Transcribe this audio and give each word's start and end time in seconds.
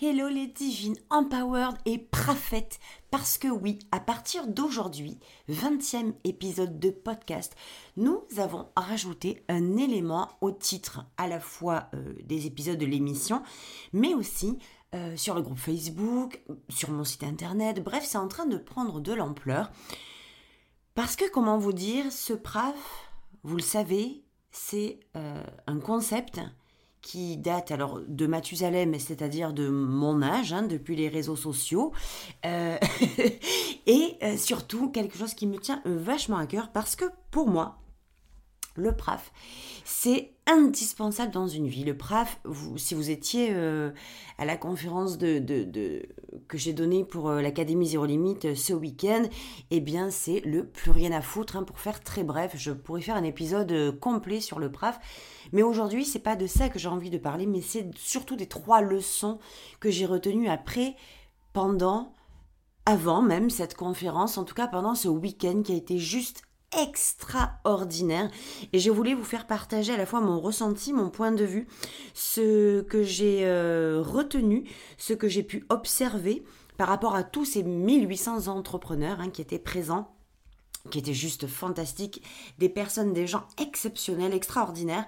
Hello 0.00 0.28
les 0.28 0.46
divines, 0.46 0.96
empowered 1.10 1.76
et 1.84 1.98
parfaites. 1.98 2.78
Parce 3.10 3.38
que 3.38 3.48
oui, 3.48 3.78
à 3.92 4.00
partir 4.00 4.46
d'aujourd'hui, 4.46 5.18
20e 5.48 6.14
épisode 6.24 6.78
de 6.78 6.90
podcast, 6.90 7.54
nous 7.96 8.22
avons 8.38 8.68
rajouté 8.76 9.44
un 9.48 9.76
élément 9.76 10.28
au 10.40 10.50
titre 10.50 11.04
à 11.16 11.28
la 11.28 11.40
fois 11.40 11.88
euh, 11.94 12.14
des 12.24 12.46
épisodes 12.46 12.78
de 12.78 12.86
l'émission, 12.86 13.42
mais 13.92 14.14
aussi 14.14 14.58
euh, 14.94 15.16
sur 15.16 15.34
le 15.34 15.42
groupe 15.42 15.58
Facebook, 15.58 16.42
sur 16.68 16.90
mon 16.90 17.04
site 17.04 17.24
internet. 17.24 17.82
Bref, 17.82 18.04
c'est 18.06 18.18
en 18.18 18.28
train 18.28 18.46
de 18.46 18.58
prendre 18.58 19.00
de 19.00 19.12
l'ampleur. 19.12 19.70
Parce 20.94 21.14
que, 21.14 21.30
comment 21.30 21.58
vous 21.58 21.72
dire, 21.72 22.10
ce 22.10 22.32
PRAF, 22.32 23.10
vous 23.42 23.56
le 23.56 23.62
savez, 23.62 24.24
c'est 24.50 25.00
euh, 25.16 25.44
un 25.66 25.78
concept 25.78 26.40
qui 27.08 27.38
date 27.38 27.70
alors 27.70 28.00
de 28.06 28.26
Mathusalem, 28.26 28.98
c'est-à-dire 28.98 29.54
de 29.54 29.70
mon 29.70 30.20
âge, 30.20 30.52
hein, 30.52 30.60
depuis 30.60 30.94
les 30.94 31.08
réseaux 31.08 31.36
sociaux, 31.36 31.90
euh, 32.44 32.76
et 33.86 34.18
euh, 34.22 34.36
surtout 34.36 34.90
quelque 34.90 35.16
chose 35.16 35.32
qui 35.32 35.46
me 35.46 35.56
tient 35.56 35.80
vachement 35.86 36.36
à 36.36 36.46
cœur 36.46 36.70
parce 36.70 36.96
que 36.96 37.06
pour 37.30 37.48
moi, 37.48 37.78
le 38.76 38.94
PRAF, 38.94 39.32
c'est 39.86 40.34
indispensable 40.48 41.30
dans 41.30 41.46
une 41.46 41.68
vie. 41.68 41.84
Le 41.84 41.96
PRAF, 41.96 42.40
si 42.76 42.94
vous 42.94 43.10
étiez 43.10 43.50
euh, 43.52 43.90
à 44.38 44.44
la 44.44 44.56
conférence 44.56 45.18
de, 45.18 46.02
que 46.48 46.58
j'ai 46.58 46.72
donnée 46.72 47.04
pour 47.04 47.30
l'Académie 47.30 47.86
Zéro 47.86 48.06
Limite 48.06 48.54
ce 48.54 48.72
week-end, 48.72 49.22
eh 49.70 49.80
bien 49.80 50.10
c'est 50.10 50.40
le 50.40 50.66
plus 50.66 50.90
rien 50.90 51.12
à 51.12 51.20
foutre. 51.20 51.56
Hein, 51.56 51.62
pour 51.62 51.78
faire 51.78 52.02
très 52.02 52.24
bref, 52.24 52.54
je 52.56 52.72
pourrais 52.72 53.02
faire 53.02 53.16
un 53.16 53.24
épisode 53.24 53.98
complet 54.00 54.40
sur 54.40 54.58
le 54.58 54.72
PRAF. 54.72 54.98
Mais 55.52 55.62
aujourd'hui, 55.62 56.04
c'est 56.04 56.18
pas 56.18 56.36
de 56.36 56.46
ça 56.46 56.68
que 56.68 56.78
j'ai 56.78 56.88
envie 56.88 57.10
de 57.10 57.18
parler, 57.18 57.46
mais 57.46 57.60
c'est 57.60 57.90
surtout 57.96 58.36
des 58.36 58.46
trois 58.46 58.80
leçons 58.80 59.38
que 59.80 59.90
j'ai 59.90 60.06
retenues 60.06 60.48
après, 60.48 60.96
pendant, 61.52 62.12
avant 62.86 63.22
même 63.22 63.50
cette 63.50 63.74
conférence, 63.74 64.38
en 64.38 64.44
tout 64.44 64.54
cas 64.54 64.68
pendant 64.68 64.94
ce 64.94 65.08
week-end 65.08 65.62
qui 65.62 65.72
a 65.72 65.76
été 65.76 65.98
juste 65.98 66.42
extraordinaire. 66.76 68.30
Et 68.72 68.78
je 68.78 68.90
voulais 68.90 69.14
vous 69.14 69.24
faire 69.24 69.46
partager 69.46 69.92
à 69.92 69.96
la 69.96 70.06
fois 70.06 70.20
mon 70.20 70.40
ressenti, 70.40 70.92
mon 70.92 71.10
point 71.10 71.32
de 71.32 71.44
vue, 71.44 71.66
ce 72.14 72.82
que 72.82 73.02
j'ai 73.02 73.46
euh, 73.46 74.02
retenu, 74.04 74.68
ce 74.96 75.12
que 75.12 75.28
j'ai 75.28 75.42
pu 75.42 75.64
observer 75.68 76.44
par 76.76 76.88
rapport 76.88 77.14
à 77.14 77.24
tous 77.24 77.44
ces 77.44 77.62
1800 77.62 78.48
entrepreneurs 78.48 79.20
hein, 79.20 79.30
qui 79.30 79.42
étaient 79.42 79.58
présents 79.58 80.14
qui 80.90 80.98
était 80.98 81.12
juste 81.12 81.46
fantastique, 81.46 82.22
des 82.58 82.68
personnes, 82.68 83.12
des 83.12 83.26
gens 83.26 83.44
exceptionnels, 83.60 84.32
extraordinaires, 84.32 85.06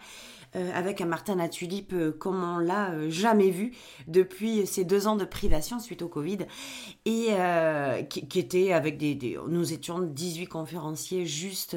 euh, 0.57 0.73
avec 0.75 1.01
un 1.01 1.07
Martin 1.07 1.37
Latulipe 1.37 1.93
euh, 1.93 2.11
comme 2.11 2.43
on 2.43 2.59
l'a 2.59 2.91
euh, 2.91 3.09
jamais 3.09 3.51
vu 3.51 3.73
depuis 4.09 4.67
ces 4.67 4.85
deux 4.85 5.07
ans 5.07 5.15
de 5.15 5.25
privation 5.25 5.79
suite 5.79 6.03
au 6.03 6.09
Covid, 6.09 6.39
et 7.05 7.29
qui, 8.09 8.39
était 8.39 8.73
avec 8.73 8.99
des, 8.99 9.39
Nous 9.47 9.73
étions 9.73 10.01
18 10.01 10.47
conférenciers 10.47 11.25
juste 11.25 11.77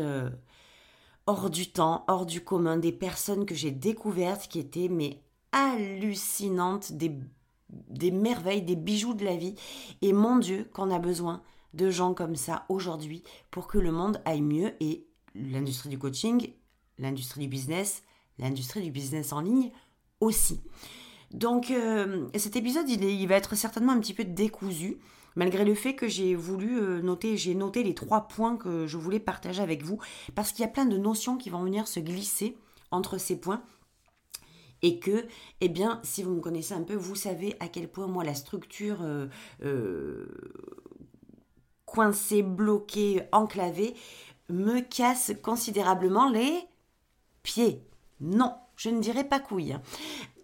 hors 1.28 1.50
du 1.50 1.72
temps, 1.72 2.04
hors 2.08 2.26
du 2.26 2.42
commun, 2.44 2.78
des 2.78 2.92
personnes 2.92 3.46
que 3.46 3.54
j'ai 3.54 3.72
découvertes 3.72 4.48
qui 4.48 4.60
étaient 4.60 4.90
mais 4.90 5.22
hallucinantes, 5.52 6.94
des, 6.94 7.16
des 7.70 8.12
merveilles, 8.12 8.64
des 8.64 8.76
bijoux 8.76 9.14
de 9.14 9.24
la 9.24 9.36
vie, 9.36 9.56
et 10.02 10.14
mon 10.14 10.38
Dieu 10.38 10.68
qu'on 10.74 10.90
a 10.90 11.00
besoin 11.00 11.44
de 11.74 11.90
gens 11.90 12.14
comme 12.14 12.36
ça 12.36 12.66
aujourd'hui 12.70 13.24
pour 13.52 13.68
que 13.68 13.78
le 13.78 13.92
monde 13.92 14.22
aille 14.26 14.42
mieux 14.42 14.74
et 14.80 15.06
l'industrie 15.36 15.90
du 15.90 16.00
coaching, 16.00 16.54
l'industrie 16.98 17.42
du 17.42 17.48
business, 17.48 18.04
l'industrie 18.40 18.82
du 18.82 18.92
business 18.92 19.34
en 19.34 19.42
ligne 19.42 19.72
aussi. 20.20 20.62
Donc 21.32 21.72
euh, 21.72 22.28
cet 22.36 22.56
épisode, 22.56 22.90
il, 22.90 23.04
il, 23.04 23.28
va 23.28 23.36
être 23.36 23.56
certainement 23.56 23.92
un 23.92 24.00
petit 24.00 24.14
peu 24.14 24.24
décousu, 24.24 24.98
malgré 25.36 25.66
le 25.66 25.74
fait 25.74 25.96
que 25.96 26.08
j'ai 26.08 26.36
voulu 26.36 26.80
euh, 26.80 27.02
noter, 27.02 27.38
j'ai 27.38 27.56
noté 27.56 27.84
les 27.84 27.96
trois 27.96 28.28
points 28.28 28.56
que 28.56 28.86
je 28.86 28.98
voulais 28.98 29.20
partager 29.20 29.62
avec 29.62 29.84
vous, 29.84 30.00
parce 30.36 30.52
qu'il 30.52 30.62
y 30.62 30.68
a 30.68 30.72
plein 30.72 30.86
de 30.86 30.98
notions 30.98 31.38
qui 31.38 31.50
vont 31.50 31.64
venir 31.64 31.88
se 31.88 32.00
glisser 32.00 32.58
entre 32.92 33.18
ces 33.18 33.40
points. 33.40 33.64
Et 34.86 35.00
que, 35.00 35.26
eh 35.62 35.70
bien, 35.70 36.02
si 36.04 36.24
vous 36.24 36.32
me 36.32 36.42
connaissez 36.42 36.74
un 36.74 36.84
peu, 36.84 36.94
vous 36.94 37.16
savez 37.16 37.56
à 37.62 37.70
quel 37.70 37.88
point 37.88 38.06
moi 38.06 38.26
la 38.26 38.36
structure 38.36 38.98
euh, 39.02 40.26
coincé, 41.86 42.44
bloqué, 42.44 43.22
enclavé, 43.32 43.96
me 44.50 44.82
casse 44.82 45.32
considérablement 45.42 46.30
les 46.30 46.60
pieds. 47.44 47.82
Non, 48.24 48.54
je 48.78 48.90
ne 48.90 49.02
dirais 49.02 49.26
pas 49.26 49.42
couille. 49.42 49.76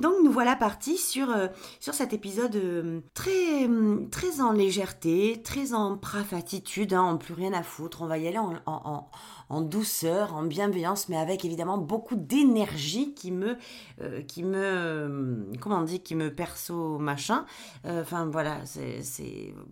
Donc, 0.00 0.14
nous 0.22 0.30
voilà 0.30 0.56
partis 0.56 0.98
sur, 0.98 1.30
euh, 1.30 1.48
cet 1.80 2.12
épisode 2.12 2.54
euh, 2.54 3.00
très, 3.14 3.66
très 4.10 4.42
en 4.42 4.52
légèreté, 4.52 5.40
très 5.42 5.72
en 5.72 5.96
praf 5.96 6.34
attitude, 6.34 6.92
hein, 6.92 7.02
en 7.02 7.16
plus 7.16 7.32
rien 7.32 7.54
à 7.54 7.62
foutre. 7.62 8.02
On 8.02 8.06
va 8.06 8.18
y 8.18 8.28
aller 8.28 8.38
en, 8.38 9.60
douceur, 9.62 10.34
en 10.34 10.42
bienveillance, 10.42 11.08
mais 11.08 11.16
avec 11.16 11.46
évidemment 11.46 11.78
beaucoup 11.78 12.14
d'énergie 12.14 13.14
qui 13.14 13.32
me, 13.32 13.56
euh, 14.02 14.20
qui 14.20 14.42
me, 14.42 15.50
comment 15.60 15.78
on 15.78 15.84
dit, 15.84 16.00
qui 16.00 16.14
me 16.14 16.34
perso 16.34 16.98
machin. 16.98 17.46
Enfin 17.84 18.26
voilà, 18.26 18.58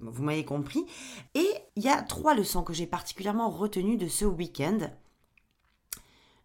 vous 0.00 0.22
m'avez 0.22 0.46
compris. 0.46 0.86
Et 1.34 1.48
il 1.76 1.82
y 1.82 1.90
a 1.90 2.00
trois 2.00 2.34
leçons 2.34 2.62
que 2.62 2.72
j'ai 2.72 2.86
particulièrement 2.86 3.50
retenues 3.50 3.98
de 3.98 4.08
ce 4.08 4.24
week-end. 4.24 4.78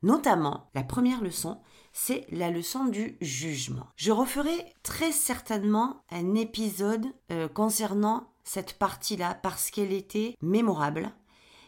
Notamment, 0.04 0.70
la 0.76 0.84
première 0.84 1.22
leçon, 1.22 1.62
c'est 1.94 2.26
la 2.30 2.52
leçon 2.52 2.86
du 2.86 3.18
jugement. 3.22 3.88
Je 3.96 4.12
referai 4.12 4.74
très 4.84 5.14
certainement 5.14 6.04
un 6.12 6.36
épisode 6.36 7.06
euh, 7.32 7.48
concernant 7.48 8.28
cette 8.44 8.78
partie-là 8.78 9.36
parce 9.42 9.72
qu'elle 9.72 9.94
était 9.94 10.36
mémorable. 10.42 11.14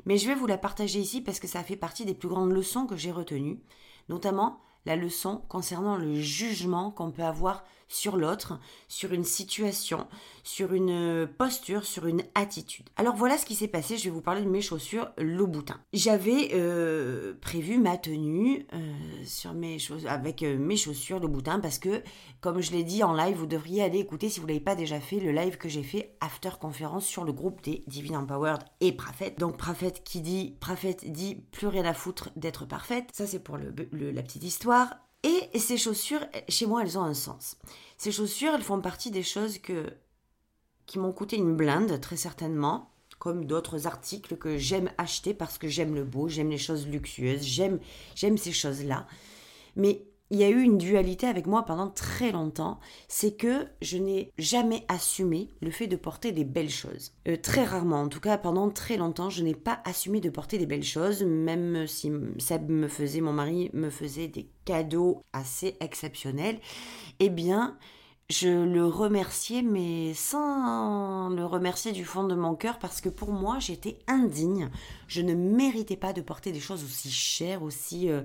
Mais 0.06 0.18
je 0.18 0.28
vais 0.28 0.36
vous 0.36 0.48
la 0.48 0.58
partager 0.58 1.00
ici 1.00 1.22
parce 1.22 1.40
que 1.40 1.48
ça 1.48 1.64
fait 1.64 1.78
partie 1.78 2.04
des 2.04 2.14
plus 2.14 2.28
grandes 2.28 2.52
leçons 2.52 2.86
que 2.86 2.98
j'ai 2.98 3.12
retenues, 3.12 3.64
notamment 4.10 4.60
la 4.86 4.98
leçon 4.98 5.42
concernant 5.48 5.96
le 5.96 6.20
jugement 6.20 6.92
qu'on 6.92 7.12
peut 7.12 7.24
avoir 7.24 7.64
sur 7.96 8.18
l'autre, 8.18 8.60
sur 8.88 9.14
une 9.14 9.24
situation, 9.24 10.08
sur 10.44 10.74
une 10.74 11.28
posture, 11.38 11.86
sur 11.86 12.06
une 12.06 12.24
attitude. 12.36 12.90
Alors 12.98 13.16
voilà 13.16 13.38
ce 13.38 13.46
qui 13.46 13.56
s'est 13.56 13.68
passé, 13.68 13.98
je 13.98 14.06
vais 14.06 14.10
vous 14.10 14.22
parler 14.22 14.42
de 14.42 14.50
mes 14.50 14.62
chaussures 14.62 15.10
Louboutin. 15.18 15.80
J'avais 15.94 16.52
euh, 16.54 17.34
prévu 17.42 17.78
ma 17.78 17.98
tenue 17.98 18.68
euh, 18.74 18.94
sur 19.24 19.54
mes 19.54 19.78
avec 20.08 20.44
euh, 20.44 20.58
mes 20.58 20.78
chaussures 20.78 21.20
Louboutin 21.20 21.60
parce 21.60 21.80
que, 21.80 22.04
comme 22.42 22.62
je 22.62 22.72
l'ai 22.72 22.84
dit 22.84 23.04
en 23.04 23.14
live, 23.14 23.38
vous 23.38 23.46
devriez 23.46 23.84
aller 23.84 24.00
écouter 24.00 24.30
si 24.30 24.40
vous 24.40 24.46
ne 24.46 24.52
l'avez 24.52 24.64
pas 24.64 24.76
déjà 24.76 25.00
fait, 25.00 25.20
le 25.20 25.32
live 25.32 25.58
que 25.58 25.70
j'ai 25.70 25.84
fait 25.84 26.16
after 26.20 26.50
conférence 26.60 27.06
sur 27.06 27.24
le 27.24 27.32
groupe 27.32 27.64
des 27.64 27.84
Divine 27.88 28.18
Empowered 28.18 28.62
et 28.82 28.92
Prafet. 28.92 29.36
Donc 29.38 29.58
Prafet 29.58 29.94
qui 30.04 30.22
dit, 30.22 30.56
Prafet 30.60 30.98
dit 31.06 31.36
plus 31.52 31.68
rien 31.68 31.86
à 31.86 31.94
foutre 31.94 32.30
d'être 32.36 32.66
parfaite. 32.66 33.10
Ça 33.14 33.26
c'est 33.26 33.40
pour 33.40 33.58
la 33.58 34.22
petite 34.22 34.44
histoire. 34.44 35.05
Et 35.26 35.58
ces 35.58 35.78
chaussures, 35.78 36.24
chez 36.50 36.68
moi, 36.68 36.84
elles 36.84 37.00
ont 37.00 37.04
un 37.04 37.16
sens. 37.16 37.58
Ces 37.98 38.12
chaussures, 38.12 38.54
elles 38.54 38.62
font 38.62 38.80
partie 38.80 39.10
des 39.10 39.24
choses 39.24 39.58
que, 39.58 39.92
qui 40.86 41.00
m'ont 41.00 41.12
coûté 41.12 41.36
une 41.36 41.56
blinde, 41.56 42.00
très 42.00 42.16
certainement, 42.16 42.92
comme 43.18 43.46
d'autres 43.46 43.88
articles 43.88 44.38
que 44.38 44.60
j'aime 44.60 44.92
acheter 45.00 45.34
parce 45.34 45.58
que 45.58 45.68
j'aime 45.68 45.96
le 45.96 46.04
beau, 46.04 46.30
j'aime 46.30 46.52
les 46.52 46.60
choses 46.60 46.86
luxueuses, 46.88 47.42
j'aime, 47.42 47.80
j'aime 48.14 48.38
ces 48.38 48.52
choses-là. 48.52 49.08
Mais 49.76 50.06
il 50.32 50.40
y 50.40 50.44
a 50.44 50.50
eu 50.50 50.62
une 50.62 50.78
dualité 50.78 51.28
avec 51.28 51.46
moi 51.46 51.64
pendant 51.64 51.88
très 51.88 52.32
longtemps, 52.32 52.80
c'est 53.08 53.38
que 53.38 53.68
je 53.82 53.98
n'ai 53.98 54.32
jamais 54.38 54.84
assumé 54.88 55.50
le 55.62 55.70
fait 55.70 55.88
de 55.88 55.96
porter 55.96 56.32
des 56.32 56.44
belles 56.44 56.70
choses. 56.70 57.14
Euh, 57.28 57.38
très 57.38 57.64
rarement, 57.64 58.02
en 58.02 58.10
tout 58.10 58.20
cas 58.20 58.38
pendant 58.38 58.70
très 58.70 58.98
longtemps, 58.98 59.30
je 59.30 59.44
n'ai 59.44 59.54
pas 59.54 59.82
assumé 59.86 60.22
de 60.22 60.30
porter 60.30 60.58
des 60.58 60.66
belles 60.66 60.84
choses, 60.84 61.24
même 61.24 61.86
si 61.86 62.12
Seb 62.40 62.70
me 62.70 62.88
faisait, 62.88 63.22
mon 63.22 63.34
mari 63.34 63.70
me 63.74 63.90
faisait 63.90 64.28
des 64.28 64.50
cadeaux 64.66 65.22
assez 65.32 65.78
exceptionnels. 65.80 66.60
Eh 67.20 67.30
bien, 67.30 67.78
je 68.28 68.50
le 68.50 68.84
remerciais, 68.88 69.62
mais 69.62 70.16
sans 70.16 71.30
le 71.30 71.46
remercier 71.46 71.92
du 71.92 72.04
fond 72.04 72.24
de 72.24 72.34
mon 72.34 72.56
cœur, 72.56 72.80
parce 72.80 73.00
que 73.00 73.10
pour 73.10 73.32
moi, 73.32 73.60
j'étais 73.60 74.00
indigne. 74.08 74.72
Je 75.08 75.22
ne 75.22 75.36
méritais 75.36 75.98
pas 75.98 76.14
de 76.14 76.22
porter 76.22 76.52
des 76.52 76.60
choses 76.60 76.84
aussi 76.84 77.12
chères, 77.12 77.62
aussi... 77.62 78.10
Euh, 78.10 78.22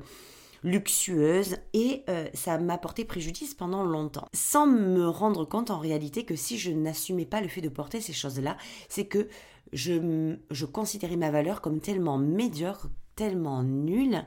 luxueuse 0.63 1.57
et 1.73 2.05
euh, 2.09 2.29
ça 2.35 2.59
m'a 2.59 2.79
porté 2.79 3.05
préjudice 3.05 3.55
pendant 3.55 3.85
longtemps. 3.85 4.27
Sans 4.35 4.67
me 4.67 5.09
rendre 5.09 5.45
compte 5.45 5.71
en 5.71 5.79
réalité 5.79 6.25
que 6.25 6.37
si 6.37 6.59
je 6.59 6.71
n'assumais 6.71 7.27
pas 7.27 7.41
le 7.41 7.49
fait 7.49 7.61
de 7.61 7.69
porter 7.69 8.01
ces 8.01 8.13
choses-là, 8.13 8.57
c'est 8.89 9.07
que 9.07 9.29
je, 9.73 10.37
je 10.51 10.67
considérais 10.67 11.17
ma 11.17 11.31
valeur 11.31 11.61
comme 11.61 11.81
tellement 11.81 12.19
médiocre, 12.19 12.89
tellement 13.17 13.63
nulle, 13.63 14.25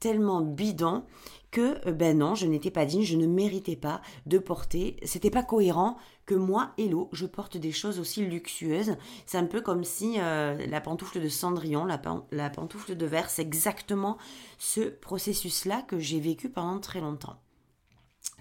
tellement 0.00 0.40
bidon 0.40 1.04
que 1.52 1.86
euh, 1.86 1.92
ben 1.92 2.18
non, 2.18 2.34
je 2.34 2.46
n'étais 2.46 2.72
pas 2.72 2.84
digne, 2.84 3.02
je 3.02 3.16
ne 3.16 3.26
méritais 3.26 3.76
pas 3.76 4.02
de 4.26 4.38
porter, 4.38 4.96
c'était 5.04 5.30
pas 5.30 5.44
cohérent 5.44 5.96
que 6.26 6.34
moi, 6.34 6.72
Hello, 6.78 7.08
je 7.12 7.26
porte 7.26 7.56
des 7.56 7.72
choses 7.72 8.00
aussi 8.00 8.24
luxueuses. 8.24 8.96
C'est 9.26 9.38
un 9.38 9.46
peu 9.46 9.60
comme 9.60 9.84
si 9.84 10.16
euh, 10.18 10.66
la 10.66 10.80
pantoufle 10.80 11.20
de 11.20 11.28
Cendrillon, 11.28 11.84
la, 11.84 12.00
la 12.32 12.50
pantoufle 12.50 12.96
de 12.96 13.06
verre, 13.06 13.30
c'est 13.30 13.42
exactement 13.42 14.18
ce 14.58 14.80
processus-là 14.80 15.82
que 15.82 15.98
j'ai 15.98 16.18
vécu 16.18 16.48
pendant 16.48 16.80
très 16.80 17.00
longtemps 17.00 17.38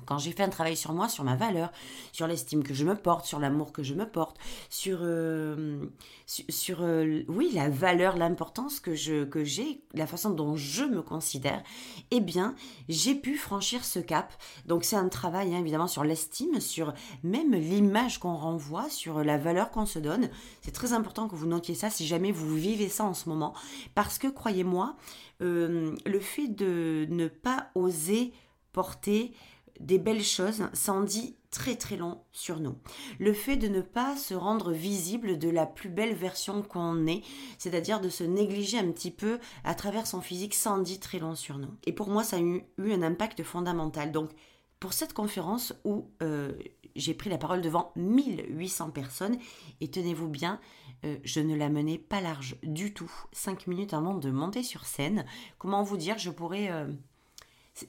quand 0.05 0.17
j'ai 0.17 0.31
fait 0.31 0.43
un 0.43 0.49
travail 0.49 0.75
sur 0.75 0.93
moi, 0.93 1.09
sur 1.09 1.23
ma 1.23 1.35
valeur, 1.35 1.71
sur 2.11 2.27
l'estime 2.27 2.63
que 2.63 2.73
je 2.73 2.85
me 2.85 2.95
porte, 2.95 3.25
sur 3.25 3.39
l'amour 3.39 3.71
que 3.71 3.83
je 3.83 3.93
me 3.93 4.05
porte, 4.05 4.37
sur, 4.69 4.99
euh, 5.01 5.85
sur, 6.25 6.79
euh, 6.81 7.23
oui, 7.27 7.51
la 7.53 7.69
valeur, 7.69 8.17
l'importance 8.17 8.79
que 8.79 8.91
que 9.23 9.43
j'ai, 9.43 9.81
la 9.93 10.07
façon 10.07 10.29
dont 10.29 10.55
je 10.55 10.83
me 10.83 11.01
considère, 11.01 11.63
eh 12.11 12.19
bien, 12.19 12.55
j'ai 12.89 13.15
pu 13.15 13.37
franchir 13.37 13.83
ce 13.83 13.99
cap. 13.99 14.33
Donc 14.65 14.83
c'est 14.83 14.95
un 14.95 15.09
travail 15.09 15.53
hein, 15.53 15.59
évidemment 15.59 15.87
sur 15.87 16.03
l'estime, 16.03 16.59
sur 16.59 16.93
même 17.23 17.53
l'image 17.53 18.19
qu'on 18.19 18.35
renvoie, 18.35 18.89
sur 18.89 19.23
la 19.23 19.37
valeur 19.37 19.71
qu'on 19.71 19.85
se 19.85 19.99
donne. 19.99 20.29
C'est 20.61 20.71
très 20.71 20.93
important 20.93 21.27
que 21.27 21.35
vous 21.35 21.47
notiez 21.47 21.75
ça 21.75 21.89
si 21.89 22.05
jamais 22.05 22.31
vous 22.31 22.55
vivez 22.55 22.89
ça 22.89 23.03
en 23.03 23.13
ce 23.13 23.29
moment, 23.29 23.53
parce 23.95 24.17
que 24.17 24.27
croyez-moi, 24.27 24.95
euh, 25.41 25.95
le 26.05 26.19
fait 26.19 26.47
de 26.47 27.07
ne 27.09 27.27
pas 27.27 27.69
oser 27.75 28.33
porter 28.73 29.33
des 29.81 29.97
belles 29.97 30.23
choses 30.23 30.63
s'en 30.73 31.01
dit 31.01 31.35
très 31.51 31.75
très 31.75 31.97
long 31.97 32.21
sur 32.31 32.59
nous. 32.59 32.75
Le 33.19 33.33
fait 33.33 33.57
de 33.57 33.67
ne 33.67 33.81
pas 33.81 34.15
se 34.15 34.33
rendre 34.33 34.71
visible 34.71 35.37
de 35.37 35.49
la 35.49 35.65
plus 35.65 35.89
belle 35.89 36.15
version 36.15 36.63
qu'on 36.63 37.05
est, 37.07 37.21
c'est-à-dire 37.57 37.99
de 37.99 38.09
se 38.09 38.23
négliger 38.23 38.79
un 38.79 38.91
petit 38.91 39.11
peu 39.11 39.39
à 39.63 39.75
travers 39.75 40.07
son 40.07 40.21
physique, 40.21 40.55
s'en 40.55 40.79
dit 40.79 40.99
très 40.99 41.19
long 41.19 41.35
sur 41.35 41.57
nous. 41.57 41.71
Et 41.85 41.93
pour 41.93 42.09
moi, 42.09 42.23
ça 42.23 42.37
a 42.37 42.39
eu, 42.39 42.63
un 42.79 43.01
impact 43.01 43.43
fondamental. 43.43 44.11
Donc, 44.11 44.31
pour 44.79 44.93
cette 44.93 45.13
conférence 45.13 45.73
où 45.83 46.09
euh, 46.23 46.53
j'ai 46.95 47.13
pris 47.13 47.29
la 47.29 47.37
parole 47.37 47.61
devant 47.61 47.91
1800 47.97 48.91
personnes, 48.91 49.37
et 49.81 49.91
tenez-vous 49.91 50.29
bien, 50.29 50.59
euh, 51.05 51.17
je 51.23 51.41
ne 51.41 51.55
la 51.55 51.69
menais 51.69 51.97
pas 51.97 52.21
large 52.21 52.55
du 52.63 52.93
tout. 52.93 53.11
Cinq 53.33 53.67
minutes 53.67 53.93
avant 53.93 54.15
de 54.15 54.31
monter 54.31 54.63
sur 54.63 54.85
scène, 54.85 55.25
comment 55.57 55.83
vous 55.83 55.97
dire, 55.97 56.17
je 56.17 56.29
pourrais... 56.29 56.71
Euh, 56.71 56.87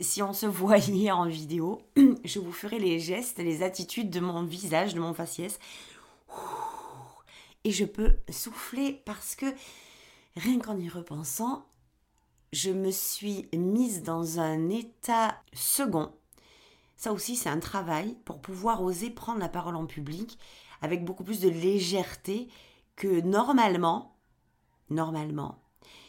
si 0.00 0.22
on 0.22 0.32
se 0.32 0.46
voyait 0.62 1.10
en 1.10 1.26
vidéo, 1.26 1.82
je 2.24 2.38
vous 2.38 2.52
ferai 2.52 2.78
les 2.78 2.98
gestes, 2.98 3.38
les 3.38 3.62
attitudes 3.62 4.10
de 4.10 4.20
mon 4.20 4.44
visage, 4.44 4.94
de 4.94 5.00
mon 5.00 5.14
faciès. 5.14 5.58
Et 7.64 7.70
je 7.70 7.84
peux 7.84 8.16
souffler 8.30 9.02
parce 9.04 9.36
que 9.36 9.46
rien 10.36 10.58
qu'en 10.58 10.76
y 10.76 10.88
repensant, 10.88 11.66
je 12.52 12.70
me 12.70 12.90
suis 12.90 13.48
mise 13.54 14.02
dans 14.02 14.40
un 14.40 14.68
état 14.68 15.40
second. 15.52 16.12
Ça 16.96 17.12
aussi, 17.12 17.36
c'est 17.36 17.48
un 17.48 17.60
travail 17.60 18.16
pour 18.24 18.40
pouvoir 18.40 18.82
oser 18.82 19.10
prendre 19.10 19.40
la 19.40 19.48
parole 19.48 19.76
en 19.76 19.86
public 19.86 20.38
avec 20.82 21.04
beaucoup 21.04 21.24
plus 21.24 21.40
de 21.40 21.48
légèreté 21.48 22.48
que 22.96 23.20
normalement, 23.20 24.16
normalement, 24.90 25.61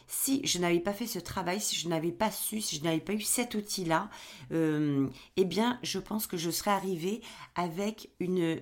si 0.06 0.44
je 0.46 0.58
n'avais 0.58 0.80
pas 0.80 0.92
fait 0.92 1.06
ce 1.06 1.18
travail, 1.18 1.60
si 1.60 1.76
je 1.76 1.88
n'avais 1.88 2.12
pas 2.12 2.30
su, 2.30 2.60
si 2.60 2.76
je 2.76 2.84
n'avais 2.84 3.00
pas 3.00 3.12
eu 3.12 3.20
cet 3.20 3.54
outil-là, 3.54 4.10
euh, 4.52 5.08
eh 5.36 5.44
bien, 5.44 5.78
je 5.82 5.98
pense 5.98 6.26
que 6.26 6.36
je 6.36 6.50
serais 6.50 6.70
arrivée 6.70 7.22
avec 7.54 8.10
une, 8.20 8.60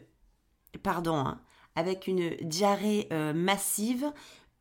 pardon, 0.83 1.17
hein, 1.17 1.41
avec 1.75 2.07
une 2.07 2.37
diarrhée 2.43 3.09
euh, 3.13 3.33
massive 3.33 4.13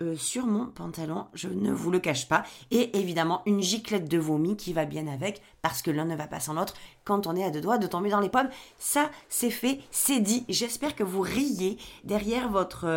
euh, 0.01 0.15
sur 0.15 0.47
mon 0.47 0.65
pantalon, 0.65 1.27
je 1.33 1.47
ne 1.47 1.71
vous 1.71 1.91
le 1.91 1.99
cache 1.99 2.27
pas, 2.27 2.43
et 2.71 2.97
évidemment 2.97 3.43
une 3.45 3.61
giclette 3.61 4.09
de 4.09 4.17
vomi 4.17 4.57
qui 4.57 4.73
va 4.73 4.85
bien 4.85 5.07
avec, 5.07 5.41
parce 5.61 5.81
que 5.81 5.91
l'un 5.91 6.05
ne 6.05 6.15
va 6.15 6.27
pas 6.27 6.39
sans 6.39 6.53
l'autre 6.53 6.73
quand 7.03 7.27
on 7.27 7.35
est 7.35 7.43
à 7.43 7.51
deux 7.51 7.61
doigts 7.61 7.77
de 7.77 7.87
tomber 7.87 8.09
dans 8.09 8.19
les 8.19 8.29
pommes. 8.29 8.49
Ça, 8.79 9.11
c'est 9.29 9.51
fait, 9.51 9.79
c'est 9.91 10.19
dit. 10.19 10.45
J'espère 10.49 10.95
que 10.95 11.03
vous 11.03 11.21
riez 11.21 11.77
derrière 12.03 12.49
votre 12.49 12.87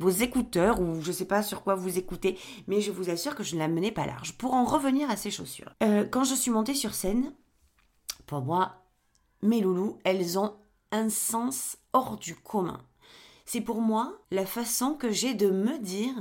vos 0.00 0.08
écouteurs 0.08 0.80
ou 0.80 1.02
je 1.02 1.12
sais 1.12 1.26
pas 1.26 1.42
sur 1.42 1.62
quoi 1.62 1.74
vous 1.74 1.98
écoutez, 1.98 2.38
mais 2.66 2.80
je 2.80 2.90
vous 2.90 3.10
assure 3.10 3.34
que 3.34 3.44
je 3.44 3.54
ne 3.54 3.60
la 3.60 3.68
menais 3.68 3.92
pas 3.92 4.06
large. 4.06 4.36
Pour 4.38 4.54
en 4.54 4.64
revenir 4.64 5.10
à 5.10 5.16
ces 5.16 5.30
chaussures, 5.30 5.74
euh, 5.82 6.06
quand 6.06 6.24
je 6.24 6.34
suis 6.34 6.50
montée 6.50 6.74
sur 6.74 6.94
scène, 6.94 7.34
pour 8.26 8.40
moi, 8.40 8.86
mes 9.42 9.60
loulous, 9.60 9.98
elles 10.04 10.38
ont 10.38 10.54
un 10.90 11.10
sens 11.10 11.76
hors 11.92 12.16
du 12.16 12.34
commun. 12.34 12.80
C'est 13.44 13.60
pour 13.60 13.80
moi 13.80 14.16
la 14.30 14.46
façon 14.46 14.94
que 14.94 15.10
j'ai 15.10 15.34
de 15.34 15.50
me 15.50 15.78
dire 15.78 16.14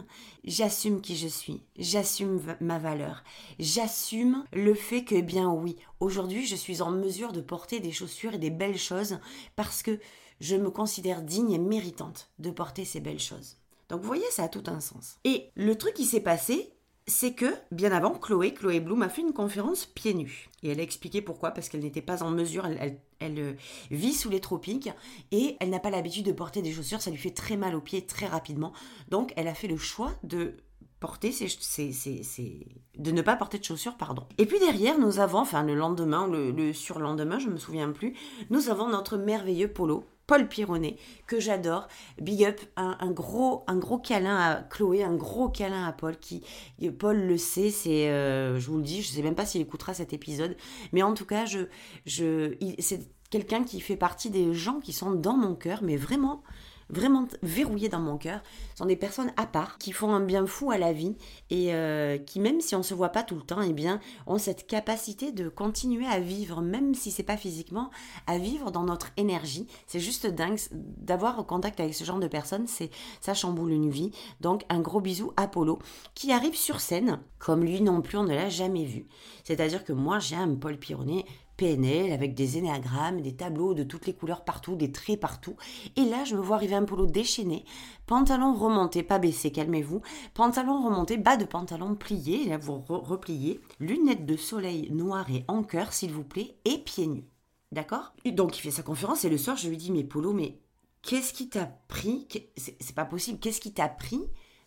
j'assume 0.43 0.99
qui 0.99 1.15
je 1.15 1.27
suis, 1.27 1.63
j'assume 1.77 2.41
ma 2.59 2.79
valeur, 2.79 3.23
j'assume 3.59 4.43
le 4.51 4.73
fait 4.73 5.03
que, 5.03 5.15
eh 5.15 5.21
bien 5.21 5.49
oui, 5.49 5.77
aujourd'hui 5.99 6.45
je 6.45 6.55
suis 6.55 6.81
en 6.81 6.91
mesure 6.91 7.31
de 7.31 7.41
porter 7.41 7.79
des 7.79 7.91
chaussures 7.91 8.33
et 8.33 8.39
des 8.39 8.49
belles 8.49 8.79
choses 8.79 9.19
parce 9.55 9.83
que 9.83 9.99
je 10.41 10.55
me 10.55 10.71
considère 10.71 11.21
digne 11.21 11.51
et 11.51 11.59
méritante 11.59 12.31
de 12.39 12.49
porter 12.49 12.83
ces 12.83 12.99
belles 12.99 13.19
choses. 13.19 13.57
Donc 13.89 14.01
vous 14.01 14.07
voyez, 14.07 14.29
ça 14.31 14.43
a 14.43 14.47
tout 14.47 14.63
un 14.67 14.79
sens. 14.79 15.17
Et 15.23 15.51
le 15.55 15.75
truc 15.75 15.93
qui 15.93 16.05
s'est 16.05 16.21
passé, 16.21 16.71
c'est 17.09 17.33
que, 17.33 17.47
bien 17.71 17.91
avant, 17.91 18.11
Chloé, 18.11 18.53
Chloé 18.53 18.79
Bloom 18.79 19.01
a 19.01 19.09
fait 19.09 19.21
une 19.21 19.33
conférence 19.33 19.85
pieds 19.85 20.13
nus. 20.13 20.49
Et 20.63 20.69
elle 20.69 20.79
a 20.79 20.83
expliqué 20.83 21.21
pourquoi, 21.21 21.51
parce 21.51 21.67
qu'elle 21.67 21.81
n'était 21.81 22.01
pas 22.01 22.23
en 22.23 22.29
mesure, 22.29 22.65
elle, 22.65 23.39
euh, 23.39 23.53
vit 23.91 24.13
sous 24.13 24.29
les 24.29 24.39
tropiques, 24.39 24.89
et 25.31 25.57
elle 25.59 25.71
n'a 25.71 25.79
pas 25.79 25.89
l'habitude 25.89 26.25
de 26.25 26.31
porter 26.31 26.61
des 26.61 26.71
chaussures, 26.71 27.01
ça 27.01 27.11
lui 27.11 27.17
fait 27.17 27.31
très 27.31 27.57
mal 27.57 27.75
aux 27.75 27.81
pieds 27.81 28.05
très 28.05 28.27
rapidement. 28.27 28.73
Donc 29.09 29.33
elle 29.35 29.47
a 29.47 29.53
fait 29.53 29.67
le 29.67 29.77
choix 29.77 30.13
de 30.23 30.55
porter 30.99 31.31
de 31.31 33.11
ne 33.11 33.21
pas 33.21 33.37
porter 33.37 33.57
de 33.57 33.63
chaussures, 33.63 33.95
pardon. 33.95 34.25
Et 34.37 34.45
puis 34.45 34.59
derrière, 34.59 34.99
nous 34.99 35.19
avons, 35.19 35.39
enfin 35.39 35.63
le 35.63 35.73
lendemain, 35.73 36.27
le, 36.27 36.51
le 36.51 36.73
surlendemain, 36.73 37.39
je 37.39 37.47
me 37.47 37.57
souviens 37.57 37.91
plus, 37.91 38.15
nous 38.49 38.69
avons 38.69 38.89
notre 38.89 39.17
merveilleux 39.17 39.71
polo 39.71 40.03
Paul 40.29 40.47
Pironnet, 40.47 40.95
que 41.25 41.39
j'adore. 41.39 41.87
Big 42.21 42.43
up, 42.45 42.61
un, 42.75 43.09
gros, 43.09 43.63
un 43.65 43.77
gros 43.77 43.97
câlin 43.97 44.37
à 44.37 44.61
Chloé, 44.61 45.03
un 45.03 45.15
gros 45.15 45.49
câlin 45.49 45.87
à 45.87 45.91
Paul, 45.91 46.17
qui, 46.17 46.43
Paul 46.99 47.17
le 47.17 47.35
sait, 47.35 47.71
c'est, 47.71 48.09
euh, 48.09 48.59
je 48.59 48.67
vous 48.69 48.77
le 48.77 48.83
dis, 48.83 49.01
je 49.01 49.07
sais 49.07 49.23
même 49.23 49.33
pas 49.33 49.47
s'il 49.47 49.59
écoutera 49.59 49.95
cet 49.95 50.13
épisode, 50.13 50.55
mais 50.93 51.01
en 51.01 51.15
tout 51.15 51.25
cas, 51.25 51.45
c'est 52.05 53.09
quelqu'un 53.31 53.63
qui 53.63 53.79
fait 53.81 53.95
partie 53.95 54.29
des 54.29 54.53
gens 54.53 54.79
qui 54.79 54.93
sont 54.93 55.13
dans 55.13 55.35
mon 55.35 55.55
cœur, 55.55 55.79
mais 55.81 55.97
vraiment, 55.97 56.43
vraiment 56.89 57.27
verrouillées 57.43 57.89
dans 57.89 57.99
mon 57.99 58.17
cœur, 58.17 58.41
sont 58.75 58.85
des 58.85 58.95
personnes 58.95 59.31
à 59.37 59.45
part, 59.45 59.77
qui 59.77 59.91
font 59.91 60.13
un 60.13 60.19
bien 60.19 60.45
fou 60.45 60.71
à 60.71 60.77
la 60.77 60.93
vie 60.93 61.15
et 61.49 61.73
euh, 61.73 62.17
qui, 62.17 62.39
même 62.39 62.61
si 62.61 62.75
on 62.75 62.79
ne 62.79 62.83
se 62.83 62.93
voit 62.93 63.09
pas 63.09 63.23
tout 63.23 63.35
le 63.35 63.41
temps, 63.41 63.61
eh 63.61 63.73
bien, 63.73 63.99
ont 64.27 64.37
cette 64.37 64.67
capacité 64.67 65.31
de 65.31 65.49
continuer 65.49 66.05
à 66.05 66.19
vivre, 66.19 66.61
même 66.61 66.93
si 66.95 67.11
c'est 67.11 67.23
pas 67.23 67.37
physiquement, 67.37 67.89
à 68.27 68.37
vivre 68.37 68.71
dans 68.71 68.83
notre 68.83 69.09
énergie. 69.17 69.67
C'est 69.87 69.99
juste 69.99 70.27
dingue 70.27 70.59
d'avoir 70.71 71.45
contact 71.45 71.79
avec 71.79 71.93
ce 71.93 72.03
genre 72.03 72.19
de 72.19 72.27
personnes, 72.27 72.67
c'est 72.67 72.89
ça 73.21 73.33
chamboule 73.33 73.71
une 73.71 73.89
vie. 73.89 74.11
Donc 74.41 74.65
un 74.69 74.79
gros 74.79 75.01
bisou 75.01 75.31
à 75.37 75.47
Polo 75.47 75.79
qui 76.15 76.31
arrive 76.31 76.55
sur 76.55 76.79
scène, 76.79 77.19
comme 77.37 77.63
lui 77.63 77.81
non 77.81 78.01
plus 78.01 78.17
on 78.17 78.23
ne 78.23 78.33
l'a 78.33 78.49
jamais 78.49 78.85
vu. 78.85 79.07
C'est-à-dire 79.43 79.83
que 79.83 79.93
moi 79.93 80.19
j'ai 80.19 80.35
un 80.35 80.55
Paul 80.55 80.77
Pironnet 80.77 81.25
PNL 81.59 82.13
avec 82.13 82.35
des 82.35 82.57
énéagrammes, 82.57 83.19
des 83.19 83.35
tableaux 83.35 83.73
de 83.73 83.83
toutes 83.83 84.07
les 84.07 84.13
couleurs 84.13 84.45
partout, 84.45 84.77
des 84.77 84.93
traits 84.93 85.19
partout. 85.19 85.57
Et 85.97 86.05
là, 86.05 86.23
je 86.23 86.37
me 86.37 86.41
vois 86.41 86.55
arriver 86.55 86.75
un 86.75 86.85
polo 86.85 87.05
déchaîné, 87.05 87.65
pantalon 88.05 88.53
remonté, 88.53 89.03
pas 89.03 89.19
baissé, 89.19 89.51
calmez-vous, 89.51 90.01
pantalon 90.33 90.81
remonté, 90.81 91.17
bas 91.17 91.35
de 91.35 91.43
pantalon 91.43 91.95
plié, 91.95 92.45
là 92.45 92.57
vous 92.57 92.79
repliez, 92.87 93.59
lunettes 93.81 94.25
de 94.25 94.37
soleil 94.37 94.89
noires 94.89 95.29
et 95.29 95.43
en 95.49 95.63
cœur, 95.63 95.91
s'il 95.91 96.13
vous 96.13 96.23
plaît, 96.23 96.55
et 96.63 96.77
pieds 96.77 97.07
nus. 97.07 97.27
D'accord? 97.73 98.13
Donc 98.25 98.57
il 98.57 98.61
fait 98.61 98.71
sa 98.71 98.81
conférence 98.81 99.25
et 99.25 99.29
le 99.29 99.37
soir, 99.37 99.57
je 99.57 99.67
lui 99.67 99.75
dis, 99.75 99.91
mais 99.91 100.05
Polo, 100.05 100.31
mais 100.31 100.61
qu'est-ce 101.01 101.33
qui 101.33 101.49
t'a 101.49 101.69
pris? 101.89 102.25
C'est 102.55 102.95
pas 102.95 103.03
possible, 103.03 103.37
qu'est-ce 103.37 103.59
qui 103.59 103.73
t'a 103.73 103.89
pris? 103.89 104.21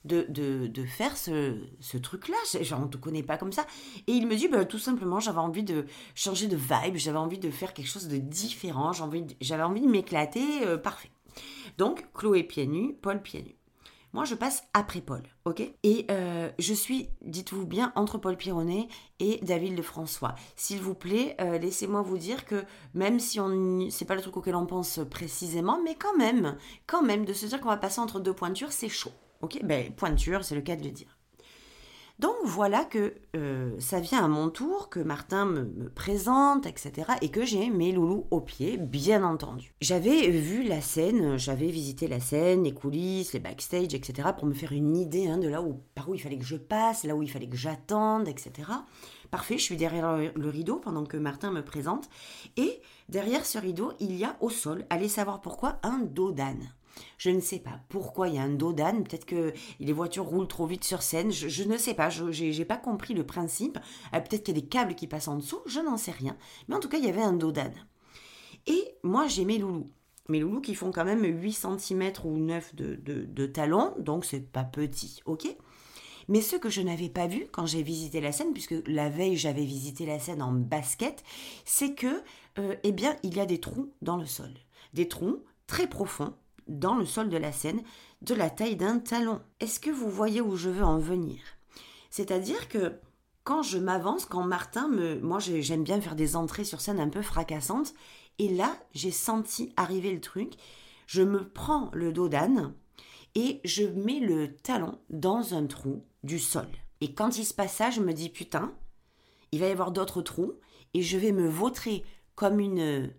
De, 0.04 0.26
de, 0.28 0.84
faire 0.84 1.16
ce, 1.16 1.56
ce 1.80 1.96
truc-là. 1.96 2.36
Genre, 2.60 2.80
on 2.80 2.86
ne 2.86 2.90
te 2.90 2.96
connaît 2.96 3.22
pas 3.22 3.38
comme 3.38 3.52
ça. 3.52 3.66
Et 4.06 4.12
il 4.12 4.26
me 4.26 4.36
dit, 4.36 4.48
bah, 4.48 4.64
tout 4.64 4.78
simplement, 4.78 5.20
j'avais 5.20 5.38
envie 5.38 5.62
de 5.62 5.86
changer 6.14 6.48
de 6.48 6.56
vibe, 6.56 6.96
j'avais 6.96 7.18
envie 7.18 7.38
de 7.38 7.50
faire 7.50 7.72
quelque 7.74 7.88
chose 7.88 8.08
de 8.08 8.16
différent, 8.16 8.92
j'avais 8.92 9.08
envie, 9.08 9.22
de, 9.22 9.62
envie 9.62 9.80
de 9.80 9.88
m'éclater, 9.88 10.66
euh, 10.66 10.76
parfait. 10.76 11.10
Donc, 11.78 12.06
Chloé 12.12 12.42
pieds 12.42 12.66
nus, 12.66 12.94
Paul 13.00 13.22
pieds 13.22 13.42
nus. 13.42 13.56
Moi, 14.12 14.26
je 14.26 14.34
passe 14.34 14.62
après 14.74 15.00
Paul, 15.00 15.22
ok? 15.46 15.62
Et 15.84 16.06
euh, 16.10 16.50
je 16.58 16.74
suis, 16.74 17.08
dites-vous 17.22 17.64
bien, 17.64 17.92
entre 17.96 18.18
Paul 18.18 18.36
Pironnet 18.36 18.88
et 19.20 19.38
David 19.42 19.74
de 19.74 19.80
François. 19.80 20.34
S'il 20.54 20.82
vous 20.82 20.94
plaît, 20.94 21.34
euh, 21.40 21.56
laissez-moi 21.56 22.02
vous 22.02 22.18
dire 22.18 22.44
que 22.44 22.62
même 22.92 23.18
si 23.18 23.40
on, 23.40 23.88
c'est 23.88 24.04
pas 24.04 24.14
le 24.14 24.20
truc 24.20 24.36
auquel 24.36 24.54
on 24.54 24.66
pense 24.66 25.00
précisément, 25.10 25.80
mais 25.82 25.94
quand 25.94 26.14
même, 26.18 26.58
quand 26.86 27.02
même, 27.02 27.24
de 27.24 27.32
se 27.32 27.46
dire 27.46 27.58
qu'on 27.58 27.70
va 27.70 27.78
passer 27.78 28.00
entre 28.00 28.20
deux 28.20 28.34
pointures, 28.34 28.70
c'est 28.72 28.90
chaud. 28.90 29.12
Ok 29.42 29.58
Ben, 29.64 29.92
pointure, 29.92 30.44
c'est 30.44 30.54
le 30.54 30.62
cas 30.62 30.76
de 30.76 30.84
le 30.84 30.90
dire. 30.90 31.18
Donc 32.18 32.36
voilà 32.44 32.84
que 32.84 33.14
euh, 33.34 33.74
ça 33.80 33.98
vient 33.98 34.24
à 34.24 34.28
mon 34.28 34.48
tour, 34.48 34.90
que 34.90 35.00
Martin 35.00 35.44
me, 35.44 35.88
présente, 35.88 36.66
etc. 36.66 37.10
Et 37.20 37.30
que 37.30 37.44
j'ai 37.44 37.68
mes 37.68 37.90
loulous 37.90 38.28
au 38.30 38.40
pied, 38.40 38.76
bien 38.76 39.24
entendu. 39.24 39.74
J'avais 39.80 40.30
vu 40.30 40.62
la 40.62 40.80
scène, 40.80 41.36
j'avais 41.36 41.66
visité 41.66 42.06
la 42.06 42.20
scène, 42.20 42.62
les 42.62 42.74
coulisses, 42.74 43.32
les 43.32 43.40
backstage, 43.40 43.94
etc. 43.94 44.28
pour 44.36 44.46
me 44.46 44.54
faire 44.54 44.70
une 44.70 44.96
idée 44.96 45.26
hein, 45.26 45.38
de 45.38 45.48
là 45.48 45.62
où, 45.62 45.80
par 45.96 46.08
où 46.08 46.14
il 46.14 46.20
fallait 46.20 46.38
que 46.38 46.44
je 46.44 46.56
passe, 46.56 47.02
là 47.02 47.16
où 47.16 47.22
il 47.24 47.30
fallait 47.30 47.48
que 47.48 47.56
j'attende, 47.56 48.28
etc. 48.28 48.70
Parfait, 49.32 49.58
je 49.58 49.64
suis 49.64 49.76
derrière 49.76 50.16
le 50.16 50.48
rideau 50.48 50.76
pendant 50.76 51.04
que 51.04 51.16
Martin 51.16 51.50
me 51.50 51.64
présente. 51.64 52.08
Et 52.56 52.80
derrière 53.08 53.46
ce 53.46 53.58
rideau, 53.58 53.94
il 53.98 54.14
y 54.14 54.24
a 54.24 54.36
au 54.40 54.50
sol, 54.50 54.84
allez 54.90 55.08
savoir 55.08 55.40
pourquoi, 55.40 55.80
un 55.82 55.98
dos 55.98 56.30
d'âne. 56.30 56.72
Je 57.18 57.30
ne 57.30 57.40
sais 57.40 57.58
pas 57.58 57.80
pourquoi 57.88 58.28
il 58.28 58.34
y 58.34 58.38
a 58.38 58.42
un 58.42 58.50
dos 58.50 58.72
d'âne. 58.72 59.04
Peut-être 59.04 59.24
que 59.24 59.52
les 59.80 59.92
voitures 59.92 60.24
roulent 60.24 60.48
trop 60.48 60.66
vite 60.66 60.84
sur 60.84 61.02
scène. 61.02 61.30
Je, 61.30 61.64
ne 61.64 61.76
sais 61.76 61.94
pas. 61.94 62.10
Je 62.10 62.24
n'ai 62.24 62.64
pas 62.64 62.76
compris 62.76 63.14
le 63.14 63.24
principe. 63.24 63.78
Euh, 64.14 64.20
peut-être 64.20 64.44
qu'il 64.44 64.54
y 64.56 64.58
a 64.58 64.60
des 64.60 64.68
câbles 64.68 64.94
qui 64.94 65.06
passent 65.06 65.28
en 65.28 65.36
dessous. 65.36 65.60
Je 65.66 65.80
n'en 65.80 65.96
sais 65.96 66.12
rien. 66.12 66.36
Mais 66.68 66.74
en 66.74 66.80
tout 66.80 66.88
cas, 66.88 66.98
il 66.98 67.04
y 67.04 67.08
avait 67.08 67.22
un 67.22 67.32
dos 67.32 67.52
d'âne. 67.52 67.86
Et 68.66 68.94
moi, 69.02 69.26
j'ai 69.26 69.44
mes 69.44 69.58
loulous. 69.58 69.90
Mes 70.28 70.40
loulous 70.40 70.60
qui 70.60 70.74
font 70.74 70.92
quand 70.92 71.04
même 71.04 71.24
8 71.24 71.52
cm 71.52 72.12
ou 72.24 72.38
9 72.38 72.74
de, 72.74 72.94
de, 72.96 73.24
de 73.24 73.46
talons. 73.46 73.94
Donc, 73.98 74.24
c'est 74.24 74.40
pas 74.40 74.64
petit. 74.64 75.20
OK 75.26 75.46
mais 76.28 76.40
ce 76.40 76.56
que 76.56 76.70
je 76.70 76.80
n'avais 76.80 77.08
pas 77.08 77.26
vu 77.26 77.46
quand 77.50 77.66
j'ai 77.66 77.82
visité 77.82 78.20
la 78.20 78.32
scène, 78.32 78.52
puisque 78.52 78.74
la 78.86 79.08
veille 79.08 79.36
j'avais 79.36 79.64
visité 79.64 80.06
la 80.06 80.18
scène 80.18 80.42
en 80.42 80.52
basket, 80.52 81.22
c'est 81.64 81.94
que, 81.94 82.22
euh, 82.58 82.76
eh 82.84 82.92
bien, 82.92 83.16
il 83.22 83.36
y 83.36 83.40
a 83.40 83.46
des 83.46 83.60
trous 83.60 83.92
dans 84.02 84.16
le 84.16 84.26
sol. 84.26 84.50
Des 84.94 85.08
trous 85.08 85.44
très 85.66 85.86
profonds 85.86 86.34
dans 86.68 86.94
le 86.94 87.06
sol 87.06 87.28
de 87.28 87.36
la 87.36 87.52
scène 87.52 87.82
de 88.22 88.34
la 88.34 88.50
taille 88.50 88.76
d'un 88.76 88.98
talon. 88.98 89.40
Est-ce 89.60 89.80
que 89.80 89.90
vous 89.90 90.10
voyez 90.10 90.40
où 90.40 90.56
je 90.56 90.70
veux 90.70 90.84
en 90.84 90.98
venir? 90.98 91.40
C'est-à-dire 92.10 92.68
que 92.68 93.00
quand 93.44 93.62
je 93.62 93.78
m'avance, 93.78 94.24
quand 94.26 94.44
Martin 94.44 94.88
me... 94.88 95.18
Moi 95.20 95.38
j'aime 95.40 95.82
bien 95.82 96.00
faire 96.00 96.14
des 96.14 96.36
entrées 96.36 96.64
sur 96.64 96.80
scène 96.80 97.00
un 97.00 97.08
peu 97.08 97.22
fracassantes, 97.22 97.94
et 98.38 98.48
là 98.48 98.76
j'ai 98.92 99.10
senti 99.10 99.72
arriver 99.76 100.12
le 100.12 100.20
truc, 100.20 100.54
je 101.06 101.22
me 101.22 101.48
prends 101.48 101.90
le 101.92 102.12
dos 102.12 102.28
d'âne 102.28 102.74
et 103.34 103.60
je 103.64 103.84
mets 103.84 104.20
le 104.20 104.54
talon 104.54 104.98
dans 105.10 105.54
un 105.54 105.66
trou 105.66 106.04
du 106.22 106.38
sol. 106.38 106.68
Et 107.00 107.14
quand 107.14 107.38
il 107.38 107.44
se 107.44 107.54
passe 107.54 107.74
ça, 107.76 107.90
je 107.90 108.00
me 108.00 108.12
dis 108.12 108.28
putain, 108.28 108.72
il 109.50 109.58
va 109.58 109.66
y 109.66 109.72
avoir 109.72 109.90
d'autres 109.90 110.22
trous, 110.22 110.54
et 110.94 111.02
je 111.02 111.18
vais 111.18 111.32
me 111.32 111.48
vautrer 111.48 112.04
comme 112.34 112.60
une 112.60 113.12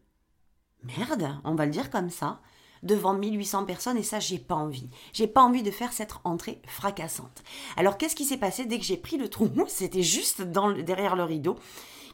merde, 0.84 1.40
on 1.44 1.56
va 1.56 1.66
le 1.66 1.72
dire 1.72 1.90
comme 1.90 2.10
ça, 2.10 2.42
devant 2.84 3.14
1800 3.14 3.66
personnes 3.66 3.98
et 3.98 4.04
ça 4.04 4.20
j'ai 4.20 4.38
pas 4.38 4.56
envie. 4.56 4.90
J'ai 5.14 5.28
pas 5.28 5.42
envie 5.42 5.64
de 5.64 5.72
faire 5.72 5.94
cette 5.94 6.14
entrée 6.24 6.62
fracassante. 6.68 7.44
Alors 7.78 7.98
qu'est-ce 7.98 8.16
qui 8.16 8.26
s'est 8.26 8.38
passé 8.38 8.66
dès 8.66 8.78
que 8.78 8.86
j'ai 8.86 8.98
pris 8.98 9.18
le 9.18 9.30
trou? 9.30 9.50
C'était 9.68 10.04
juste 10.04 10.42
dans 10.42 10.72
derrière 10.72 11.16
le 11.16 11.24
rideau. 11.24 11.58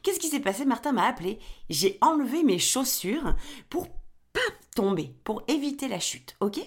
Qu'est-ce 0.02 0.20
qui 0.20 0.30
s'est 0.30 0.40
passé? 0.40 0.64
Martin 0.66 0.94
m'a 0.94 1.06
appelé. 1.06 1.40
J'ai 1.70 1.98
enlevé 2.02 2.44
mes 2.44 2.60
chaussures 2.60 3.36
pour 3.70 3.88
pas 4.32 4.40
tomber, 4.76 5.14
pour 5.24 5.44
éviter 5.48 5.88
la 5.88 6.00
chute, 6.00 6.36
ok? 6.40 6.60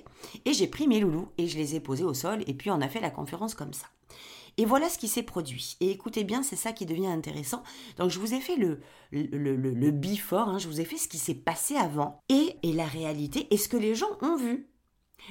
Et 0.45 0.53
j'ai 0.53 0.67
pris 0.67 0.87
mes 0.87 1.01
loulous 1.01 1.29
et 1.39 1.49
je 1.49 1.57
les 1.57 1.75
ai 1.77 1.81
posés 1.81 2.05
au 2.05 2.15
sol 2.15 2.43
et 2.47 2.55
puis 2.55 2.71
on 2.71 2.81
a 2.81 2.89
fait 2.89 3.01
la 3.01 3.11
conférence 3.11 3.55
comme 3.55 3.73
ça. 3.73 3.87
Et 4.59 4.65
voilà 4.65 4.89
ce 4.89 4.99
qui 4.99 5.09
s'est 5.09 5.23
produit. 5.23 5.77
Et 5.81 5.91
écoutez 5.91 6.25
bien, 6.25 6.43
c'est 6.43 6.57
ça 6.57 6.73
qui 6.73 6.87
devient 6.87 7.07
intéressant. 7.07 7.63
Donc 7.99 8.11
je 8.11 8.19
vous 8.19 8.35
ai 8.35 8.41
fait 8.41 8.57
le, 8.57 8.81
le, 9.11 9.57
le, 9.57 9.91
before, 9.91 10.49
hein, 10.49 10.59
je 10.59 10.69
vous 10.69 10.81
ai 10.81 10.85
fait 10.85 10.99
ce 10.99 11.09
qui 11.09 11.19
s'est 11.19 11.35
passé 11.35 11.77
avant 11.77 12.21
et, 12.29 12.57
et 12.63 12.73
la 12.73 12.87
réalité 12.87 13.53
et 13.53 13.57
ce 13.57 13.69
que 13.69 13.77
les 13.77 13.95
gens 13.95 14.19
ont 14.21 14.37
vu. 14.37 14.69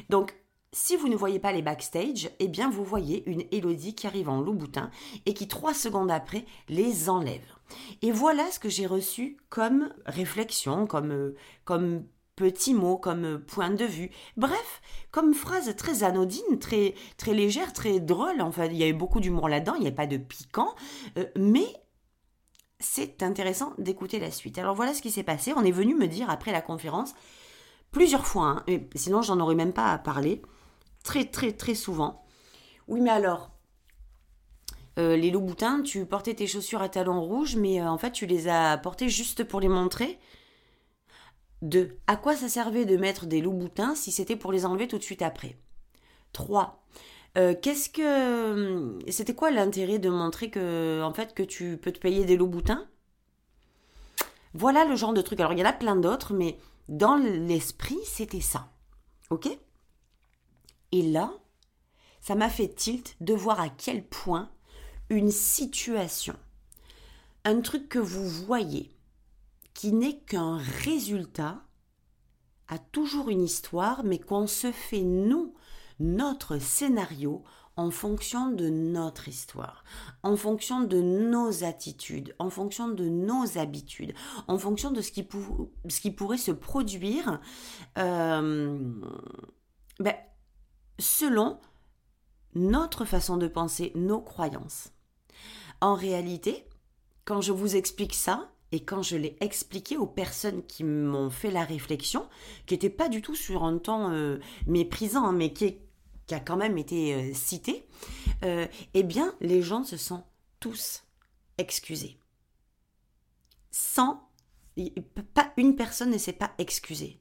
Donc 0.10 0.36
si 0.74 0.96
vous 0.96 1.10
ne 1.10 1.16
voyez 1.18 1.40
pas 1.40 1.52
les 1.52 1.62
backstage, 1.62 2.30
eh 2.40 2.48
bien 2.48 2.70
vous 2.70 2.86
voyez 2.86 3.30
une 3.30 3.44
Elodie 3.52 3.94
qui 3.94 4.08
arrive 4.08 4.30
en 4.30 4.42
Louboutin 4.42 4.90
et 5.26 5.34
qui 5.34 5.48
trois 5.48 5.74
secondes 5.74 6.12
après 6.12 6.46
les 6.70 7.10
enlève. 7.10 7.56
Et 8.02 8.12
voilà 8.12 8.50
ce 8.52 8.60
que 8.60 8.70
j'ai 8.70 8.86
reçu 8.86 9.38
comme 9.50 9.94
réflexion, 10.06 10.88
comme, 10.88 11.12
euh, 11.12 11.36
comme 11.66 12.06
petits 12.42 12.74
mots, 12.74 12.98
comme 12.98 13.24
euh, 13.24 13.38
point 13.38 13.70
de 13.70 13.86
vue. 13.86 14.10
Bref, 14.36 14.82
comme 15.12 15.36
phrase 15.36 15.76
très 15.76 16.02
anodine, 16.04 16.58
très, 16.60 16.96
très 17.16 17.36
légère, 17.36 17.72
très 17.72 18.00
drôle. 18.00 18.42
Enfin, 18.42 18.66
il 18.66 18.78
y 18.78 18.84
a 18.84 18.88
eu 18.88 18.94
beaucoup 18.94 19.20
d'humour 19.20 19.48
là-dedans, 19.48 19.76
il 19.76 19.82
n'y 19.82 19.88
a 19.88 19.92
pas 19.92 20.08
de 20.08 20.18
piquant. 20.18 20.74
Euh, 21.20 21.26
mais 21.38 21.68
c'est 22.80 23.22
intéressant 23.22 23.74
d'écouter 23.78 24.18
la 24.18 24.32
suite. 24.32 24.58
Alors 24.58 24.74
voilà 24.74 24.96
ce 24.96 25.04
qui 25.04 25.12
s'est 25.12 25.22
passé. 25.22 25.54
On 25.56 25.64
est 25.64 25.72
venu 25.72 25.94
me 25.94 26.08
dire 26.08 26.32
après 26.32 26.52
la 26.52 26.62
conférence, 26.62 27.14
plusieurs 27.92 28.26
fois, 28.26 28.64
hein, 28.68 28.80
sinon 28.96 29.22
j'en 29.22 29.40
aurais 29.40 29.54
même 29.54 29.74
pas 29.74 29.92
à 29.92 30.00
parler, 30.00 30.42
très 31.04 31.26
très 31.26 31.52
très 31.52 31.76
souvent. 31.76 32.26
Oui, 32.88 33.02
mais 33.02 33.12
alors, 33.12 33.52
euh, 34.98 35.16
les 35.16 35.30
loups 35.30 35.42
boutins, 35.42 35.84
tu 35.84 36.08
portais 36.08 36.34
tes 36.34 36.48
chaussures 36.48 36.82
à 36.82 36.90
talons 36.90 37.22
rouges, 37.22 37.56
mais 37.56 37.84
en 37.84 38.00
fait 38.00 38.12
tu 38.12 38.26
les 38.26 38.48
as 38.48 38.80
portées 38.80 39.10
juste 39.10 39.44
pour 39.44 39.60
les 39.60 39.70
montrer? 39.70 40.18
2. 41.62 41.98
À 42.08 42.16
quoi 42.16 42.36
ça 42.36 42.50
servait 42.50 42.86
de 42.86 42.98
mettre 42.98 43.26
des 43.26 43.42
loups 43.42 43.54
boutins 43.54 43.96
si 43.96 44.12
c'était 44.12 44.36
pour 44.36 44.52
les 44.52 44.66
enlever 44.66 44.88
tout 44.88 44.98
de 44.98 45.04
suite 45.04 45.22
après? 45.22 45.58
3. 46.34 46.84
Euh, 47.38 47.56
qu'est-ce 47.60 47.90
que 47.90 49.00
c'était 49.10 49.36
quoi 49.36 49.52
l'intérêt 49.52 50.00
de 50.00 50.10
montrer 50.10 50.50
que 50.50 51.02
en 51.02 51.14
fait 51.14 51.34
que 51.34 51.44
tu 51.44 51.78
peux 51.78 51.92
te 51.92 52.00
payer 52.00 52.26
des 52.26 52.36
loups 52.36 52.48
boutins 52.48 52.88
Voilà 54.54 54.86
le 54.86 54.96
genre 54.96 55.14
de 55.14 55.22
truc. 55.22 55.40
Alors 55.40 55.54
il 55.54 55.60
y 55.60 55.64
en 55.64 55.70
a 55.70 55.74
plein 55.74 55.96
d'autres, 55.96 56.34
mais 56.34 56.58
dans 56.90 57.16
l'esprit 57.16 58.00
c'était 58.06 58.42
ça, 58.42 58.70
ok? 59.30 59.48
Et 60.92 61.04
là, 61.04 61.32
ça 62.20 62.36
m'a 62.36 62.50
fait 62.50 62.68
tilt 62.68 63.16
de 63.22 63.34
voir 63.34 63.62
à 63.62 63.70
quel 63.70 64.06
point 64.06 64.52
une 65.10 65.32
situation, 65.32 66.36
un 67.46 67.62
truc 67.62 67.90
que 67.90 68.00
vous 68.00 68.28
voyez, 68.28 68.92
qui 69.74 69.92
n'est 69.92 70.20
qu'un 70.20 70.58
résultat, 70.58 71.62
a 72.68 72.78
toujours 72.78 73.30
une 73.30 73.44
histoire, 73.44 74.04
mais 74.04 74.18
qu'on 74.18 74.48
se 74.48 74.72
fait 74.72 75.02
nous, 75.02 75.54
notre 76.00 76.58
scénario, 76.58 77.44
en 77.78 77.90
fonction 77.90 78.52
de 78.52 78.70
notre 78.70 79.28
histoire, 79.28 79.84
en 80.24 80.36
fonction 80.36 80.82
de 80.82 81.02
nos 81.02 81.64
attitudes, 81.64 82.36
en 82.38 82.50
fonction 82.50 82.90
de 82.90 83.08
nos 83.08 83.58
habitudes, 83.58 84.14
en 84.48 84.58
fonction 84.58 84.92
de 84.92 85.02
ce 85.02 85.12
qui, 85.12 85.24
pourrait 86.12 86.38
se 86.38 86.52
produire 86.52 87.40
euh, 87.98 89.02
ben, 90.00 90.16
selon 91.00 91.60
notre 92.56 93.06
façon 93.06 93.38
de 93.38 93.48
penser, 93.48 93.92
nos 93.96 94.22
croyances. 94.22 94.92
En 95.80 95.96
réalité, 95.96 96.68
quand 97.26 97.42
je 97.42 97.52
vous 97.54 97.76
explique 97.76 98.14
ça, 98.14 98.52
et 98.72 98.84
quand 98.84 99.02
je 99.02 99.18
l'ai 99.18 99.36
expliqué 99.42 99.98
aux 99.98 100.08
personnes 100.08 100.64
qui 100.66 100.84
m'ont 100.84 101.30
fait 101.30 101.52
la 101.52 101.66
réflexion, 101.66 102.28
qui 102.66 102.74
n'étaient 102.74 102.90
pas 102.90 103.10
du 103.10 103.22
tout 103.22 103.36
sur 103.36 103.64
un 103.64 103.78
temps 103.78 104.12
euh, 104.12 104.40
méprisant, 104.66 105.26
hein, 105.26 105.34
mais 105.34 105.52
qui, 105.54 105.78
a 106.32 106.40
quand 106.40 106.56
même 106.56 106.78
été 106.78 107.14
euh, 107.14 107.34
cité, 107.34 107.86
euh, 108.46 108.66
eh 108.94 109.04
bien, 109.04 109.36
les 109.42 109.62
gens 109.62 109.84
se 109.84 109.98
sont 109.98 110.24
tous 110.62 111.04
excusés. 111.58 112.18
Sans. 113.72 114.30
Pas 115.34 115.52
une 115.58 115.76
personne 115.76 116.12
ne 116.12 116.18
s'est 116.18 116.32
pas 116.32 116.52
excusée. 116.58 117.21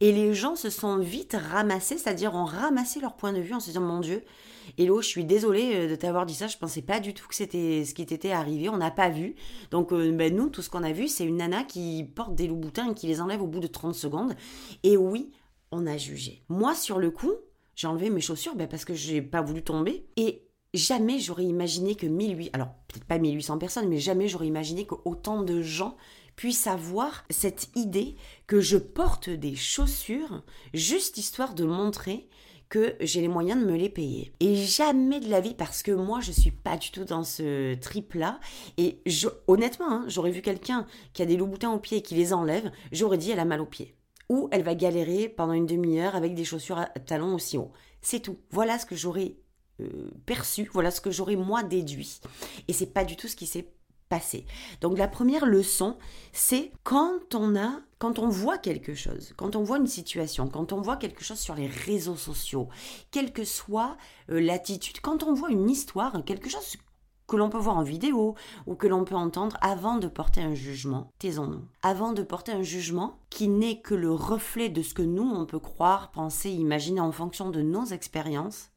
Et 0.00 0.12
les 0.12 0.34
gens 0.34 0.56
se 0.56 0.70
sont 0.70 0.98
vite 0.98 1.36
ramassés, 1.50 1.98
c'est-à-dire 1.98 2.34
ont 2.34 2.44
ramassé 2.44 3.00
leur 3.00 3.14
point 3.14 3.32
de 3.32 3.40
vue 3.40 3.54
en 3.54 3.60
se 3.60 3.66
disant 3.66 3.80
Mon 3.80 4.00
Dieu, 4.00 4.24
Hello, 4.78 5.00
je 5.00 5.08
suis 5.08 5.24
désolée 5.24 5.72
euh, 5.74 5.90
de 5.90 5.96
t'avoir 5.96 6.26
dit 6.26 6.34
ça, 6.34 6.46
je 6.46 6.56
pensais 6.56 6.82
pas 6.82 7.00
du 7.00 7.14
tout 7.14 7.26
que 7.26 7.34
c'était 7.34 7.84
ce 7.84 7.94
qui 7.94 8.06
t'était 8.06 8.30
arrivé, 8.30 8.68
on 8.68 8.76
n'a 8.76 8.90
pas 8.90 9.08
vu. 9.08 9.34
Donc, 9.70 9.92
euh, 9.92 10.12
ben, 10.12 10.34
nous, 10.34 10.48
tout 10.48 10.62
ce 10.62 10.70
qu'on 10.70 10.84
a 10.84 10.92
vu, 10.92 11.08
c'est 11.08 11.24
une 11.24 11.38
nana 11.38 11.64
qui 11.64 12.04
porte 12.14 12.34
des 12.34 12.46
loups 12.46 12.56
boutins 12.56 12.90
et 12.90 12.94
qui 12.94 13.06
les 13.06 13.20
enlève 13.20 13.42
au 13.42 13.46
bout 13.46 13.60
de 13.60 13.66
30 13.66 13.94
secondes. 13.94 14.34
Et 14.82 14.96
oui, 14.96 15.32
on 15.72 15.86
a 15.86 15.96
jugé. 15.96 16.44
Moi, 16.48 16.74
sur 16.74 16.98
le 16.98 17.10
coup, 17.10 17.32
j'ai 17.74 17.86
enlevé 17.86 18.10
mes 18.10 18.20
chaussures 18.20 18.54
ben, 18.54 18.68
parce 18.68 18.84
que 18.84 18.94
j'ai 18.94 19.22
pas 19.22 19.42
voulu 19.42 19.62
tomber. 19.62 20.06
Et 20.16 20.46
jamais 20.72 21.18
j'aurais 21.18 21.44
imaginé 21.44 21.94
que 21.94 22.06
1800, 22.06 22.50
alors 22.52 22.68
peut-être 22.88 23.06
pas 23.06 23.18
1800 23.18 23.58
personnes, 23.58 23.88
mais 23.88 23.98
jamais 23.98 24.28
j'aurais 24.28 24.46
imaginé 24.46 24.86
que 24.86 24.94
autant 25.04 25.42
de 25.42 25.62
gens 25.62 25.96
puisse 26.40 26.66
avoir 26.66 27.26
cette 27.28 27.68
idée 27.76 28.16
que 28.46 28.62
je 28.62 28.78
porte 28.78 29.28
des 29.28 29.54
chaussures 29.54 30.42
juste 30.72 31.18
histoire 31.18 31.54
de 31.54 31.64
montrer 31.64 32.30
que 32.70 32.96
j'ai 32.98 33.20
les 33.20 33.28
moyens 33.28 33.60
de 33.60 33.70
me 33.70 33.76
les 33.76 33.90
payer. 33.90 34.32
Et 34.40 34.56
jamais 34.56 35.20
de 35.20 35.28
la 35.28 35.42
vie, 35.42 35.52
parce 35.52 35.82
que 35.82 35.92
moi, 35.92 36.20
je 36.20 36.32
suis 36.32 36.50
pas 36.50 36.78
du 36.78 36.92
tout 36.92 37.04
dans 37.04 37.24
ce 37.24 37.74
trip-là. 37.74 38.40
Et 38.78 39.02
je, 39.04 39.28
honnêtement, 39.48 39.92
hein, 39.92 40.04
j'aurais 40.08 40.30
vu 40.30 40.40
quelqu'un 40.40 40.86
qui 41.12 41.20
a 41.20 41.26
des 41.26 41.36
loups 41.36 41.46
boutins 41.46 41.72
aux 41.72 41.78
pieds 41.78 41.98
et 41.98 42.02
qui 42.02 42.14
les 42.14 42.32
enlève, 42.32 42.72
j'aurais 42.90 43.18
dit 43.18 43.32
elle 43.32 43.38
a 43.38 43.44
mal 43.44 43.60
aux 43.60 43.66
pieds. 43.66 43.94
Ou 44.30 44.48
elle 44.50 44.62
va 44.62 44.74
galérer 44.74 45.28
pendant 45.28 45.52
une 45.52 45.66
demi-heure 45.66 46.16
avec 46.16 46.34
des 46.34 46.46
chaussures 46.46 46.78
à 46.78 46.86
talons 46.86 47.34
aussi 47.34 47.58
hauts. 47.58 47.72
C'est 48.00 48.20
tout. 48.20 48.38
Voilà 48.50 48.78
ce 48.78 48.86
que 48.86 48.96
j'aurais 48.96 49.34
euh, 49.80 50.10
perçu, 50.24 50.70
voilà 50.72 50.90
ce 50.90 51.02
que 51.02 51.10
j'aurais 51.10 51.36
moi 51.36 51.62
déduit. 51.62 52.22
Et 52.66 52.72
c'est 52.72 52.94
pas 52.94 53.04
du 53.04 53.16
tout 53.16 53.28
ce 53.28 53.36
qui 53.36 53.46
s'est 53.46 53.74
Donc 54.80 54.98
la 54.98 55.08
première 55.08 55.46
leçon, 55.46 55.96
c'est 56.32 56.72
quand 56.82 57.34
on 57.34 57.56
a 57.56 57.80
quand 57.98 58.18
on 58.18 58.30
voit 58.30 58.56
quelque 58.56 58.94
chose, 58.94 59.34
quand 59.36 59.56
on 59.56 59.62
voit 59.62 59.76
une 59.76 59.86
situation, 59.86 60.48
quand 60.48 60.72
on 60.72 60.80
voit 60.80 60.96
quelque 60.96 61.22
chose 61.22 61.38
sur 61.38 61.54
les 61.54 61.66
réseaux 61.66 62.16
sociaux, 62.16 62.68
quelle 63.10 63.30
que 63.30 63.44
soit 63.44 63.98
euh, 64.30 64.40
l'attitude, 64.40 65.00
quand 65.02 65.22
on 65.22 65.34
voit 65.34 65.50
une 65.50 65.68
histoire, 65.68 66.24
quelque 66.24 66.48
chose 66.48 66.78
que 67.28 67.36
l'on 67.36 67.50
peut 67.50 67.58
voir 67.58 67.76
en 67.76 67.82
vidéo 67.82 68.36
ou 68.66 68.74
que 68.74 68.86
l'on 68.86 69.04
peut 69.04 69.14
entendre 69.14 69.58
avant 69.60 69.98
de 69.98 70.08
porter 70.08 70.40
un 70.40 70.54
jugement, 70.54 71.12
taisons-nous. 71.18 71.62
Avant 71.82 72.12
de 72.12 72.22
porter 72.22 72.52
un 72.52 72.62
jugement 72.62 73.18
qui 73.28 73.48
n'est 73.48 73.80
que 73.80 73.94
le 73.94 74.12
reflet 74.12 74.70
de 74.70 74.82
ce 74.82 74.94
que 74.94 75.02
nous, 75.02 75.30
on 75.30 75.44
peut 75.44 75.60
croire, 75.60 76.10
penser, 76.10 76.50
imaginer 76.50 77.00
en 77.00 77.12
fonction 77.12 77.50
de 77.50 77.60
nos 77.60 77.84
expériences, 77.84 78.70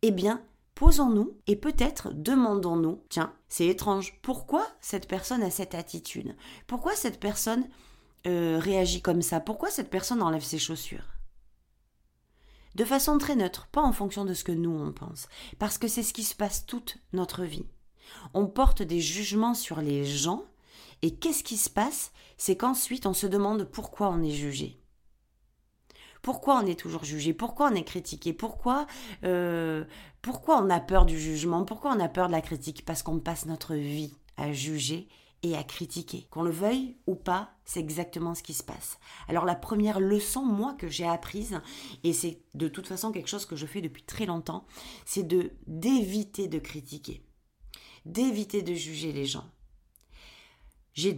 eh 0.00 0.10
bien, 0.10 0.42
posons-nous 0.78 1.36
et 1.48 1.56
peut-être 1.56 2.12
demandons-nous, 2.14 3.02
tiens, 3.08 3.34
c'est 3.48 3.66
étrange, 3.66 4.16
pourquoi 4.22 4.64
cette 4.80 5.08
personne 5.08 5.42
a 5.42 5.50
cette 5.50 5.74
attitude? 5.74 6.36
Pourquoi 6.68 6.94
cette 6.94 7.18
personne 7.18 7.68
euh, 8.28 8.60
réagit 8.60 9.02
comme 9.02 9.20
ça? 9.20 9.40
Pourquoi 9.40 9.70
cette 9.70 9.90
personne 9.90 10.22
enlève 10.22 10.44
ses 10.44 10.60
chaussures? 10.60 11.16
De 12.76 12.84
façon 12.84 13.18
très 13.18 13.34
neutre, 13.34 13.66
pas 13.72 13.82
en 13.82 13.92
fonction 13.92 14.24
de 14.24 14.34
ce 14.34 14.44
que 14.44 14.52
nous 14.52 14.70
on 14.70 14.92
pense, 14.92 15.26
parce 15.58 15.78
que 15.78 15.88
c'est 15.88 16.04
ce 16.04 16.12
qui 16.12 16.22
se 16.22 16.36
passe 16.36 16.64
toute 16.64 16.98
notre 17.12 17.42
vie. 17.42 17.66
On 18.32 18.46
porte 18.46 18.82
des 18.82 19.00
jugements 19.00 19.54
sur 19.54 19.80
les 19.80 20.04
gens, 20.04 20.44
et 21.02 21.16
qu'est-ce 21.16 21.42
qui 21.42 21.56
se 21.56 21.70
passe? 21.70 22.12
C'est 22.36 22.56
qu'ensuite 22.56 23.04
on 23.04 23.14
se 23.14 23.26
demande 23.26 23.64
pourquoi 23.64 24.10
on 24.10 24.22
est 24.22 24.30
jugé. 24.30 24.80
Pourquoi 26.22 26.60
on 26.62 26.66
est 26.66 26.78
toujours 26.78 27.04
jugé? 27.04 27.32
Pourquoi 27.32 27.70
on 27.70 27.74
est 27.74 27.84
critiqué? 27.84 28.32
Pourquoi, 28.32 28.86
euh, 29.24 29.84
pourquoi 30.22 30.62
on 30.62 30.70
a 30.70 30.80
peur 30.80 31.06
du 31.06 31.18
jugement? 31.18 31.64
Pourquoi 31.64 31.92
on 31.92 32.00
a 32.00 32.08
peur 32.08 32.26
de 32.26 32.32
la 32.32 32.40
critique? 32.40 32.84
Parce 32.84 33.02
qu'on 33.02 33.18
passe 33.18 33.46
notre 33.46 33.74
vie 33.74 34.14
à 34.36 34.52
juger 34.52 35.08
et 35.42 35.56
à 35.56 35.62
critiquer. 35.62 36.26
Qu'on 36.30 36.42
le 36.42 36.50
veuille 36.50 36.96
ou 37.06 37.14
pas, 37.14 37.50
c'est 37.64 37.80
exactement 37.80 38.34
ce 38.34 38.42
qui 38.42 38.54
se 38.54 38.64
passe. 38.64 38.98
Alors 39.28 39.44
la 39.44 39.54
première 39.54 40.00
leçon, 40.00 40.44
moi, 40.44 40.74
que 40.74 40.88
j'ai 40.88 41.06
apprise, 41.06 41.60
et 42.02 42.12
c'est 42.12 42.42
de 42.54 42.68
toute 42.68 42.86
façon 42.86 43.12
quelque 43.12 43.28
chose 43.28 43.46
que 43.46 43.56
je 43.56 43.66
fais 43.66 43.80
depuis 43.80 44.02
très 44.02 44.26
longtemps, 44.26 44.66
c'est 45.06 45.22
de 45.22 45.52
d'éviter 45.66 46.48
de 46.48 46.58
critiquer, 46.58 47.22
d'éviter 48.04 48.62
de 48.62 48.74
juger 48.74 49.12
les 49.12 49.26
gens. 49.26 49.48
J'ai 50.94 51.14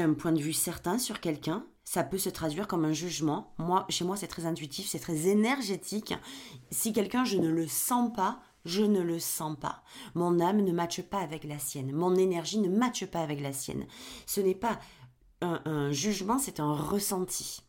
un 0.00 0.14
point 0.14 0.30
de 0.30 0.40
vue 0.40 0.52
certain 0.52 0.96
sur 0.98 1.20
quelqu'un, 1.20 1.66
ça 1.84 2.02
peut 2.02 2.18
se 2.18 2.30
traduire 2.30 2.66
comme 2.66 2.84
un 2.84 2.92
jugement. 2.92 3.54
Moi, 3.58 3.86
chez 3.90 4.04
moi, 4.04 4.16
c'est 4.16 4.26
très 4.26 4.46
intuitif, 4.46 4.88
c'est 4.88 4.98
très 4.98 5.28
énergétique. 5.28 6.14
Si 6.70 6.92
quelqu'un, 6.92 7.24
je 7.24 7.36
ne 7.36 7.48
le 7.48 7.68
sens 7.68 8.10
pas, 8.12 8.40
je 8.64 8.82
ne 8.82 9.00
le 9.00 9.18
sens 9.18 9.58
pas. 9.58 9.82
Mon 10.14 10.40
âme 10.40 10.62
ne 10.62 10.72
matche 10.72 11.02
pas 11.02 11.20
avec 11.20 11.44
la 11.44 11.58
sienne. 11.58 11.92
Mon 11.92 12.14
énergie 12.16 12.58
ne 12.58 12.74
matche 12.74 13.04
pas 13.06 13.20
avec 13.20 13.40
la 13.40 13.52
sienne. 13.52 13.86
Ce 14.26 14.40
n'est 14.40 14.54
pas 14.54 14.80
un, 15.42 15.92
jugement, 15.92 16.38
c'est 16.38 16.58
un 16.58 16.72
ressenti. 16.72 17.60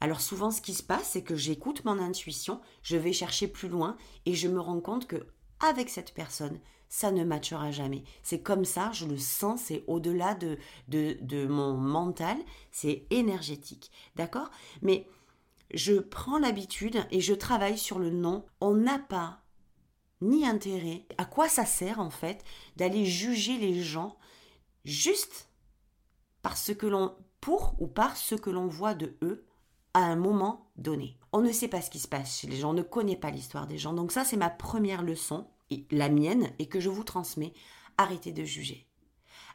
Alors 0.00 0.22
souvent, 0.22 0.50
ce 0.50 0.62
qui 0.62 0.72
se 0.72 0.82
passe, 0.82 1.10
c'est 1.10 1.22
que 1.22 1.36
j'écoute 1.36 1.84
mon 1.84 1.98
intuition, 1.98 2.60
je 2.82 2.96
vais 2.96 3.12
chercher 3.12 3.46
plus 3.46 3.68
loin 3.68 3.98
et 4.24 4.34
je 4.34 4.48
me 4.48 4.60
rends 4.60 4.80
compte 4.80 5.06
que 5.06 5.26
avec 5.60 5.90
cette 5.90 6.14
personne, 6.14 6.60
ça 6.88 7.10
ne 7.10 7.24
matchera 7.24 7.70
jamais. 7.70 8.04
C'est 8.22 8.40
comme 8.40 8.64
ça, 8.64 8.90
je 8.92 9.06
le 9.06 9.18
sens, 9.18 9.62
c'est 9.66 9.84
au-delà 9.86 10.34
de, 10.34 10.58
de, 10.88 11.46
mon 11.46 11.74
mental, 11.74 12.36
c'est 12.70 13.06
énergétique. 13.10 13.90
D'accord? 14.16 14.50
Mais 14.82 15.06
je 15.74 15.94
prends 15.94 16.38
l'habitude 16.38 17.04
et 17.10 17.20
je 17.20 17.34
travaille 17.34 17.78
sur 17.78 17.98
le 17.98 18.10
non. 18.10 18.44
On 18.60 18.74
n'a 18.74 18.98
pas 18.98 19.40
ni 20.20 20.46
intérêt. 20.46 21.06
À 21.18 21.24
quoi 21.24 21.48
ça 21.48 21.66
sert 21.66 22.00
en 22.00 22.10
fait 22.10 22.42
d'aller 22.76 23.04
juger 23.04 23.58
les 23.58 23.82
gens 23.82 24.16
juste 24.84 25.48
parce 26.42 26.74
que 26.74 26.86
l'on 26.86 27.14
pour 27.40 27.76
ou 27.78 27.86
par 27.86 28.16
ce 28.16 28.34
que 28.34 28.50
l'on 28.50 28.66
voit 28.66 28.94
de 28.94 29.16
eux 29.22 29.44
à 29.92 30.00
un 30.00 30.16
moment 30.16 30.70
donné? 30.76 31.18
On 31.32 31.42
ne 31.42 31.52
sait 31.52 31.68
pas 31.68 31.82
ce 31.82 31.90
qui 31.90 31.98
se 31.98 32.08
passe 32.08 32.38
chez 32.38 32.48
les 32.48 32.56
gens, 32.56 32.70
on 32.70 32.74
ne 32.74 32.82
connaît 32.82 33.16
pas 33.16 33.30
l'histoire 33.30 33.66
des 33.66 33.78
gens. 33.78 33.92
Donc 33.92 34.10
ça 34.10 34.24
c'est 34.24 34.38
ma 34.38 34.50
première 34.50 35.02
leçon 35.02 35.46
la 35.90 36.08
mienne 36.08 36.50
et 36.58 36.66
que 36.66 36.80
je 36.80 36.88
vous 36.88 37.04
transmets. 37.04 37.52
Arrêtez 37.96 38.32
de 38.32 38.44
juger. 38.44 38.88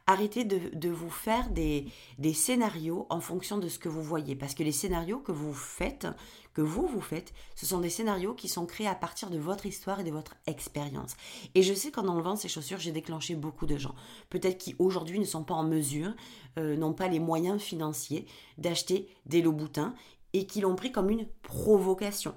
Arrêtez 0.05 0.43
de, 0.43 0.89
vous 0.89 1.09
faire 1.09 1.49
des, 1.49 1.85
des, 2.17 2.33
scénarios 2.33 3.07
en 3.09 3.21
fonction 3.21 3.57
de 3.57 3.69
ce 3.69 3.79
que 3.79 3.87
vous 3.87 4.03
voyez. 4.03 4.35
Parce 4.35 4.53
que 4.53 4.61
les 4.61 4.73
scénarios 4.73 5.19
que 5.19 5.31
vous 5.31 5.53
faites, 5.53 6.07
que 6.53 6.61
vous 6.61 6.85
vous 6.85 6.99
faites, 6.99 7.33
ce 7.55 7.65
sont 7.65 7.79
des 7.79 7.89
scénarios 7.89 8.33
qui 8.33 8.49
sont 8.49 8.65
créés 8.65 8.87
à 8.87 8.95
partir 8.95 9.29
de 9.29 9.37
votre 9.37 9.65
histoire 9.65 10.01
et 10.01 10.03
de 10.03 10.11
votre 10.11 10.35
expérience. 10.45 11.15
Et 11.55 11.63
je 11.63 11.73
sais 11.73 11.89
qu'en 11.89 12.09
enlevant 12.09 12.35
ces 12.35 12.49
chaussures, 12.49 12.79
j'ai 12.79 12.91
déclenché 12.91 13.35
beaucoup 13.35 13.65
de 13.65 13.77
gens. 13.77 13.95
Peut-être 14.29 14.57
qui 14.57 14.75
aujourd'hui 14.77 15.19
ne 15.19 15.25
sont 15.25 15.45
pas 15.45 15.53
en 15.53 15.63
mesure, 15.63 16.13
euh, 16.59 16.75
n'ont 16.75 16.93
pas 16.93 17.07
les 17.07 17.19
moyens 17.19 17.61
financiers 17.61 18.25
d'acheter 18.57 19.07
des 19.25 19.41
Louboutins 19.41 19.93
et 20.33 20.45
qui 20.45 20.59
l'ont 20.59 20.75
pris 20.75 20.91
comme 20.91 21.11
une 21.11 21.27
provocation. 21.43 22.35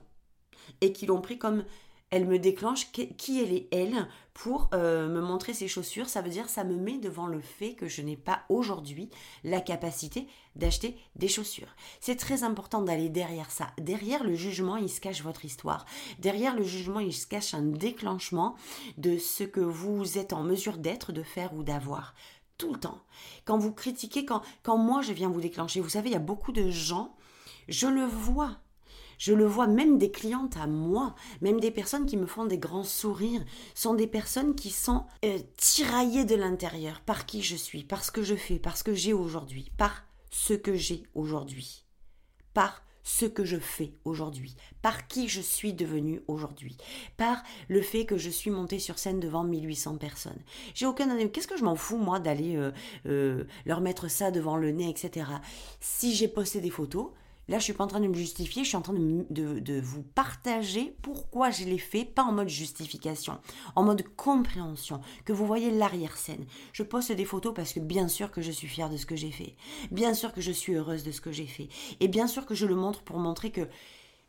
Et 0.81 0.93
qui 0.93 1.07
l'ont 1.07 1.21
pris 1.21 1.39
comme 1.39 1.65
elle 2.11 2.27
me 2.27 2.39
déclenche 2.39 2.91
qui 2.93 3.41
elle 3.43 3.53
est 3.53 3.69
elle 3.73 4.09
pour 4.33 4.69
euh, 4.75 5.09
me 5.09 5.21
montrer 5.21 5.55
ses 5.55 5.67
chaussures. 5.67 6.09
Ça 6.09 6.21
veut 6.21 6.31
dire 6.31 6.49
ça 6.49 6.63
me 6.63 6.77
met 6.77 6.99
devant 6.99 7.27
le 7.27 7.41
fait 7.41 7.75
que 7.75 7.89
je 7.89 8.03
n'ai 8.03 8.17
pas 8.17 8.43
aujourd'hui 8.49 9.09
la 9.45 9.61
capacité 9.61 10.29
d'acheter 10.55 10.97
des 11.17 11.29
chaussures. 11.29 11.75
C'est 12.01 12.17
très 12.17 12.43
important 12.43 12.83
d'aller 12.83 13.09
derrière 13.09 13.51
ça. 13.51 13.69
Derrière 13.79 14.25
le 14.25 14.35
jugement, 14.35 14.77
il 14.77 14.91
se 14.91 15.01
cache 15.01 15.23
votre 15.23 15.45
histoire. 15.45 15.85
Derrière 16.19 16.55
le 16.55 16.63
jugement, 16.63 17.01
il 17.01 17.15
se 17.15 17.27
cache 17.27 17.55
un 17.55 17.63
déclenchement 17.63 18.55
de 18.99 19.19
ce 19.19 19.45
que 19.45 19.61
vous 19.61 20.19
êtes 20.19 20.33
en 20.33 20.43
mesure 20.43 20.79
d'être, 20.79 21.13
de 21.13 21.23
faire 21.23 21.55
ou 21.55 21.63
d'avoir 21.63 22.15
tout 22.59 22.73
le 22.73 22.81
temps. 22.81 23.01
Quand 23.45 23.59
vous 23.59 23.73
critiquez, 23.73 24.25
quand, 24.25 24.43
quand 24.63 24.79
moi 24.79 25.03
je 25.03 25.13
viens 25.13 25.29
vous 25.29 25.41
déclencher, 25.41 25.81
vous 25.81 25.89
savez, 25.89 26.11
il 26.11 26.15
y 26.15 26.17
a 26.17 26.21
beaucoup 26.21 26.53
de 26.53 26.71
gens, 26.71 27.15
je 27.69 27.87
le 27.87 28.05
vois, 28.05 28.59
je 29.19 29.33
le 29.33 29.47
vois 29.47 29.67
même 29.67 29.99
des 29.99 30.11
clientes 30.11 30.57
à 30.57 30.67
moi, 30.67 31.15
même 31.41 31.61
des 31.61 31.71
personnes 31.71 32.07
qui 32.07 32.17
me 32.17 32.27
font 32.27 32.45
des 32.45 32.59
grands 32.59 32.85
sourires, 32.85 33.45
sont 33.75 33.95
des 33.95 34.07
personnes 34.07 34.55
qui 34.55 34.71
sont 34.71 35.05
euh, 35.25 35.39
tiraillées 35.57 36.25
de 36.25 36.35
l'intérieur 36.35 37.01
par 37.01 37.27
qui 37.27 37.43
je 37.43 37.57
suis, 37.57 37.85
par 37.85 38.05
ce 38.05 38.11
que 38.11 38.23
je 38.23 38.35
fais, 38.35 38.59
par 38.59 38.77
ce 38.77 38.85
que 38.85 38.95
j'ai 38.95 39.13
aujourd'hui, 39.13 39.71
par 39.77 40.05
ce 40.31 40.55
que 40.55 40.75
j'ai 40.75 41.05
aujourd'hui, 41.15 41.85
par 42.53 42.83
ce 43.07 43.25
que 43.25 43.45
je 43.45 43.57
fais 43.57 43.93
aujourd'hui, 44.05 44.57
par 44.83 45.07
qui 45.07 45.29
je 45.29 45.41
suis 45.41 45.73
devenue 45.73 46.23
aujourd'hui, 46.27 46.77
par 47.17 47.45
le 47.69 47.81
fait 47.81 48.05
que 48.05 48.19
je 48.19 48.29
suis 48.29 48.51
montée 48.51 48.81
sur 48.81 48.99
scène 48.99 49.21
devant 49.21 49.45
1800 49.45 49.97
personnes. 49.97 50.43
J'ai 50.75 50.87
aucun 50.87 51.07
Qu'est-ce 51.29 51.47
que 51.47 51.57
je 51.57 51.63
m'en 51.63 51.77
fous, 51.77 51.99
moi, 51.99 52.19
d'aller 52.19 52.57
euh, 52.57 52.73
euh, 53.07 53.45
leur 53.65 53.81
mettre 53.81 54.09
ça 54.09 54.33
devant 54.33 54.57
le 54.57 54.73
nez, 54.73 54.91
etc. 54.91 55.31
Si 55.81 56.17
j'ai 56.17 56.27
posté 56.27 56.61
des 56.61 56.71
photos, 56.71 57.11
Là, 57.49 57.59
je 57.59 57.65
suis 57.65 57.73
pas 57.73 57.85
en 57.85 57.87
train 57.87 58.01
de 58.01 58.09
me 58.09 58.15
justifier, 58.15 58.65
je 58.65 58.69
suis 58.69 58.77
en 58.77 58.83
train 58.83 58.95
de, 58.95 59.81
vous 59.81 60.03
partager 60.03 60.97
pourquoi 61.03 61.51
je 61.51 61.65
l'ai 61.65 61.79
fait, 61.79 62.05
pas 62.05 62.25
en 62.25 62.33
mode 62.33 62.49
justification, 62.49 63.39
en 63.77 63.85
mode 63.85 64.03
compréhension, 64.17 65.01
que 65.25 65.33
vous 65.33 65.47
voyez 65.47 65.71
l'arrière-scène. 65.71 66.45
Je 66.73 66.83
poste 66.83 67.13
des 67.13 67.25
photos 67.25 67.55
parce 67.55 67.73
que 67.73 67.81
bien 67.81 68.09
sûr 68.09 68.33
que 68.33 68.43
je 68.43 68.51
suis 68.51 68.67
fière 68.67 68.91
de 68.91 68.97
ce 68.97 69.07
que 69.07 69.17
j'ai 69.17 69.31
fait, 69.31 69.55
bien 69.93 70.13
sûr 70.13 70.33
que 70.33 70.41
je 70.41 70.51
suis 70.51 70.75
heureuse 70.75 71.05
de 71.05 71.13
ce 71.13 71.21
que 71.21 71.31
j'ai 71.31 71.47
fait, 71.47 71.69
et 72.01 72.09
bien 72.09 72.27
sûr 72.27 72.47
que 72.47 72.55
je 72.55 72.67
le 72.67 72.75
montre 72.75 73.03
pour 73.03 73.19
montrer 73.19 73.51
que, 73.51 73.69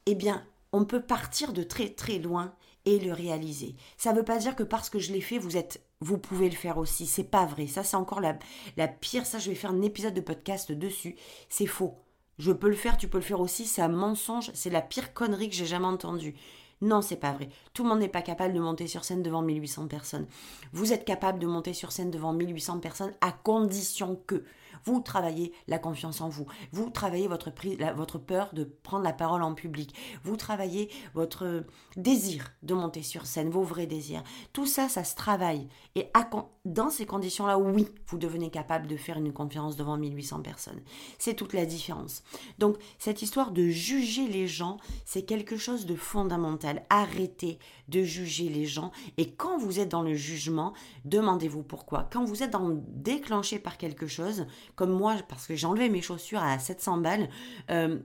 eh 0.06 0.16
bien, 0.16 0.46
on 0.72 0.86
peut 0.86 1.02
partir 1.02 1.54
de 1.54 1.64
très 1.64 1.90
très 1.90 2.20
loin 2.20 2.54
et 2.86 3.00
le 3.00 3.14
réaliser. 3.14 3.76
Ça 3.98 4.12
ne 4.12 4.18
veut 4.18 4.26
pas 4.26 4.38
dire 4.38 4.56
que 4.56 4.64
parce 4.64 4.90
que 4.90 5.00
je 5.00 5.12
l'ai 5.12 5.22
fait, 5.22 5.40
vous 5.40 5.58
êtes 5.58 5.82
vous 6.00 6.18
pouvez 6.18 6.50
le 6.50 6.56
faire 6.56 6.78
aussi. 6.78 7.08
C'est 7.08 7.24
pas 7.24 7.46
vrai. 7.46 7.68
Ça, 7.68 7.84
c'est 7.84 7.98
encore 7.98 8.22
la, 8.22 8.38
la 8.78 8.88
pire. 8.88 9.26
Ça, 9.26 9.40
je 9.40 9.50
vais 9.50 9.56
faire 9.56 9.72
un 9.72 9.82
épisode 9.82 10.14
de 10.14 10.22
podcast 10.22 10.72
dessus. 10.72 11.16
C'est 11.50 11.66
faux. 11.66 11.96
Je 12.38 12.52
peux 12.52 12.70
le 12.70 12.76
faire, 12.76 12.98
tu 12.98 13.08
peux 13.08 13.18
le 13.18 13.24
faire 13.24 13.40
aussi, 13.40 13.66
c'est 13.66 13.82
un 13.82 13.88
mensonge, 13.88 14.52
c'est 14.54 14.70
la 14.70 14.82
pire 14.82 15.14
connerie 15.14 15.50
que 15.50 15.56
j'ai 15.56 15.66
jamais 15.66 15.88
entendue. 15.88 16.36
Non, 16.82 17.02
c'est 17.02 17.16
pas 17.16 17.32
vrai. 17.32 17.50
Tout 17.74 17.84
le 17.84 17.90
monde 17.90 18.00
n'est 18.00 18.08
pas 18.08 18.22
capable 18.22 18.54
de 18.54 18.60
monter 18.60 18.86
sur 18.86 19.04
scène 19.04 19.24
devant 19.24 19.42
1800 19.42 19.88
personnes. 19.88 20.28
Vous 20.74 20.94
êtes 20.94 21.06
capable 21.06 21.40
de 21.40 21.48
monter 21.48 21.74
sur 21.74 21.92
scène 21.92 22.12
devant 22.12 22.34
1800 22.34 22.80
personnes 22.80 23.14
à 23.22 23.32
condition 23.32 24.22
que 24.28 24.44
vous 24.88 25.02
travaillez 25.02 25.52
la 25.68 25.80
confiance 25.80 26.22
en 26.22 26.30
vous. 26.30 26.46
Vous 26.72 26.90
travaillez 26.90 27.28
votre, 27.28 27.52
votre 27.96 28.18
peur 28.18 28.52
de 28.54 28.64
prendre 28.64 29.04
la 29.04 29.12
parole 29.12 29.44
en 29.44 29.54
public. 29.54 29.94
Vous 30.24 30.38
travaillez 30.38 30.90
votre 31.14 31.66
désir 31.98 32.54
de 32.64 32.74
monter 32.74 33.04
sur 33.04 33.26
scène, 33.26 33.50
vos 33.50 33.64
vrais 33.64 33.86
désirs. 33.86 34.24
Tout 34.54 34.66
ça, 34.66 34.88
ça 34.88 35.04
se 35.04 35.16
travaille. 35.16 35.68
Et 35.96 36.10
dans 36.64 36.90
ces 36.90 37.06
conditions-là, 37.06 37.60
oui, 37.60 37.90
vous 38.08 38.18
devenez 38.18 38.50
capable 38.50 38.88
de 38.88 38.96
faire 38.96 39.18
une 39.18 39.34
conférence 39.34 39.76
devant 39.76 39.98
1800 39.98 40.42
personnes. 40.42 40.82
C'est 41.18 41.34
toute 41.34 41.54
la 41.54 41.66
différence. 41.66 42.24
Donc, 42.58 42.78
cette 42.98 43.22
histoire 43.22 43.52
de 43.52 43.68
juger 43.68 44.28
les 44.30 44.48
gens, 44.48 44.78
c'est 45.04 45.24
quelque 45.24 45.58
chose 45.58 45.86
de 45.86 45.96
fondamental. 45.96 46.86
Arrêtez 46.90 47.60
de 47.90 48.04
juger 48.04 48.48
les 48.50 48.66
gens. 48.66 48.92
Et 49.18 49.32
quand 49.32 49.58
vous 49.58 49.80
êtes 49.80 49.90
dans 49.90 50.02
le 50.02 50.16
jugement, 50.16 50.74
demandez-vous 51.06 51.64
pourquoi. 51.64 52.08
Quand 52.12 52.24
vous 52.24 52.44
êtes 52.44 52.56
déclenché 52.88 53.60
par 53.60 53.78
quelque 53.78 54.08
chose, 54.08 54.46
comme 54.78 54.92
moi, 54.92 55.18
parce 55.28 55.46
que 55.46 55.56
j'ai 55.56 55.68
enlevé 55.68 55.90
mes 55.90 56.02
chaussures 56.02 56.42
à 56.42 56.58
700 56.58 57.00
balles, 57.00 57.30
euh, 57.70 58.00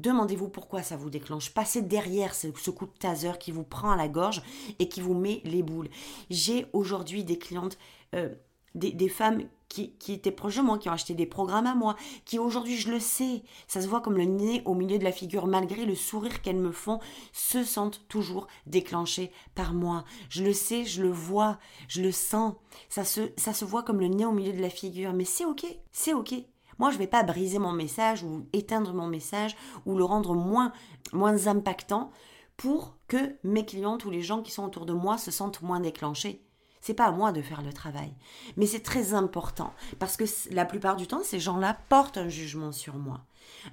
Demandez-vous 0.00 0.48
pourquoi 0.48 0.82
ça 0.82 0.96
vous 0.96 1.10
déclenche. 1.10 1.52
Passez 1.52 1.82
derrière 1.82 2.34
ce, 2.34 2.48
coup 2.70 2.86
de 2.86 2.98
taser 2.98 3.32
qui 3.38 3.52
vous 3.52 3.64
prend 3.64 3.90
à 3.90 3.96
la 3.96 4.08
gorge 4.08 4.40
et 4.78 4.88
qui 4.88 5.02
vous 5.02 5.12
met 5.12 5.42
les 5.44 5.62
boules. 5.62 5.90
J'ai 6.30 6.64
aujourd'hui 6.72 7.22
des 7.22 7.38
clientes. 7.38 7.76
Euh, 8.14 8.34
des, 8.74 9.08
femmes 9.08 9.42
qui, 9.68 9.92
qui, 9.98 10.12
étaient 10.12 10.30
proches 10.30 10.56
de 10.56 10.62
moi, 10.62 10.78
qui 10.78 10.88
ont 10.88 10.92
acheté 10.92 11.14
des 11.14 11.26
programmes 11.26 11.66
à 11.66 11.74
moi, 11.74 11.96
qui 12.24 12.38
aujourd'hui, 12.38 12.76
je 12.76 12.90
le 12.90 13.00
sais, 13.00 13.42
ça 13.66 13.80
se 13.80 13.88
voit 13.88 14.00
comme 14.00 14.16
le 14.16 14.24
nez 14.24 14.62
au 14.64 14.74
milieu 14.74 14.98
de 14.98 15.04
la 15.04 15.12
figure, 15.12 15.46
malgré 15.46 15.86
le 15.86 15.94
sourire 15.94 16.42
qu'elles 16.42 16.56
me 16.56 16.72
font, 16.72 17.00
se 17.32 17.64
sentent 17.64 18.06
toujours 18.08 18.46
déclenchées 18.66 19.32
par 19.54 19.74
moi. 19.74 20.04
Je 20.28 20.44
le 20.44 20.52
sais, 20.52 20.84
je 20.84 21.02
le 21.02 21.10
vois, 21.10 21.58
je 21.88 22.02
le 22.02 22.12
sens. 22.12 22.54
Ça 22.88 23.04
se, 23.04 23.32
ça 23.36 23.52
se 23.52 23.64
voit 23.64 23.82
comme 23.82 24.00
le 24.00 24.08
nez 24.08 24.24
au 24.24 24.32
milieu 24.32 24.52
de 24.52 24.62
la 24.62 24.70
figure, 24.70 25.12
mais 25.12 25.24
c'est 25.24 25.44
ok, 25.44 25.66
c'est 25.92 26.14
ok. 26.14 26.34
Moi, 26.78 26.90
je 26.90 26.94
ne 26.94 27.00
vais 27.00 27.06
pas 27.06 27.22
briser 27.22 27.58
mon 27.58 27.72
message 27.72 28.22
ou 28.22 28.46
éteindre 28.54 28.94
mon 28.94 29.06
message 29.06 29.54
ou 29.84 29.96
le 29.96 30.04
rendre 30.04 30.34
moins, 30.34 30.72
moins 31.12 31.46
impactant 31.46 32.10
pour 32.56 32.96
que 33.06 33.36
mes 33.44 33.66
clientes 33.66 34.04
ou 34.06 34.10
les 34.10 34.22
gens 34.22 34.42
qui 34.42 34.50
sont 34.50 34.64
autour 34.64 34.86
de 34.86 34.94
moi 34.94 35.18
se 35.18 35.30
sentent 35.30 35.60
moins 35.60 35.80
déclenchés. 35.80 36.42
C'est 36.80 36.94
pas 36.94 37.06
à 37.06 37.12
moi 37.12 37.32
de 37.32 37.42
faire 37.42 37.62
le 37.62 37.72
travail. 37.72 38.12
Mais 38.56 38.66
c'est 38.66 38.80
très 38.80 39.14
important 39.14 39.72
parce 39.98 40.16
que 40.16 40.24
la 40.50 40.64
plupart 40.64 40.96
du 40.96 41.06
temps, 41.06 41.22
ces 41.22 41.40
gens-là 41.40 41.78
portent 41.88 42.18
un 42.18 42.28
jugement 42.28 42.72
sur 42.72 42.96
moi. 42.96 43.24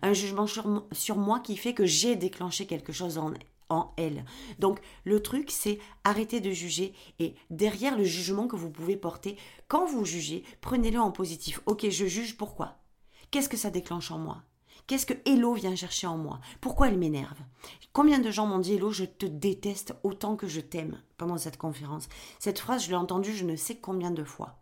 Un 0.01 0.13
jugement 0.13 0.47
sur, 0.47 1.17
moi 1.17 1.39
qui 1.39 1.55
fait 1.55 1.73
que 1.73 1.85
j'ai 1.85 2.15
déclenché 2.15 2.65
quelque 2.65 2.91
chose 2.91 3.17
en, 3.17 3.31
en 3.69 3.93
elle. 3.97 4.25
Donc 4.59 4.79
le 5.05 5.21
truc, 5.21 5.51
c'est 5.51 5.79
arrêter 6.03 6.39
de 6.41 6.51
juger 6.51 6.93
et 7.19 7.35
derrière 7.49 7.97
le 7.97 8.03
jugement 8.03 8.47
que 8.47 8.55
vous 8.55 8.71
pouvez 8.71 8.97
porter, 8.97 9.37
quand 9.67 9.85
vous 9.85 10.05
jugez, 10.05 10.43
prenez-le 10.61 10.99
en 10.99 11.11
positif. 11.11 11.61
Ok, 11.65 11.89
je 11.89 12.05
juge 12.05 12.37
pourquoi? 12.37 12.77
Qu'est-ce 13.31 13.49
que 13.49 13.57
ça 13.57 13.69
déclenche 13.69 14.11
en 14.11 14.17
moi? 14.17 14.43
Qu'est-ce 14.87 15.05
que 15.05 15.13
Hello 15.25 15.53
vient 15.53 15.75
chercher 15.75 16.07
en 16.07 16.17
moi? 16.17 16.39
Pourquoi 16.61 16.87
elle 16.87 16.97
m'énerve? 16.97 17.39
Combien 17.91 18.19
de 18.19 18.31
gens 18.31 18.45
m'ont 18.45 18.59
dit 18.59 18.75
Hello, 18.75 18.89
je 18.89 19.03
te 19.03 19.25
déteste 19.25 19.93
autant 20.03 20.37
que 20.37 20.47
je 20.47 20.61
t'aime 20.61 21.01
pendant 21.17 21.37
cette 21.37 21.57
conférence? 21.57 22.07
Cette 22.39 22.59
phrase, 22.59 22.85
je 22.85 22.89
l'ai 22.89 22.95
entendue 22.95 23.35
je 23.35 23.43
ne 23.43 23.57
sais 23.57 23.75
combien 23.75 24.11
de 24.11 24.23
fois. 24.23 24.59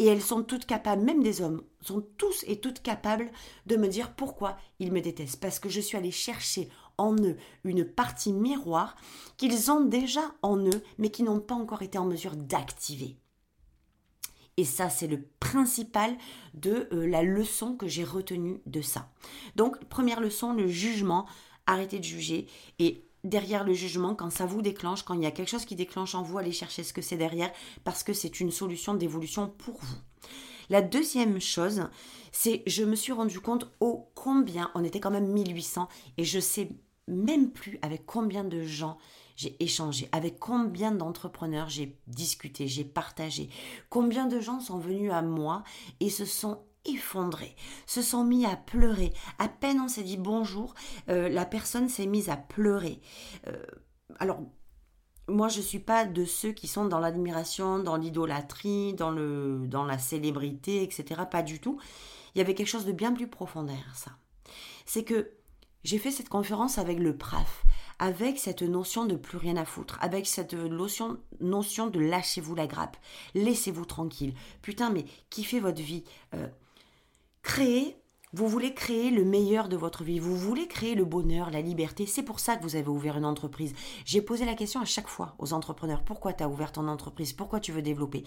Et 0.00 0.06
elles 0.06 0.22
sont 0.22 0.42
toutes 0.42 0.66
capables, 0.66 1.04
même 1.04 1.22
des 1.22 1.40
hommes, 1.40 1.62
sont 1.82 2.04
tous 2.16 2.44
et 2.48 2.58
toutes 2.58 2.82
capables 2.82 3.30
de 3.66 3.76
me 3.76 3.86
dire 3.86 4.12
pourquoi 4.16 4.56
ils 4.80 4.90
me 4.90 5.00
détestent. 5.00 5.38
Parce 5.38 5.60
que 5.60 5.68
je 5.68 5.80
suis 5.80 5.96
allée 5.96 6.10
chercher 6.10 6.68
en 6.96 7.14
eux 7.14 7.36
une 7.62 7.84
partie 7.84 8.32
miroir 8.32 8.96
qu'ils 9.36 9.70
ont 9.70 9.84
déjà 9.84 10.34
en 10.42 10.58
eux, 10.58 10.82
mais 10.98 11.10
qui 11.10 11.22
n'ont 11.22 11.38
pas 11.38 11.54
encore 11.54 11.82
été 11.82 11.96
en 11.96 12.06
mesure 12.06 12.34
d'activer. 12.34 13.16
Et 14.58 14.64
ça, 14.64 14.90
c'est 14.90 15.06
le 15.06 15.22
principal 15.38 16.18
de 16.52 16.88
euh, 16.92 17.06
la 17.06 17.22
leçon 17.22 17.76
que 17.76 17.86
j'ai 17.86 18.02
retenue 18.02 18.60
de 18.66 18.82
ça. 18.82 19.08
Donc, 19.54 19.82
première 19.84 20.20
leçon, 20.20 20.52
le 20.52 20.66
jugement. 20.66 21.26
Arrêtez 21.66 22.00
de 22.00 22.04
juger. 22.04 22.48
Et 22.80 23.04
derrière 23.22 23.62
le 23.62 23.72
jugement, 23.72 24.16
quand 24.16 24.30
ça 24.30 24.46
vous 24.46 24.60
déclenche, 24.60 25.04
quand 25.04 25.14
il 25.14 25.22
y 25.22 25.26
a 25.26 25.30
quelque 25.30 25.48
chose 25.48 25.64
qui 25.64 25.76
déclenche 25.76 26.16
en 26.16 26.22
vous, 26.22 26.38
allez 26.38 26.50
chercher 26.50 26.82
ce 26.82 26.92
que 26.92 27.02
c'est 27.02 27.16
derrière, 27.16 27.52
parce 27.84 28.02
que 28.02 28.12
c'est 28.12 28.40
une 28.40 28.50
solution 28.50 28.94
d'évolution 28.94 29.48
pour 29.48 29.78
vous. 29.80 29.96
La 30.70 30.82
deuxième 30.82 31.40
chose, 31.40 31.88
c'est 32.32 32.64
je 32.66 32.82
me 32.82 32.96
suis 32.96 33.12
rendu 33.12 33.40
compte 33.40 33.70
au 33.78 34.10
combien, 34.16 34.72
on 34.74 34.82
était 34.82 35.00
quand 35.00 35.10
même 35.12 35.28
1800, 35.28 35.88
et 36.18 36.24
je 36.24 36.40
sais 36.40 36.70
même 37.06 37.52
plus 37.52 37.78
avec 37.80 38.04
combien 38.06 38.44
de 38.44 38.62
gens 38.62 38.98
j'ai 39.38 39.56
échangé, 39.62 40.08
avec 40.10 40.40
combien 40.40 40.90
d'entrepreneurs 40.90 41.68
j'ai 41.68 41.96
discuté, 42.08 42.66
j'ai 42.66 42.84
partagé, 42.84 43.48
combien 43.88 44.26
de 44.26 44.40
gens 44.40 44.58
sont 44.58 44.78
venus 44.78 45.12
à 45.12 45.22
moi 45.22 45.62
et 46.00 46.10
se 46.10 46.24
sont 46.24 46.58
effondrés, 46.84 47.54
se 47.86 48.02
sont 48.02 48.24
mis 48.24 48.44
à 48.44 48.56
pleurer. 48.56 49.12
À 49.38 49.48
peine 49.48 49.80
on 49.80 49.86
s'est 49.86 50.02
dit 50.02 50.16
bonjour, 50.16 50.74
euh, 51.08 51.28
la 51.28 51.46
personne 51.46 51.88
s'est 51.88 52.06
mise 52.06 52.30
à 52.30 52.36
pleurer. 52.36 53.00
Euh, 53.46 53.62
alors, 54.18 54.40
moi, 55.28 55.48
je 55.48 55.58
ne 55.58 55.62
suis 55.62 55.78
pas 55.78 56.04
de 56.06 56.24
ceux 56.24 56.52
qui 56.52 56.66
sont 56.66 56.86
dans 56.86 56.98
l'admiration, 56.98 57.78
dans 57.78 57.96
l'idolâtrie, 57.96 58.94
dans, 58.94 59.10
le, 59.10 59.66
dans 59.68 59.84
la 59.84 59.98
célébrité, 59.98 60.82
etc. 60.82 61.22
Pas 61.30 61.42
du 61.42 61.60
tout. 61.60 61.78
Il 62.34 62.38
y 62.38 62.40
avait 62.40 62.54
quelque 62.54 62.68
chose 62.68 62.86
de 62.86 62.92
bien 62.92 63.12
plus 63.12 63.28
profond 63.28 63.62
derrière 63.62 63.94
ça. 63.94 64.12
C'est 64.86 65.04
que 65.04 65.30
j'ai 65.84 65.98
fait 65.98 66.10
cette 66.10 66.30
conférence 66.30 66.78
avec 66.78 66.98
le 66.98 67.16
PRAF, 67.16 67.64
avec 67.98 68.38
cette 68.38 68.62
notion 68.62 69.04
de 69.06 69.16
plus 69.16 69.38
rien 69.38 69.56
à 69.56 69.64
foutre, 69.64 69.98
avec 70.00 70.26
cette 70.26 70.54
notion, 70.54 71.18
notion 71.40 71.88
de 71.88 72.00
lâchez-vous 72.00 72.54
la 72.54 72.66
grappe, 72.66 72.96
laissez-vous 73.34 73.84
tranquille. 73.84 74.34
Putain, 74.62 74.90
mais 74.90 75.04
kiffez 75.30 75.60
votre 75.60 75.82
vie. 75.82 76.04
Euh, 76.34 76.46
vous 78.34 78.46
voulez 78.46 78.74
créer 78.74 79.10
le 79.10 79.24
meilleur 79.24 79.68
de 79.68 79.76
votre 79.76 80.04
vie, 80.04 80.18
vous 80.18 80.36
voulez 80.36 80.68
créer 80.68 80.94
le 80.94 81.04
bonheur, 81.04 81.50
la 81.50 81.62
liberté. 81.62 82.04
C'est 82.04 82.22
pour 82.22 82.40
ça 82.40 82.56
que 82.56 82.62
vous 82.62 82.76
avez 82.76 82.88
ouvert 82.88 83.16
une 83.16 83.24
entreprise. 83.24 83.74
J'ai 84.04 84.20
posé 84.20 84.44
la 84.44 84.54
question 84.54 84.80
à 84.80 84.84
chaque 84.84 85.08
fois 85.08 85.34
aux 85.38 85.54
entrepreneurs 85.54 86.04
pourquoi 86.04 86.34
tu 86.34 86.44
as 86.44 86.48
ouvert 86.48 86.72
ton 86.72 86.88
entreprise 86.88 87.32
Pourquoi 87.32 87.58
tu 87.58 87.72
veux 87.72 87.82
développer? 87.82 88.24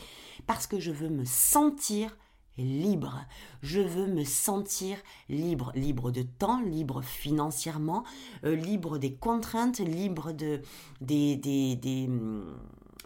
Parce 0.48 0.66
que 0.66 0.80
je 0.80 0.92
veux 0.92 1.10
me 1.10 1.24
sentir 1.24 2.18
libre. 2.58 3.26
Je 3.62 3.80
veux 3.80 4.08
me 4.08 4.24
sentir 4.24 4.98
libre, 5.30 5.72
libre 5.76 6.12
de 6.12 6.22
temps, 6.22 6.62
libre 6.62 7.02
financièrement, 7.02 8.04
euh, 8.44 8.56
libre 8.56 8.98
des 8.98 9.14
contraintes, 9.14 9.80
libre 9.80 10.32
de, 10.32 10.62
des, 11.00 11.36
des, 11.36 11.76
des, 11.76 12.08
hum, 12.08 12.58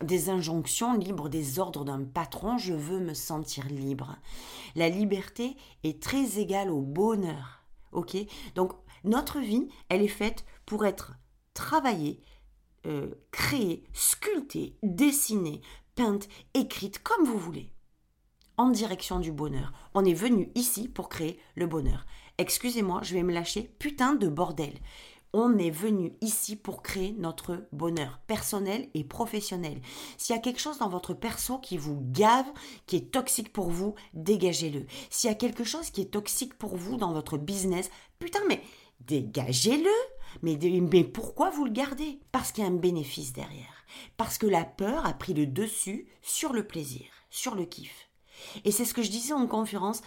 des 0.02 0.30
injonctions, 0.30 0.98
libre 0.98 1.30
des 1.30 1.60
ordres 1.60 1.86
d'un 1.86 2.04
patron. 2.04 2.58
Je 2.58 2.74
veux 2.74 3.00
me 3.00 3.14
sentir 3.14 3.66
libre. 3.68 4.18
La 4.76 4.90
liberté 4.90 5.56
est 5.84 6.02
très 6.02 6.40
égale 6.40 6.72
au 6.72 6.82
bonheur. 6.82 7.64
Ok? 7.92 8.18
Donc 8.56 8.74
notre 9.04 9.40
vie, 9.40 9.68
elle 9.90 10.02
est 10.02 10.08
faite 10.08 10.46
pour 10.66 10.86
être 10.86 11.14
travaillée, 11.54 12.20
euh, 12.86 13.14
créée, 13.32 13.84
sculptée, 13.94 14.76
dessinée, 14.84 15.62
peinte, 15.96 16.28
écrite, 16.54 17.02
comme 17.02 17.26
vous 17.26 17.38
voulez 17.38 17.75
en 18.58 18.70
direction 18.70 19.20
du 19.20 19.32
bonheur. 19.32 19.74
On 19.94 20.06
est 20.06 20.14
venu 20.14 20.52
ici 20.56 20.88
pour 20.88 21.10
créer 21.10 21.40
le 21.56 21.68
bonheur. 21.68 22.06
Excusez-moi, 22.38 23.02
je 23.04 23.14
vais 23.14 23.24
me 23.24 23.34
lâcher, 23.34 23.72
putain 23.80 24.14
de 24.14 24.28
bordel. 24.28 24.74
On 25.38 25.58
est 25.58 25.70
venu 25.70 26.14
ici 26.22 26.56
pour 26.56 26.82
créer 26.82 27.14
notre 27.20 27.68
bonheur 27.74 28.20
personnel 28.26 28.88
et 28.94 29.04
professionnel. 29.04 29.82
S'il 30.18 30.34
y 30.34 30.40
a 30.40 30.42
quelque 30.42 30.62
chose 30.62 30.78
dans 30.78 30.88
votre 30.88 31.14
perso 31.14 31.58
qui 31.58 31.78
vous 31.78 32.00
gave, 32.12 32.46
qui 32.86 32.96
est 32.96 33.12
toxique 33.12 33.52
pour 33.52 33.70
vous, 33.70 33.96
dégagez-le. 34.14 34.86
S'il 35.10 35.30
y 35.30 35.34
a 35.34 35.36
quelque 35.36 35.66
chose 35.66 35.90
qui 35.90 36.00
est 36.02 36.12
toxique 36.12 36.54
pour 36.54 36.78
vous 36.78 36.96
dans 36.96 37.12
votre 37.12 37.38
business, 37.38 37.90
putain 38.18 38.40
mais 38.48 38.62
dégagez-le. 39.02 39.92
Mais, 40.42 40.58
mais 40.58 41.04
pourquoi 41.04 41.50
vous 41.50 41.66
le 41.66 41.72
gardez? 41.72 42.20
Parce 42.32 42.52
qu'il 42.54 42.64
y 42.64 42.68
a 42.68 42.70
un 42.70 42.76
bénéfice 42.76 43.34
derrière. 43.34 43.86
Parce 44.16 44.38
que 44.38 44.48
la 44.48 44.64
peur 44.64 45.06
a 45.06 45.14
pris 45.14 45.34
le 45.34 45.48
dessus 45.48 46.08
sur 46.22 46.54
le 46.54 46.66
plaisir, 46.66 47.08
sur 47.30 47.56
le 47.56 47.66
kiff. 47.66 48.10
Et 48.64 48.72
c'est 48.72 48.86
ce 48.86 48.94
que 48.94 49.04
je 49.04 49.12
disais 49.12 49.34
en 49.34 49.48
conférence, 49.48 50.02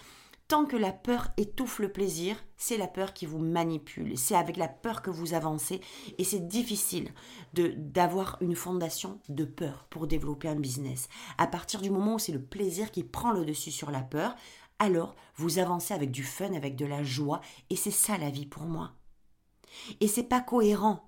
tant 0.49 0.65
que 0.65 0.77
la 0.77 0.93
peur 0.93 1.29
étouffe 1.37 1.79
le 1.79 1.93
plaisir, 1.93 2.37
c'est 2.57 2.79
la 2.79 2.89
peur 2.89 3.13
qui 3.13 3.27
vous 3.27 3.39
manipule, 3.39 4.17
c'est 4.17 4.35
avec 4.35 4.57
la 4.57 4.67
peur 4.67 5.03
que 5.03 5.11
vous 5.11 5.35
avancez 5.35 5.81
et 6.17 6.25
c'est 6.25 6.49
difficile 6.49 7.13
de 7.53 7.75
d'avoir 7.77 8.39
une 8.41 8.57
fondation 8.57 9.21
de 9.29 9.45
peur 9.45 9.87
pour 9.91 10.07
développer 10.07 10.49
un 10.49 10.59
business. 10.59 11.09
À 11.37 11.47
partir 11.47 11.83
du 11.83 11.91
moment 11.91 12.15
où 12.15 12.19
c'est 12.19 12.33
le 12.33 12.43
plaisir 12.43 12.91
qui 12.91 13.05
prend 13.05 13.33
le 13.33 13.45
dessus 13.45 13.71
sur 13.71 13.91
la 13.91 14.01
peur, 14.01 14.35
alors 14.79 15.17
vous 15.37 15.59
avancez 15.59 15.93
avec 15.93 16.11
du 16.11 16.25
fun, 16.25 16.55
avec 16.55 16.77
de 16.77 16.87
la 16.87 17.03
joie 17.03 17.43
et 17.69 17.77
c'est 17.77 17.91
ça 17.91 18.17
la 18.17 18.31
vie 18.31 18.47
pour 18.47 18.63
moi. 18.63 18.93
Et 20.01 20.09
c'est 20.09 20.23
pas 20.23 20.41
cohérent 20.41 21.08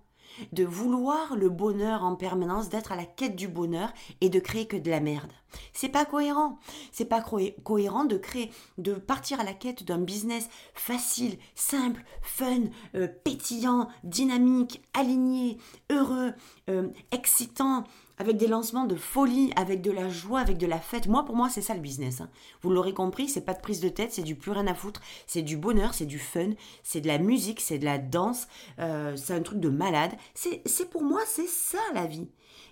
de 0.53 0.65
vouloir 0.65 1.37
le 1.37 1.49
bonheur 1.49 2.05
en 2.05 2.17
permanence, 2.17 2.69
d'être 2.69 2.93
à 2.93 2.97
la 2.97 3.05
quête 3.05 3.37
du 3.37 3.49
bonheur 3.49 3.93
et 4.21 4.29
de 4.29 4.41
créer 4.41 4.67
que 4.67 4.77
de 4.77 4.91
la 4.91 5.01
merde. 5.01 5.33
C'est 5.73 5.89
pas 5.89 6.05
cohérent. 6.05 6.59
C'est 6.93 7.05
pas 7.05 7.23
cohérent 7.65 8.05
de 8.05 8.17
créer, 8.17 8.51
de 8.79 8.95
partir 8.95 9.41
à 9.41 9.45
la 9.45 9.53
quête 9.53 9.85
d'un 9.85 9.99
business 9.99 10.49
facile, 10.75 11.39
simple, 11.55 12.05
fun, 12.23 12.65
euh, 12.95 13.09
pétillant, 13.09 13.89
dynamique, 14.05 14.83
aligné, 14.95 15.59
heureux, 15.91 16.33
euh, 16.69 16.89
excitant, 17.11 17.85
avec 18.21 18.37
des 18.37 18.49
lancements 18.49 18.85
de 18.85 18.97
folie, 18.97 19.51
avec 19.57 19.81
de 19.81 19.91
la 19.91 20.11
joie, 20.11 20.41
avec 20.41 20.59
de 20.59 20.67
la 20.67 20.79
fête. 20.79 21.09
Moi, 21.09 21.25
pour 21.25 21.37
moi, 21.37 21.49
c'est 21.49 21.63
ça 21.63 21.73
le 21.73 21.81
business. 21.81 22.21
Hein. 22.21 22.29
Vous 22.61 22.69
l'aurez 22.69 22.93
compris, 22.93 23.31
c'est 23.31 23.41
pas 23.41 23.55
de 23.55 23.63
prise 23.63 23.81
de 23.81 23.89
tête, 23.89 24.13
c'est 24.13 24.23
du 24.23 24.35
plus 24.35 24.51
rien 24.51 24.67
à 24.67 24.75
foutre, 24.75 25.01
c'est 25.27 25.41
du 25.41 25.57
bonheur, 25.57 25.95
c'est 25.95 26.05
du 26.05 26.19
fun, 26.19 26.51
c'est 26.83 27.01
de 27.01 27.07
la 27.07 27.17
musique, 27.17 27.63
c'est 27.63 27.79
de 27.79 27.87
la 27.87 27.97
danse, 27.97 28.47
euh, 28.79 29.17
c'est 29.17 29.33
un 29.33 29.41
truc 29.41 29.59
de 29.59 29.71
malade. 29.71 30.13
C'est 30.35 30.91
pour 30.91 31.03
moi, 31.03 31.23
c'est 31.27 31.49
ça 31.49 31.79
la 31.95 32.05
vie. 32.07 32.29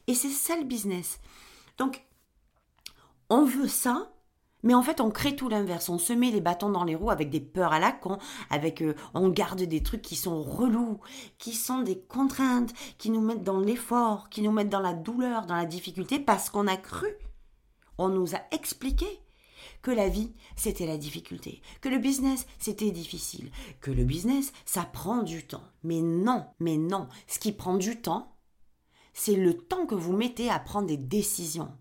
Et 0.06 0.12
c'est 0.12 0.28
ça 0.28 0.54
le 0.54 0.64
business. 0.64 1.18
Donc, 1.78 2.04
on 3.30 3.46
veut 3.46 3.68
ça, 3.68 4.12
mais 4.62 4.74
en 4.74 4.82
fait, 4.82 5.00
on 5.00 5.10
crée 5.10 5.36
tout 5.36 5.48
l'inverse. 5.48 5.88
On 5.88 5.98
se 5.98 6.12
met 6.12 6.30
les 6.30 6.40
bâtons 6.40 6.70
dans 6.70 6.84
les 6.84 6.94
roues 6.94 7.10
avec 7.10 7.30
des 7.30 7.40
peurs 7.40 7.72
à 7.72 7.78
la 7.78 7.92
con, 7.92 8.18
avec 8.50 8.82
euh, 8.82 8.94
on 9.14 9.28
garde 9.28 9.62
des 9.62 9.82
trucs 9.82 10.02
qui 10.02 10.16
sont 10.16 10.42
relous, 10.42 11.00
qui 11.38 11.54
sont 11.54 11.82
des 11.82 11.98
contraintes, 11.98 12.72
qui 12.98 13.10
nous 13.10 13.20
mettent 13.20 13.44
dans 13.44 13.60
l'effort, 13.60 14.28
qui 14.28 14.42
nous 14.42 14.52
mettent 14.52 14.68
dans 14.68 14.80
la 14.80 14.94
douleur, 14.94 15.46
dans 15.46 15.56
la 15.56 15.66
difficulté, 15.66 16.18
parce 16.18 16.50
qu'on 16.50 16.66
a 16.66 16.76
cru. 16.76 17.08
On 17.98 18.08
nous 18.08 18.34
a 18.34 18.40
expliqué 18.50 19.06
que 19.82 19.90
la 19.90 20.08
vie, 20.08 20.32
c'était 20.56 20.86
la 20.86 20.96
difficulté, 20.96 21.62
que 21.80 21.88
le 21.88 21.98
business, 21.98 22.46
c'était 22.58 22.90
difficile, 22.90 23.50
que 23.80 23.90
le 23.90 24.04
business, 24.04 24.52
ça 24.64 24.82
prend 24.82 25.22
du 25.22 25.46
temps. 25.46 25.62
Mais 25.84 26.00
non, 26.00 26.46
mais 26.58 26.76
non. 26.76 27.08
Ce 27.26 27.38
qui 27.38 27.52
prend 27.52 27.76
du 27.76 28.00
temps, 28.00 28.36
c'est 29.14 29.36
le 29.36 29.56
temps 29.56 29.86
que 29.86 29.94
vous 29.94 30.12
mettez 30.12 30.50
à 30.50 30.58
prendre 30.58 30.88
des 30.88 30.96
décisions. 30.96 31.72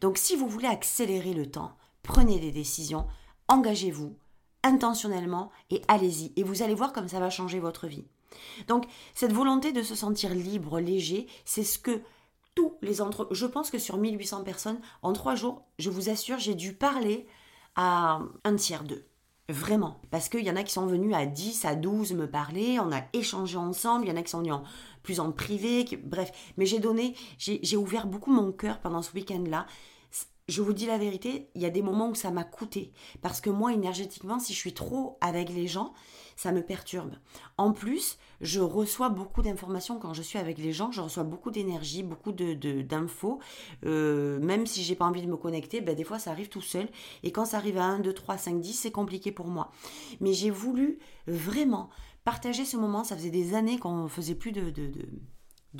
Donc 0.00 0.18
si 0.18 0.36
vous 0.36 0.48
voulez 0.48 0.68
accélérer 0.68 1.32
le 1.32 1.50
temps, 1.50 1.76
prenez 2.02 2.38
des 2.38 2.52
décisions, 2.52 3.06
engagez-vous 3.48 4.16
intentionnellement 4.62 5.50
et 5.70 5.82
allez-y. 5.88 6.32
Et 6.36 6.42
vous 6.42 6.62
allez 6.62 6.74
voir 6.74 6.92
comme 6.92 7.08
ça 7.08 7.20
va 7.20 7.30
changer 7.30 7.60
votre 7.60 7.86
vie. 7.86 8.04
Donc, 8.68 8.86
cette 9.14 9.32
volonté 9.32 9.72
de 9.72 9.82
se 9.82 9.94
sentir 9.94 10.34
libre, 10.34 10.80
léger, 10.80 11.26
c'est 11.44 11.64
ce 11.64 11.78
que 11.78 12.02
tous 12.54 12.74
les 12.82 13.00
entre... 13.00 13.28
Je 13.30 13.46
pense 13.46 13.70
que 13.70 13.78
sur 13.78 13.96
1800 13.96 14.44
personnes, 14.44 14.80
en 15.02 15.12
trois 15.12 15.34
jours, 15.34 15.62
je 15.78 15.90
vous 15.90 16.10
assure, 16.10 16.38
j'ai 16.38 16.54
dû 16.54 16.74
parler 16.74 17.26
à 17.76 18.20
un 18.44 18.56
tiers 18.56 18.84
d'eux. 18.84 19.06
Vraiment. 19.48 20.00
Parce 20.10 20.28
qu'il 20.28 20.44
y 20.44 20.50
en 20.50 20.56
a 20.56 20.62
qui 20.62 20.72
sont 20.72 20.86
venus 20.86 21.14
à 21.14 21.26
10, 21.26 21.64
à 21.64 21.74
12 21.74 22.12
me 22.12 22.30
parler, 22.30 22.78
on 22.78 22.92
a 22.92 23.02
échangé 23.12 23.56
ensemble, 23.56 24.04
il 24.06 24.08
y 24.08 24.12
en 24.12 24.16
a 24.16 24.22
qui 24.22 24.30
sont 24.30 24.38
venus 24.38 24.52
en, 24.52 24.62
plus 25.02 25.18
en 25.18 25.32
privé, 25.32 25.84
bref. 26.04 26.30
Mais 26.56 26.66
j'ai 26.66 26.78
donné, 26.78 27.16
j'ai 27.38 27.76
ouvert 27.76 28.06
beaucoup 28.06 28.30
mon 28.30 28.52
cœur 28.52 28.78
pendant 28.78 29.02
ce 29.02 29.12
week-end-là 29.12 29.66
je 30.50 30.62
vous 30.62 30.72
dis 30.72 30.86
la 30.86 30.98
vérité, 30.98 31.48
il 31.54 31.62
y 31.62 31.66
a 31.66 31.70
des 31.70 31.82
moments 31.82 32.08
où 32.08 32.14
ça 32.14 32.30
m'a 32.30 32.44
coûté. 32.44 32.92
Parce 33.22 33.40
que 33.40 33.50
moi, 33.50 33.72
énergétiquement, 33.72 34.38
si 34.38 34.52
je 34.52 34.58
suis 34.58 34.74
trop 34.74 35.16
avec 35.20 35.48
les 35.48 35.66
gens, 35.66 35.92
ça 36.36 36.52
me 36.52 36.62
perturbe. 36.62 37.14
En 37.56 37.72
plus, 37.72 38.18
je 38.40 38.60
reçois 38.60 39.10
beaucoup 39.10 39.42
d'informations 39.42 39.98
quand 39.98 40.12
je 40.12 40.22
suis 40.22 40.38
avec 40.38 40.58
les 40.58 40.72
gens. 40.72 40.90
Je 40.90 41.00
reçois 41.00 41.22
beaucoup 41.22 41.50
d'énergie, 41.50 42.02
beaucoup 42.02 42.32
de, 42.32 42.82
d'infos. 42.82 43.38
Euh, 43.84 44.40
même 44.40 44.66
si 44.66 44.82
j'ai 44.82 44.96
pas 44.96 45.04
envie 45.04 45.22
de 45.22 45.30
me 45.30 45.36
connecter, 45.36 45.80
ben, 45.80 45.94
des 45.94 46.04
fois, 46.04 46.18
ça 46.18 46.32
arrive 46.32 46.48
tout 46.48 46.62
seul. 46.62 46.88
Et 47.22 47.30
quand 47.30 47.44
ça 47.44 47.58
arrive 47.58 47.78
à 47.78 47.84
1, 47.84 48.00
2, 48.00 48.12
3, 48.12 48.38
5, 48.38 48.60
10, 48.60 48.72
c'est 48.72 48.90
compliqué 48.90 49.32
pour 49.32 49.46
moi. 49.46 49.70
Mais 50.20 50.32
j'ai 50.32 50.50
voulu 50.50 50.98
vraiment 51.26 51.90
partager 52.24 52.64
ce 52.64 52.76
moment. 52.76 53.04
Ça 53.04 53.16
faisait 53.16 53.30
des 53.30 53.54
années 53.54 53.78
qu'on 53.78 54.08
faisait 54.08 54.34
plus 54.34 54.52
de 54.52 54.70
de 54.70 54.90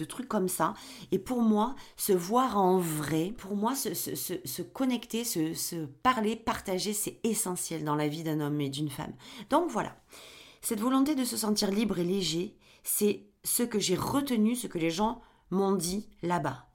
trucs 0.04 0.28
comme 0.28 0.48
ça. 0.48 0.74
Et 1.12 1.18
pour 1.18 1.42
moi, 1.42 1.74
se 1.96 2.12
voir 2.12 2.58
en 2.58 2.78
vrai, 2.78 3.32
pour 3.36 3.56
moi, 3.56 3.74
se, 3.74 3.94
se, 3.94 4.62
connecter, 4.62 5.24
se, 5.24 5.54
se, 5.54 5.86
parler, 6.02 6.36
partager, 6.36 6.92
c'est 6.92 7.18
essentiel 7.24 7.84
dans 7.84 7.96
la 7.96 8.08
vie 8.08 8.22
d'un 8.22 8.40
homme 8.40 8.60
et 8.60 8.68
d'une 8.68 8.90
femme. 8.90 9.14
Donc 9.48 9.70
voilà, 9.70 9.96
cette 10.60 10.80
volonté 10.80 11.14
de 11.14 11.24
se 11.24 11.36
sentir 11.36 11.70
libre 11.70 11.98
et 11.98 12.04
léger, 12.04 12.56
c'est 12.82 13.26
ce 13.44 13.62
que 13.62 13.78
j'ai 13.78 13.96
retenu, 13.96 14.54
ce 14.54 14.66
que 14.66 14.78
les 14.78 14.90
gens 14.90 15.20
m'ont 15.50 15.72
dit 15.72 16.08
là-bas. 16.22 16.66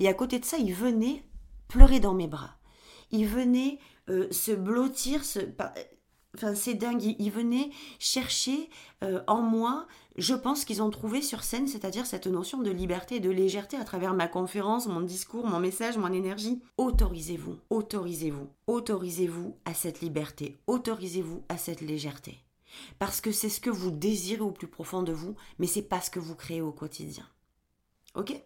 Et 0.00 0.08
à 0.08 0.14
côté 0.14 0.38
de 0.38 0.44
ça, 0.44 0.56
ils 0.58 0.74
venaient 0.74 1.24
pleurer 1.68 2.00
dans 2.00 2.14
mes 2.14 2.28
bras. 2.28 2.56
Ils 3.10 3.26
venaient 3.26 3.78
euh, 4.08 4.26
se 4.30 4.52
blottir, 4.52 5.24
se, 5.24 5.40
Enfin, 6.34 6.54
c'est 6.54 6.74
dingue. 6.74 7.14
Ils 7.18 7.30
venaient 7.30 7.70
chercher 7.98 8.68
euh, 9.02 9.22
en 9.26 9.40
moi, 9.40 9.86
je 10.16 10.34
pense 10.34 10.64
qu'ils 10.64 10.82
ont 10.82 10.90
trouvé 10.90 11.22
sur 11.22 11.42
scène, 11.42 11.66
c'est-à-dire 11.66 12.06
cette 12.06 12.28
notion 12.28 12.58
de 12.58 12.70
liberté 12.70 13.16
et 13.16 13.20
de 13.20 13.30
légèreté 13.30 13.76
à 13.76 13.84
travers 13.84 14.14
ma 14.14 14.28
conférence, 14.28 14.86
mon 14.86 15.00
discours, 15.00 15.46
mon 15.46 15.58
message, 15.58 15.96
mon 15.96 16.12
énergie. 16.12 16.62
Autorisez-vous, 16.78 17.58
autorisez-vous, 17.70 18.48
autorisez-vous 18.68 19.56
à 19.64 19.74
cette 19.74 20.00
liberté, 20.00 20.56
autorisez-vous 20.68 21.42
à 21.48 21.56
cette 21.56 21.80
légèreté. 21.80 22.38
Parce 22.98 23.20
que 23.20 23.32
c'est 23.32 23.48
ce 23.48 23.60
que 23.60 23.70
vous 23.70 23.90
désirez 23.90 24.40
au 24.40 24.52
plus 24.52 24.68
profond 24.68 25.02
de 25.02 25.12
vous, 25.12 25.34
mais 25.58 25.66
c'est 25.66 25.82
pas 25.82 26.00
ce 26.00 26.10
que 26.10 26.20
vous 26.20 26.34
créez 26.36 26.60
au 26.60 26.72
quotidien. 26.72 27.26
Ok? 28.14 28.40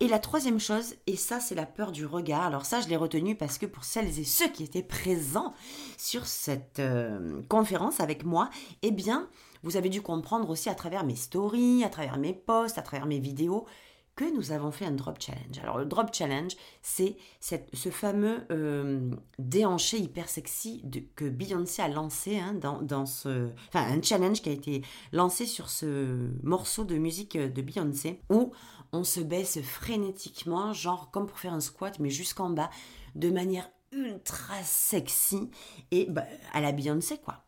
Et 0.00 0.08
la 0.08 0.18
troisième 0.18 0.60
chose, 0.60 0.94
et 1.06 1.16
ça 1.16 1.40
c'est 1.40 1.54
la 1.54 1.66
peur 1.66 1.92
du 1.92 2.06
regard, 2.06 2.42
alors 2.42 2.64
ça 2.64 2.80
je 2.80 2.88
l'ai 2.88 2.96
retenu 2.96 3.34
parce 3.34 3.58
que 3.58 3.66
pour 3.66 3.84
celles 3.84 4.18
et 4.18 4.24
ceux 4.24 4.48
qui 4.48 4.62
étaient 4.62 4.82
présents 4.82 5.54
sur 5.98 6.26
cette 6.26 6.78
euh, 6.78 7.42
conférence 7.48 8.00
avec 8.00 8.24
moi, 8.24 8.48
eh 8.82 8.90
bien 8.90 9.28
vous 9.62 9.76
avez 9.76 9.88
dû 9.88 10.02
comprendre 10.02 10.50
aussi 10.50 10.68
à 10.68 10.74
travers 10.74 11.04
mes 11.04 11.16
stories, 11.16 11.84
à 11.84 11.88
travers 11.88 12.18
mes 12.18 12.32
posts, 12.32 12.78
à 12.78 12.82
travers 12.82 13.06
mes 13.06 13.18
vidéos, 13.18 13.66
que 14.14 14.24
nous 14.36 14.52
avons 14.52 14.70
fait 14.70 14.84
un 14.84 14.92
drop 14.92 15.16
challenge. 15.20 15.58
Alors 15.62 15.78
le 15.78 15.86
drop 15.86 16.12
challenge, 16.12 16.52
c'est 16.82 17.16
ce 17.40 17.88
fameux 17.88 18.44
euh, 18.50 19.10
déhanché 19.38 19.98
hyper 19.98 20.28
sexy 20.28 20.84
que 21.16 21.24
Beyoncé 21.24 21.80
a 21.80 21.88
lancé 21.88 22.38
hein, 22.38 22.54
dans, 22.54 22.82
dans, 22.82 23.06
ce... 23.06 23.48
Enfin, 23.68 23.86
un 23.90 24.02
challenge 24.02 24.42
qui 24.42 24.50
a 24.50 24.52
été 24.52 24.82
lancé 25.12 25.46
sur 25.46 25.70
ce 25.70 26.30
morceau 26.42 26.84
de 26.84 26.96
musique 26.96 27.38
de 27.38 27.62
Beyoncé, 27.62 28.20
où 28.28 28.52
on 28.92 29.04
se 29.04 29.20
baisse 29.20 29.60
frénétiquement, 29.62 30.74
genre 30.74 31.10
comme 31.10 31.26
pour 31.26 31.38
faire 31.38 31.54
un 31.54 31.60
squat, 31.60 31.98
mais 31.98 32.10
jusqu'en 32.10 32.50
bas, 32.50 32.68
de 33.14 33.30
manière 33.30 33.70
ultra 33.92 34.62
sexy 34.62 35.50
et 35.90 36.06
bah, 36.10 36.24
à 36.52 36.60
la 36.60 36.72
Beyoncé, 36.72 37.18
quoi. 37.18 37.44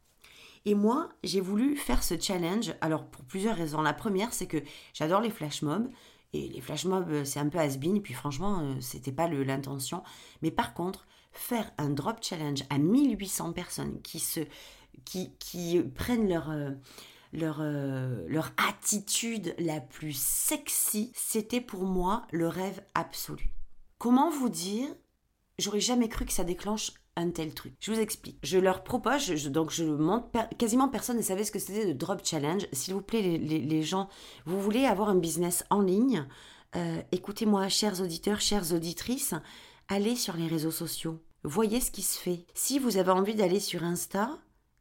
Et 0.66 0.74
moi, 0.74 1.10
j'ai 1.22 1.40
voulu 1.40 1.76
faire 1.76 2.02
ce 2.02 2.18
challenge, 2.18 2.74
alors 2.80 3.06
pour 3.06 3.24
plusieurs 3.24 3.56
raisons. 3.56 3.82
La 3.82 3.92
première, 3.92 4.32
c'est 4.32 4.46
que 4.46 4.62
j'adore 4.94 5.20
les 5.20 5.30
flash 5.30 5.62
mobs, 5.62 5.88
et 6.32 6.48
les 6.48 6.60
flash 6.60 6.84
mobs, 6.84 7.10
euh, 7.10 7.24
c'est 7.24 7.38
un 7.38 7.48
peu 7.48 7.58
has-been, 7.58 8.00
puis 8.02 8.14
franchement, 8.14 8.60
euh, 8.60 8.80
c'était 8.80 9.12
pas 9.12 9.28
l'intention. 9.28 10.02
Mais 10.42 10.50
par 10.50 10.74
contre, 10.74 11.06
faire 11.32 11.70
un 11.78 11.90
drop 11.90 12.18
challenge 12.22 12.64
à 12.70 12.78
1800 12.78 13.52
personnes 13.52 14.00
qui 14.02 14.18
se 14.18 14.40
qui, 15.04 15.82
prennent 15.94 16.28
leur, 16.28 16.50
leur, 17.34 17.58
euh, 17.60 18.24
leur 18.28 18.52
attitude 18.68 19.54
la 19.58 19.80
plus 19.80 20.16
sexy, 20.16 21.12
c'était 21.14 21.60
pour 21.60 21.84
moi 21.84 22.26
le 22.30 22.48
rêve 22.48 22.80
absolu. 22.94 23.52
Comment 23.98 24.30
vous 24.30 24.48
dire 24.48 24.88
J'aurais 25.58 25.80
jamais 25.80 26.08
cru 26.08 26.24
que 26.24 26.32
ça 26.32 26.44
déclenche 26.44 26.92
un 27.16 27.30
tel 27.30 27.54
truc. 27.54 27.74
Je 27.80 27.92
vous 27.92 28.00
explique. 28.00 28.38
Je 28.42 28.58
leur 28.58 28.82
propose, 28.82 29.28
donc 29.46 29.70
je 29.70 29.84
montre, 29.84 30.28
quasiment 30.58 30.88
personne 30.88 31.16
ne 31.16 31.22
savait 31.22 31.44
ce 31.44 31.52
que 31.52 31.58
c'était 31.58 31.86
de 31.86 31.92
drop 31.92 32.20
challenge. 32.24 32.66
S'il 32.72 32.94
vous 32.94 33.02
plaît, 33.02 33.22
les, 33.22 33.82
gens, 33.82 34.08
vous 34.46 34.60
voulez 34.60 34.84
avoir 34.84 35.08
un 35.08 35.16
business 35.16 35.64
en 35.70 35.80
ligne, 35.80 36.26
euh, 36.76 37.00
écoutez-moi, 37.12 37.68
chers 37.68 38.00
auditeurs, 38.00 38.40
chères 38.40 38.72
auditrices, 38.72 39.34
allez 39.88 40.16
sur 40.16 40.36
les 40.36 40.46
réseaux 40.46 40.70
sociaux. 40.70 41.20
Voyez 41.44 41.80
ce 41.80 41.90
qui 41.90 42.02
se 42.02 42.18
fait. 42.18 42.46
Si 42.54 42.78
vous 42.78 42.96
avez 42.96 43.10
envie 43.10 43.34
d'aller 43.34 43.60
sur 43.60 43.84
Insta, 43.84 44.30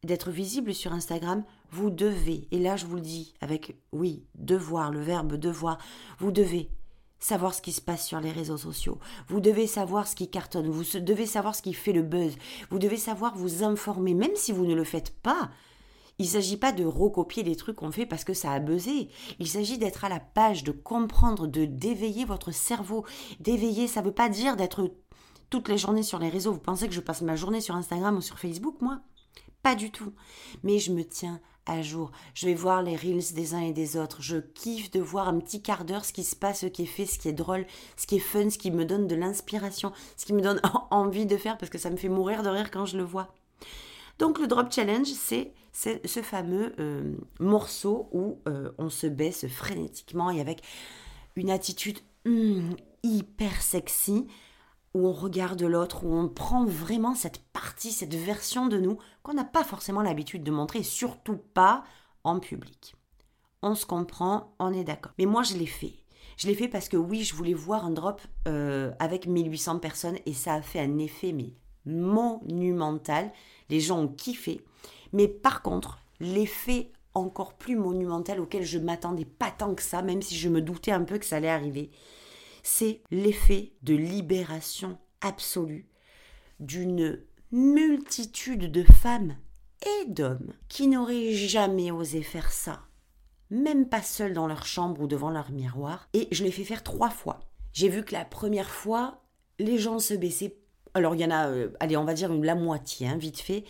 d'être 0.04 0.32
visible 0.32 0.74
sur 0.74 0.94
Instagram, 0.94 1.44
vous 1.72 1.90
devez, 1.90 2.48
et 2.52 2.60
là 2.60 2.76
je 2.76 2.86
vous 2.86 2.96
le 2.96 3.02
dis 3.02 3.34
avec 3.42 3.78
oui, 3.92 4.26
devoir, 4.36 4.92
le 4.92 5.02
verbe 5.02 5.36
devoir, 5.36 5.78
vous 6.20 6.32
devez 6.32 6.70
savoir 7.24 7.54
ce 7.54 7.62
qui 7.62 7.72
se 7.72 7.82
passe 7.82 8.06
sur 8.06 8.20
les 8.20 8.32
réseaux 8.32 8.58
sociaux. 8.58 9.00
Vous 9.30 9.40
devez 9.40 9.66
savoir 9.66 10.08
ce 10.08 10.16
qui 10.16 10.30
cartonne, 10.30 10.70
vous 10.70 11.00
devez 11.00 11.26
savoir 11.26 11.56
ce 11.56 11.62
qui 11.62 11.74
fait 11.74 11.94
le 11.94 12.02
buzz, 12.02 12.36
vous 12.70 12.80
devez 12.80 12.98
savoir 12.98 13.36
vous 13.36 13.64
informer, 13.64 14.14
même 14.14 14.36
si 14.36 14.52
vous 14.52 14.66
ne 14.66 14.76
le 14.76 14.84
faites 14.84 15.12
pas. 15.22 15.50
Il 16.20 16.26
ne 16.26 16.32
s'agit 16.32 16.58
pas 16.58 16.74
de 16.74 16.86
recopier 16.86 17.42
les 17.42 17.56
trucs 17.56 17.78
qu'on 17.78 17.92
fait 17.92 18.06
parce 18.06 18.24
que 18.24 18.34
ça 18.34 18.52
a 18.52 18.60
buzzé. 18.60 19.10
Il 19.40 19.48
s'agit 19.48 19.78
d'être 19.78 20.06
à 20.06 20.10
la 20.10 20.20
page, 20.20 20.64
de 20.64 20.72
comprendre, 20.72 21.48
de 21.48 21.66
d'éveiller 21.66 22.24
votre 22.24 22.52
cerveau. 22.52 23.04
D'éveiller, 23.40 23.88
ça 23.88 24.02
ne 24.02 24.08
veut 24.08 24.14
pas 24.14 24.30
dire 24.30 24.56
d'être 24.56 24.92
toutes 25.50 25.70
les 25.70 25.78
journées 25.78 26.04
sur 26.04 26.20
les 26.20 26.30
réseaux. 26.30 26.52
Vous 26.52 26.60
pensez 26.60 26.88
que 26.88 26.94
je 26.94 27.02
passe 27.02 27.22
ma 27.22 27.36
journée 27.36 27.62
sur 27.62 27.76
Instagram 27.76 28.18
ou 28.18 28.22
sur 28.22 28.38
Facebook, 28.38 28.76
moi? 28.82 29.00
Pas 29.64 29.76
du 29.76 29.92
tout. 29.92 30.14
Mais 30.62 30.78
je 30.78 30.92
me 30.92 31.04
tiens 31.04 31.40
à 31.66 31.82
jour. 31.82 32.12
Je 32.34 32.46
vais 32.46 32.54
voir 32.54 32.82
les 32.84 32.96
reels 32.96 33.34
des 33.34 33.54
uns 33.54 33.62
et 33.62 33.74
des 33.74 33.98
autres. 33.98 34.22
Je 34.22 34.38
kiffe 34.38 34.92
de 34.92 35.00
voir 35.00 35.28
un 35.28 35.40
petit 35.40 35.62
quart 35.62 35.86
d'heure 35.86 36.06
ce 36.06 36.14
qui 36.14 36.24
se 36.24 36.36
passe, 36.36 36.62
ce 36.62 36.66
qui 36.66 36.84
est 36.84 36.88
fait, 36.88 37.06
ce 37.06 37.20
qui 37.20 37.30
est 37.30 37.34
drôle, 37.34 37.66
ce 37.98 38.08
qui 38.08 38.18
est 38.18 38.20
fun, 38.20 38.50
ce 38.50 38.58
qui 38.58 38.72
me 38.72 38.86
donne 38.86 39.08
de 39.08 39.16
l'inspiration, 39.16 39.92
ce 40.18 40.26
qui 40.26 40.34
me 40.34 40.42
donne 40.42 40.62
envie 40.92 41.26
de 41.26 41.38
faire 41.38 41.58
parce 41.58 41.70
que 41.70 41.78
ça 41.78 41.90
me 41.90 41.98
fait 41.98 42.10
mourir 42.10 42.44
de 42.44 42.50
rire 42.50 42.72
quand 42.72 42.86
je 42.86 42.98
le 42.98 43.04
vois. 43.04 43.34
Donc 44.20 44.40
le 44.40 44.48
drop 44.48 44.72
challenge, 44.72 45.08
c'est 45.08 45.54
ce 45.74 46.22
fameux 46.22 46.74
euh, 46.80 47.16
morceau 47.40 48.10
où 48.12 48.40
euh, 48.48 48.72
on 48.78 48.90
se 48.90 49.08
baisse 49.08 49.48
frénétiquement 49.48 50.30
et 50.30 50.40
avec 50.40 50.62
une 51.36 51.50
attitude 51.50 52.00
hmm, 52.26 52.72
hyper 53.02 53.62
sexy 53.62 54.28
où 54.94 55.08
on 55.08 55.12
regarde 55.12 55.62
l'autre, 55.62 56.06
où 56.06 56.14
on 56.14 56.28
prend 56.28 56.66
vraiment 56.66 57.16
cette 57.16 57.40
partie, 57.52 57.92
cette 57.92 58.14
version 58.14 58.68
de 58.68 58.78
nous 58.78 58.98
qu'on 59.24 59.34
n'a 59.34 59.44
pas 59.44 59.64
forcément 59.64 60.02
l'habitude 60.02 60.44
de 60.44 60.52
montrer, 60.52 60.84
surtout 60.84 61.38
pas 61.38 61.84
en 62.24 62.40
public. 62.40 62.96
On 63.62 63.76
se 63.76 63.86
comprend, 63.86 64.54
on 64.60 64.74
est 64.74 64.84
d'accord. 64.84 65.14
Mais 65.18 65.26
moi, 65.26 65.44
je 65.44 65.56
l'ai 65.56 65.66
fait. 65.66 65.94
Je 66.38 66.48
l'ai 66.48 66.56
fait 66.56 66.68
parce 66.68 66.90
que 66.90 66.98
oui, 66.98 67.24
je 67.24 67.36
voulais 67.36 67.54
voir 67.54 67.86
un 67.86 67.92
drop 67.92 68.22
euh, 68.48 68.92
avec 69.00 69.28
1800 69.28 69.80
personnes 69.80 70.18
et 70.26 70.34
ça 70.34 70.56
a 70.56 70.62
fait 70.62 70.80
un 70.80 70.98
effet 70.98 71.36
monumental. 71.86 73.32
Les 73.70 73.80
gens 73.80 74.00
ont 74.00 74.08
kiffé. 74.08 74.62
Mais 75.12 75.28
par 75.28 75.62
contre, 75.62 76.00
l'effet 76.20 76.92
encore 77.14 77.54
plus 77.54 77.76
monumental 77.76 78.40
auquel 78.40 78.64
je 78.64 78.80
m'attendais 78.80 79.26
pas 79.26 79.52
tant 79.52 79.76
que 79.76 79.84
ça, 79.84 80.02
même 80.02 80.22
si 80.22 80.36
je 80.36 80.50
me 80.50 80.62
doutais 80.62 80.92
un 80.92 81.04
peu 81.04 81.20
que 81.20 81.26
ça 81.26 81.38
allait 81.38 81.50
arriver, 81.50 81.92
c'est 82.64 83.02
l'effet 83.12 83.74
de 83.84 83.94
libération 83.94 84.98
absolue 85.22 85.88
d'une 86.60 87.22
multitude 87.52 88.72
de 88.72 88.84
femmes 88.84 89.36
et 89.86 90.10
d'hommes 90.10 90.54
qui 90.70 90.88
n'auraient 90.88 91.34
jamais 91.34 91.92
osé 91.92 92.24
faire 92.24 92.52
ça, 92.52 92.82
même 93.50 93.88
pas 93.88 94.02
seuls 94.02 94.34
dans 94.34 94.48
leur 94.48 94.66
chambre 94.66 95.02
ou 95.02 95.08
devant 95.08 95.30
leur 95.30 95.52
miroir, 95.52 96.08
et 96.14 96.28
je 96.32 96.44
l'ai 96.44 96.52
fait 96.52 96.64
faire 96.64 96.84
trois 96.84 97.10
fois. 97.10 97.42
J'ai 97.74 97.90
vu 97.90 98.04
que 98.04 98.14
la 98.14 98.26
première 98.26 98.70
fois, 98.70 99.24
les 99.60 99.78
gens 99.78 100.00
se 100.00 100.14
baissaient. 100.14 100.58
Alors 100.94 101.16
il 101.16 101.22
y 101.22 101.26
en 101.26 101.32
a, 101.32 101.50
euh, 101.50 101.70
allez, 101.80 101.98
on 101.98 102.06
va 102.06 102.14
dire 102.14 102.32
une, 102.32 102.46
la 102.46 102.56
moitié, 102.56 103.08
hein, 103.08 103.18
vite 103.18 103.40
fait. 103.40 103.66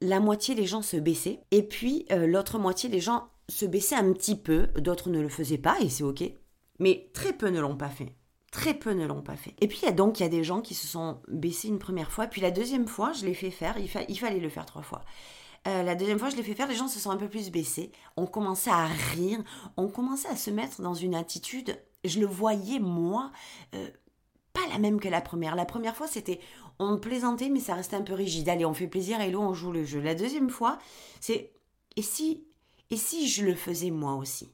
La 0.00 0.20
moitié 0.20 0.54
des 0.54 0.66
gens 0.66 0.82
se 0.82 0.96
baissaient, 0.96 1.40
et 1.50 1.62
puis 1.62 2.06
euh, 2.10 2.26
l'autre 2.26 2.58
moitié 2.58 2.88
des 2.88 3.00
gens 3.00 3.28
se 3.48 3.66
baissaient 3.66 3.96
un 3.96 4.12
petit 4.12 4.36
peu, 4.36 4.68
d'autres 4.78 5.10
ne 5.10 5.20
le 5.20 5.28
faisaient 5.28 5.58
pas, 5.58 5.78
et 5.80 5.88
c'est 5.88 6.04
ok 6.04 6.32
mais 6.80 7.10
très 7.12 7.32
peu 7.32 7.48
ne 7.48 7.60
l'ont 7.60 7.76
pas 7.76 7.90
fait. 7.90 8.14
Très 8.50 8.74
peu 8.74 8.90
ne 8.90 9.06
l'ont 9.06 9.22
pas 9.22 9.36
fait. 9.36 9.54
Et 9.60 9.68
puis 9.68 9.78
il 9.82 9.84
y 9.84 9.88
a 9.88 9.92
donc 9.92 10.18
il 10.18 10.24
y 10.24 10.26
a 10.26 10.30
des 10.30 10.42
gens 10.42 10.60
qui 10.60 10.74
se 10.74 10.88
sont 10.88 11.20
baissés 11.28 11.68
une 11.68 11.78
première 11.78 12.10
fois, 12.10 12.26
puis 12.26 12.40
la 12.40 12.50
deuxième 12.50 12.88
fois, 12.88 13.12
je 13.12 13.24
l'ai 13.24 13.34
fait 13.34 13.52
faire, 13.52 13.76
il, 13.78 14.18
fallait 14.18 14.40
le 14.40 14.48
faire 14.48 14.66
trois 14.66 14.82
fois. 14.82 15.04
Euh, 15.68 15.84
la 15.84 15.94
deuxième 15.94 16.18
fois, 16.18 16.30
je 16.30 16.36
l'ai 16.36 16.42
fait 16.42 16.54
faire, 16.54 16.66
les 16.66 16.74
gens 16.74 16.88
se 16.88 16.98
sont 16.98 17.10
un 17.10 17.16
peu 17.16 17.28
plus 17.28 17.50
baissés, 17.50 17.92
on 18.16 18.26
commençait 18.26 18.70
à 18.70 18.86
rire, 18.86 19.38
on 19.76 19.88
commençait 19.88 20.28
à 20.28 20.36
se 20.36 20.50
mettre 20.50 20.82
dans 20.82 20.94
une 20.94 21.14
attitude, 21.14 21.78
je 22.04 22.18
le 22.18 22.26
voyais 22.26 22.80
moi, 22.80 23.30
euh, 23.74 23.88
pas 24.52 24.66
la 24.72 24.78
même 24.78 24.98
que 24.98 25.08
la 25.08 25.20
première. 25.20 25.54
La 25.54 25.66
première 25.66 25.94
fois, 25.94 26.08
c'était, 26.08 26.40
on 26.80 26.98
plaisantait, 26.98 27.50
mais 27.50 27.60
ça 27.60 27.74
restait 27.74 27.96
un 27.96 28.02
peu 28.02 28.14
rigide. 28.14 28.48
Allez, 28.48 28.64
on 28.64 28.74
fait 28.74 28.88
plaisir, 28.88 29.20
et 29.20 29.30
là, 29.30 29.38
on 29.38 29.54
joue 29.54 29.70
le 29.70 29.84
jeu. 29.84 30.00
La 30.00 30.14
deuxième 30.14 30.50
fois, 30.50 30.78
c'est, 31.20 31.52
et 31.94 32.02
si, 32.02 32.46
et 32.90 32.96
si 32.96 33.28
je 33.28 33.44
le 33.44 33.54
faisais 33.54 33.90
moi 33.90 34.14
aussi? 34.14 34.50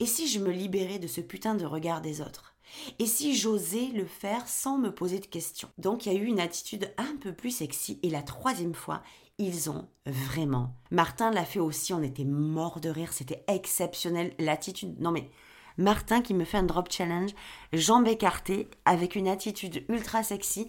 Et 0.00 0.06
si 0.06 0.28
je 0.28 0.38
me 0.38 0.50
libérais 0.50 0.98
de 0.98 1.06
ce 1.06 1.20
putain 1.20 1.54
de 1.54 1.66
regard 1.66 2.00
des 2.00 2.20
autres? 2.20 2.54
Et 2.98 3.06
si 3.06 3.36
j'osais 3.36 3.88
le 3.94 4.06
faire 4.06 4.48
sans 4.48 4.78
me 4.78 4.94
poser 4.94 5.20
de 5.20 5.26
questions? 5.26 5.68
Donc 5.78 6.06
il 6.06 6.12
y 6.12 6.16
a 6.16 6.18
eu 6.18 6.26
une 6.26 6.40
attitude 6.40 6.92
un 6.98 7.16
peu 7.20 7.32
plus 7.32 7.50
sexy. 7.50 7.98
Et 8.02 8.10
la 8.10 8.22
troisième 8.22 8.74
fois, 8.74 9.02
ils 9.38 9.70
ont 9.70 9.88
vraiment. 10.06 10.74
Martin 10.90 11.30
l'a 11.30 11.44
fait 11.44 11.60
aussi, 11.60 11.92
on 11.92 12.02
était 12.02 12.24
mort 12.24 12.80
de 12.80 12.88
rire, 12.88 13.12
c'était 13.12 13.44
exceptionnel. 13.48 14.34
L'attitude. 14.38 15.00
Non 15.00 15.10
mais. 15.10 15.30
Martin 15.78 16.22
qui 16.22 16.32
me 16.32 16.44
fait 16.44 16.56
un 16.56 16.62
drop 16.62 16.90
challenge, 16.90 17.32
jambes 17.74 18.08
écartées, 18.08 18.68
avec 18.86 19.14
une 19.14 19.28
attitude 19.28 19.84
ultra 19.90 20.22
sexy. 20.22 20.68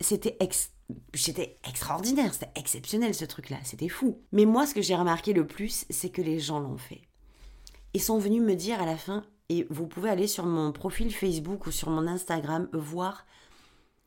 C'était 0.00 0.38
extraordinaire, 1.62 2.32
c'était 2.32 2.52
exceptionnel 2.54 3.14
ce 3.14 3.26
truc-là, 3.26 3.58
c'était 3.64 3.90
fou. 3.90 4.18
Mais 4.32 4.46
moi, 4.46 4.66
ce 4.66 4.72
que 4.72 4.80
j'ai 4.80 4.94
remarqué 4.94 5.34
le 5.34 5.46
plus, 5.46 5.84
c'est 5.90 6.08
que 6.08 6.22
les 6.22 6.38
gens 6.38 6.58
l'ont 6.58 6.78
fait. 6.78 7.02
Ils 7.96 8.02
sont 8.02 8.18
venus 8.18 8.42
me 8.42 8.54
dire 8.54 8.82
à 8.82 8.84
la 8.84 8.98
fin, 8.98 9.24
et 9.48 9.66
vous 9.70 9.86
pouvez 9.86 10.10
aller 10.10 10.26
sur 10.26 10.44
mon 10.44 10.70
profil 10.70 11.10
Facebook 11.14 11.66
ou 11.66 11.70
sur 11.70 11.88
mon 11.88 12.06
Instagram 12.06 12.68
voir 12.74 13.24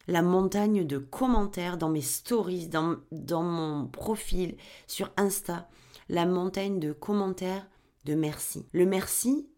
la 0.05 0.21
montagne 0.21 0.85
de 0.85 0.99
commentaires 0.99 1.75
dans 1.75 1.89
mes 1.89 2.03
stories, 2.03 2.67
dans, 2.67 2.97
dans 3.11 3.41
mon 3.41 3.87
profil 3.87 4.57
sur 4.85 5.11
Insta, 5.17 5.67
la 6.07 6.27
montagne 6.27 6.79
de 6.79 6.93
commentaires 6.93 7.65
de 8.05 8.13
merci. 8.13 8.67
Le 8.73 8.85
merci 8.85 9.49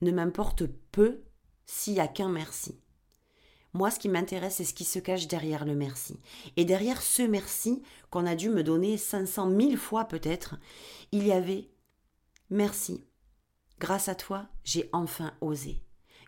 ne 0.00 0.10
m'importe 0.10 0.62
peu 0.90 1.20
s'il 1.66 1.92
n'y 1.92 2.00
a 2.00 2.08
qu'un 2.08 2.30
merci. 2.30 2.80
Moi, 3.74 3.90
ce 3.90 3.98
qui 3.98 4.08
m'intéresse, 4.08 4.54
c'est 4.54 4.64
ce 4.64 4.72
qui 4.72 4.84
se 4.84 5.00
cache 5.00 5.28
derrière 5.28 5.66
le 5.66 5.74
merci. 5.74 6.18
Et 6.56 6.64
derrière 6.64 7.02
ce 7.02 7.20
merci, 7.20 7.82
qu'on 8.08 8.24
a 8.24 8.36
dû 8.36 8.48
me 8.48 8.62
donner 8.62 8.96
500 8.96 9.50
000 9.50 9.76
fois 9.76 10.06
peut-être, 10.06 10.56
il 11.12 11.26
y 11.26 11.32
avait 11.32 11.68
merci. 12.48 13.04
Grâce 13.80 14.10
à 14.10 14.14
toi, 14.14 14.46
j'ai 14.62 14.90
enfin 14.92 15.32
osé. 15.40 15.82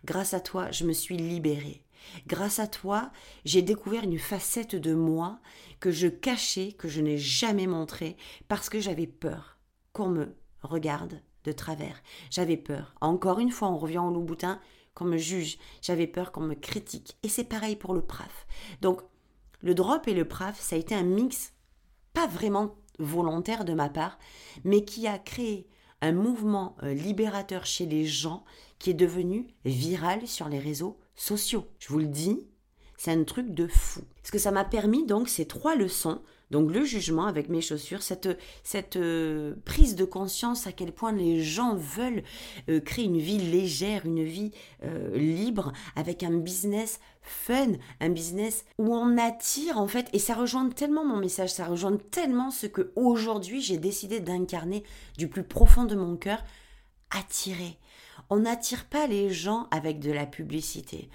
Grâce 0.05 0.33
à 0.33 0.39
toi, 0.39 0.71
je 0.71 0.85
me 0.85 0.91
suis 0.91 1.17
libérée. 1.17 1.85
Grâce 2.25 2.57
à 2.57 2.65
toi, 2.65 3.11
j'ai 3.45 3.61
découvert 3.61 4.03
une 4.03 4.17
facette 4.17 4.75
de 4.75 4.95
moi 4.95 5.39
que 5.79 5.91
je 5.91 6.07
cachais, 6.07 6.71
que 6.71 6.87
je 6.87 6.99
n'ai 6.99 7.19
jamais 7.19 7.67
montrée, 7.67 8.17
parce 8.47 8.69
que 8.69 8.79
j'avais 8.79 9.05
peur 9.05 9.59
qu'on 9.93 10.09
me 10.09 10.35
regarde 10.63 11.21
de 11.43 11.51
travers. 11.51 12.01
J'avais 12.31 12.57
peur. 12.57 12.95
Encore 13.01 13.37
une 13.37 13.51
fois, 13.51 13.69
on 13.69 13.77
revient 13.77 13.99
au 13.99 14.09
loup-boutin, 14.09 14.59
qu'on 14.95 15.05
me 15.05 15.17
juge. 15.17 15.59
J'avais 15.83 16.07
peur 16.07 16.31
qu'on 16.31 16.41
me 16.41 16.55
critique. 16.55 17.17
Et 17.21 17.29
c'est 17.29 17.43
pareil 17.43 17.75
pour 17.75 17.93
le 17.93 18.01
PRAF. 18.01 18.47
Donc, 18.81 19.01
le 19.61 19.75
drop 19.75 20.07
et 20.07 20.15
le 20.15 20.27
PRAF, 20.27 20.59
ça 20.59 20.75
a 20.75 20.79
été 20.79 20.95
un 20.95 21.03
mix 21.03 21.53
pas 22.13 22.25
vraiment 22.25 22.75
volontaire 22.97 23.63
de 23.63 23.73
ma 23.73 23.89
part, 23.89 24.17
mais 24.63 24.83
qui 24.83 25.07
a 25.07 25.19
créé 25.19 25.67
un 26.03 26.11
mouvement 26.11 26.75
euh, 26.83 26.93
libérateur 26.93 27.65
chez 27.65 27.85
les 27.85 28.05
gens 28.05 28.43
qui 28.77 28.89
est 28.89 28.93
devenu 28.93 29.47
viral 29.63 30.27
sur 30.27 30.49
les 30.49 30.59
réseaux 30.59 30.99
sociaux. 31.15 31.65
Je 31.79 31.87
vous 31.87 31.99
le 31.99 32.07
dis, 32.07 32.45
c'est 32.97 33.11
un 33.11 33.23
truc 33.23 33.53
de 33.53 33.67
fou. 33.67 34.01
Ce 34.21 34.31
que 34.31 34.37
ça 34.37 34.51
m'a 34.51 34.65
permis, 34.65 35.05
donc, 35.05 35.29
ces 35.29 35.45
trois 35.45 35.75
leçons, 35.75 36.21
donc 36.51 36.71
le 36.71 36.83
jugement 36.83 37.25
avec 37.25 37.47
mes 37.47 37.61
chaussures, 37.61 38.01
cette, 38.01 38.27
euh, 38.97 39.55
prise 39.63 39.95
de 39.95 40.03
conscience 40.03 40.67
à 40.67 40.73
quel 40.73 40.91
point 40.91 41.13
les 41.13 41.41
gens 41.41 41.75
veulent 41.75 42.23
euh, 42.69 42.81
créer 42.81 43.05
une 43.05 43.19
vie 43.19 43.39
légère, 43.39 44.05
une 44.05 44.23
vie 44.23 44.51
libre, 45.13 45.71
avec 45.95 46.21
un 46.21 46.37
business 46.37 46.99
fun, 47.23 47.73
un 47.99 48.09
business 48.09 48.65
où 48.77 48.93
on 48.93 49.17
attire 49.17 49.77
en 49.77 49.87
fait, 49.87 50.07
et 50.13 50.19
ça 50.19 50.35
rejoint 50.35 50.69
tellement 50.69 51.05
mon 51.05 51.17
message, 51.17 51.53
ça 51.53 51.65
rejoint 51.65 51.97
tellement 52.11 52.51
ce 52.51 52.67
que 52.67 52.91
aujourd'hui 52.95 53.61
j'ai 53.61 53.77
décidé 53.77 54.19
d'incarner 54.19 54.83
du 55.17 55.27
plus 55.27 55.43
profond 55.43 55.85
de 55.85 55.95
mon 55.95 56.15
cœur, 56.17 56.43
attirer. 57.09 57.79
On 58.29 58.39
n'attire 58.39 58.85
pas 58.85 59.07
les 59.07 59.29
gens 59.29 59.67
avec 59.71 59.99
de 59.99 60.11
la 60.11 60.25
publicité. 60.25 61.09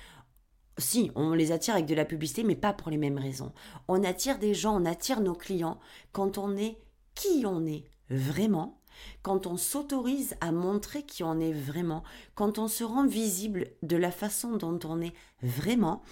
Si, 0.79 1.11
on 1.17 1.33
les 1.33 1.51
attire 1.51 1.75
avec 1.75 1.87
de 1.87 1.95
la 1.95 2.05
publicité, 2.05 2.45
mais 2.45 2.55
pas 2.55 2.73
pour 2.73 2.91
les 2.91 2.99
mêmes 2.99 3.19
raisons. 3.19 3.53
On 3.89 4.05
attire 4.05 4.39
des 4.39 4.55
gens, 4.55 4.81
on 4.81 4.85
attire 4.85 5.21
nos 5.21 5.35
clients 5.35 5.81
quand 6.13 6.39
on 6.39 6.57
est 6.57 6.79
qui 7.15 7.45
on 7.45 7.67
est 7.67 7.85
vraiment, 8.11 8.78
quand 9.23 9.47
on 9.47 9.57
s'autorise 9.57 10.37
à 10.41 10.53
montrer 10.53 11.03
qui 11.03 11.23
on 11.23 11.41
est 11.41 11.53
vraiment, 11.53 12.03
quand 12.35 12.59
on 12.59 12.69
se 12.69 12.85
rend 12.85 13.07
visible 13.07 13.69
de 13.83 13.97
la 13.97 14.11
façon 14.11 14.57
dont 14.57 14.79
on 14.85 15.01
est 15.01 15.15
vraiment, 15.43 16.03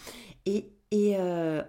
et, 0.44 0.72
et 0.90 1.16
euh, 1.16 1.62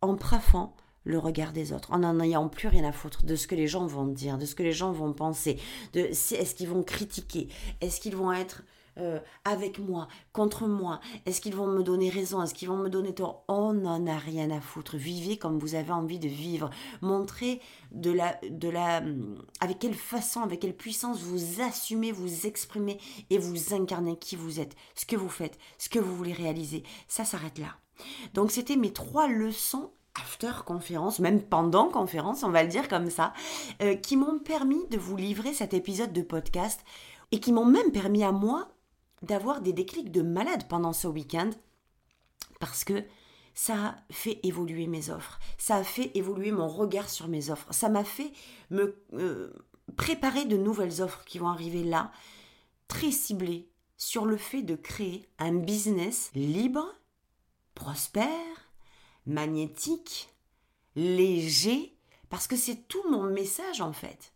en 0.00 0.16
prafant 0.16 0.74
le 1.04 1.18
regard 1.18 1.52
des 1.52 1.72
autres, 1.72 1.92
en 1.92 1.98
n'en 1.98 2.20
ayant 2.20 2.48
plus 2.48 2.68
rien 2.68 2.84
à 2.84 2.92
foutre 2.92 3.24
de 3.24 3.34
ce 3.34 3.46
que 3.46 3.54
les 3.54 3.66
gens 3.66 3.86
vont 3.86 4.06
dire, 4.06 4.38
de 4.38 4.46
ce 4.46 4.54
que 4.54 4.62
les 4.62 4.72
gens 4.72 4.92
vont 4.92 5.12
penser, 5.12 5.58
de 5.94 6.00
est-ce 6.00 6.54
qu'ils 6.54 6.68
vont 6.68 6.82
critiquer, 6.82 7.48
est-ce 7.80 8.00
qu'ils 8.00 8.16
vont 8.16 8.32
être 8.32 8.62
euh, 8.98 9.20
avec 9.44 9.78
moi, 9.78 10.08
contre 10.32 10.66
moi 10.66 11.00
Est-ce 11.26 11.40
qu'ils 11.40 11.54
vont 11.54 11.66
me 11.66 11.82
donner 11.82 12.10
raison? 12.10 12.42
Est-ce 12.42 12.54
qu'ils 12.54 12.68
vont 12.68 12.76
me 12.76 12.90
donner 12.90 13.14
tort? 13.14 13.44
On 13.48 13.72
n'en 13.72 14.06
a 14.06 14.16
rien 14.16 14.50
à 14.50 14.60
foutre. 14.60 14.96
Vivez 14.96 15.36
comme 15.36 15.58
vous 15.58 15.74
avez 15.74 15.92
envie 15.92 16.18
de 16.18 16.28
vivre. 16.28 16.70
Montrez 17.00 17.60
de 17.90 18.10
la, 18.10 18.38
de 18.48 18.68
la, 18.68 19.02
avec 19.60 19.78
quelle 19.78 19.94
façon, 19.94 20.40
avec 20.40 20.60
quelle 20.60 20.76
puissance 20.76 21.20
vous 21.20 21.60
assumez, 21.62 22.12
vous 22.12 22.46
exprimez 22.46 22.98
et 23.30 23.38
vous 23.38 23.74
incarnez 23.74 24.16
qui 24.16 24.36
vous 24.36 24.60
êtes, 24.60 24.76
ce 24.94 25.06
que 25.06 25.16
vous 25.16 25.28
faites, 25.28 25.58
ce 25.78 25.88
que 25.88 25.98
vous 25.98 26.14
voulez 26.14 26.32
réaliser. 26.32 26.82
Ça 27.08 27.24
s'arrête 27.24 27.58
là. 27.58 27.76
Donc 28.34 28.50
c'était 28.50 28.76
mes 28.76 28.92
trois 28.92 29.28
leçons 29.28 29.90
after 30.20 30.52
conférence, 30.66 31.20
même 31.20 31.42
pendant 31.42 31.88
conférence, 31.88 32.42
on 32.42 32.50
va 32.50 32.62
le 32.62 32.68
dire 32.68 32.88
comme 32.88 33.10
ça, 33.10 33.32
euh, 33.80 33.94
qui 33.94 34.16
m'ont 34.16 34.38
permis 34.38 34.86
de 34.90 34.98
vous 34.98 35.16
livrer 35.16 35.54
cet 35.54 35.72
épisode 35.72 36.12
de 36.12 36.22
podcast 36.22 36.80
et 37.30 37.40
qui 37.40 37.52
m'ont 37.52 37.64
même 37.64 37.92
permis 37.92 38.24
à 38.24 38.32
moi 38.32 38.68
d'avoir 39.22 39.60
des 39.60 39.72
déclics 39.72 40.10
de 40.10 40.22
malade 40.22 40.66
pendant 40.68 40.92
ce 40.92 41.06
week-end 41.06 41.50
parce 42.60 42.84
que 42.84 43.04
ça 43.54 43.74
a 43.74 43.96
fait 44.10 44.40
évoluer 44.44 44.86
mes 44.86 45.10
offres, 45.10 45.38
ça 45.58 45.76
a 45.76 45.84
fait 45.84 46.10
évoluer 46.14 46.52
mon 46.52 46.68
regard 46.68 47.08
sur 47.08 47.28
mes 47.28 47.50
offres, 47.50 47.72
ça 47.72 47.88
m'a 47.88 48.04
fait 48.04 48.32
me 48.70 49.02
euh, 49.14 49.52
préparer 49.96 50.44
de 50.44 50.56
nouvelles 50.56 51.02
offres 51.02 51.24
qui 51.24 51.38
vont 51.38 51.48
arriver 51.48 51.82
là, 51.82 52.12
très 52.88 53.10
ciblées 53.10 53.68
sur 53.96 54.24
le 54.24 54.36
fait 54.36 54.62
de 54.62 54.74
créer 54.74 55.28
un 55.38 55.54
business 55.54 56.30
libre, 56.34 56.86
prospère, 57.74 58.26
magnétique, 59.26 60.28
léger, 60.96 61.96
parce 62.28 62.46
que 62.46 62.56
c'est 62.56 62.88
tout 62.88 63.02
mon 63.10 63.24
message 63.24 63.80
en 63.80 63.92
fait. 63.92 64.32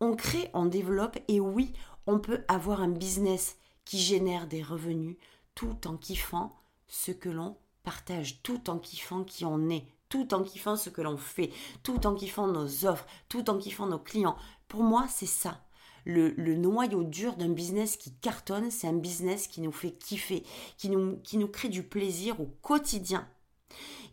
On 0.00 0.16
crée, 0.16 0.50
on 0.54 0.66
développe 0.66 1.18
et 1.28 1.40
oui, 1.40 1.72
on 2.06 2.18
peut 2.18 2.44
avoir 2.48 2.80
un 2.80 2.88
business 2.88 3.56
qui 3.84 3.98
génère 3.98 4.46
des 4.46 4.62
revenus 4.62 5.16
tout 5.54 5.86
en 5.86 5.96
kiffant 5.96 6.56
ce 6.88 7.12
que 7.12 7.28
l'on 7.28 7.56
partage, 7.82 8.42
tout 8.42 8.70
en 8.70 8.78
kiffant 8.78 9.24
qui 9.24 9.44
on 9.44 9.68
est, 9.70 9.84
tout 10.08 10.34
en 10.34 10.42
kiffant 10.42 10.76
ce 10.76 10.90
que 10.90 11.02
l'on 11.02 11.16
fait, 11.16 11.50
tout 11.82 12.06
en 12.06 12.14
kiffant 12.14 12.46
nos 12.46 12.84
offres, 12.86 13.06
tout 13.28 13.48
en 13.48 13.58
kiffant 13.58 13.86
nos 13.86 13.98
clients. 13.98 14.36
Pour 14.68 14.82
moi, 14.82 15.06
c'est 15.08 15.26
ça. 15.26 15.64
Le, 16.06 16.30
noyau 16.56 17.04
dur 17.04 17.36
d'un 17.36 17.50
business 17.50 17.96
qui 17.96 18.12
cartonne, 18.12 18.70
c'est 18.70 18.88
un 18.88 18.94
business 18.94 19.46
qui 19.46 19.60
nous 19.60 19.72
fait 19.72 19.92
kiffer, 19.92 20.44
qui 20.76 20.88
nous, 20.88 21.18
qui 21.18 21.36
nous 21.36 21.48
crée 21.48 21.68
du 21.68 21.82
plaisir 21.82 22.40
au 22.40 22.46
quotidien. 22.62 23.28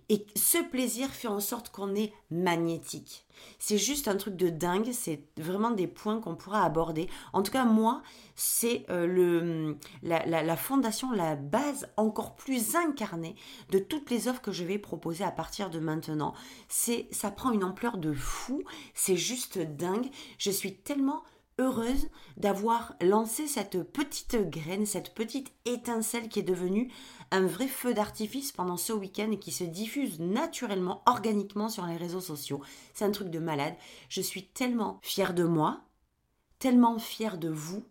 Et 0.10 0.26
ce 0.36 0.58
plaisir 0.58 1.10
fait 1.10 1.28
en 1.28 1.42
sorte 1.42 1.70
qu'on 1.70 1.94
est 1.94 2.14
magnétique. 2.32 3.26
C'est 3.60 3.78
juste 3.78 4.08
un 4.08 4.16
truc 4.16 4.36
de 4.36 4.50
dingue, 4.50 4.92
c'est 4.94 5.22
vraiment 5.38 5.72
des 5.72 5.86
points 5.86 6.22
qu'on 6.22 6.36
pourra 6.36 6.64
aborder. 6.64 7.10
En 7.34 7.44
tout 7.44 7.52
cas, 7.52 7.66
moi, 7.66 8.02
c'est 8.36 8.86
euh, 8.90 9.06
le 9.06 9.78
la, 10.02 10.26
la, 10.26 10.56
fondation, 10.56 11.12
la 11.12 11.36
base 11.36 11.90
encore 11.98 12.36
plus 12.36 12.76
incarnée 12.76 13.36
de 13.70 13.80
toutes 13.80 14.10
les 14.10 14.28
offres 14.28 14.42
que 14.42 14.52
je 14.52 14.64
vais 14.64 14.80
proposer 14.80 15.24
à 15.24 15.32
partir 15.32 15.70
de 15.70 15.80
maintenant. 15.80 16.34
C'est 16.70 17.08
ça 17.12 17.30
prend 17.30 17.52
une 17.52 17.66
ampleur 17.66 17.98
de 17.98 18.14
fou, 18.14 18.64
c'est 18.94 19.18
juste 19.18 19.60
dingue. 19.60 20.10
Je 20.38 20.52
suis 20.52 20.76
tellement 20.78 21.24
heureuse 21.60 22.10
d'avoir 22.38 22.96
lancé 23.02 23.48
cette 23.48 23.82
petite 23.92 24.50
graine, 24.50 24.86
cette 24.86 25.14
petite 25.16 25.52
étincelle 25.66 26.30
qui 26.30 26.40
est 26.40 26.44
devenue 26.44 26.92
un 27.32 27.46
vrai 27.46 27.68
feu 27.68 27.94
d'artifice 27.94 28.52
pendant 28.52 28.78
ce 28.78 28.94
week-end 28.94 29.36
qui 29.40 29.52
se 29.52 29.64
diffuse 29.64 30.20
naturellement, 30.20 31.02
organiquement 31.06 31.70
sur 31.70 31.86
les 31.86 31.98
réseaux 31.98 32.22
sociaux. 32.22 32.62
C'est 32.94 33.06
un 33.06 33.12
truc 33.12 33.30
de 33.30 33.40
malade. 33.40 33.76
Je 34.10 34.22
suis 34.22 34.48
tellement 34.48 35.00
fière 35.02 35.34
de 35.34 35.44
moi, 35.44 35.82
tellement 36.60 37.00
fière 37.00 37.38
de 37.38 37.50
vous, 37.50 37.84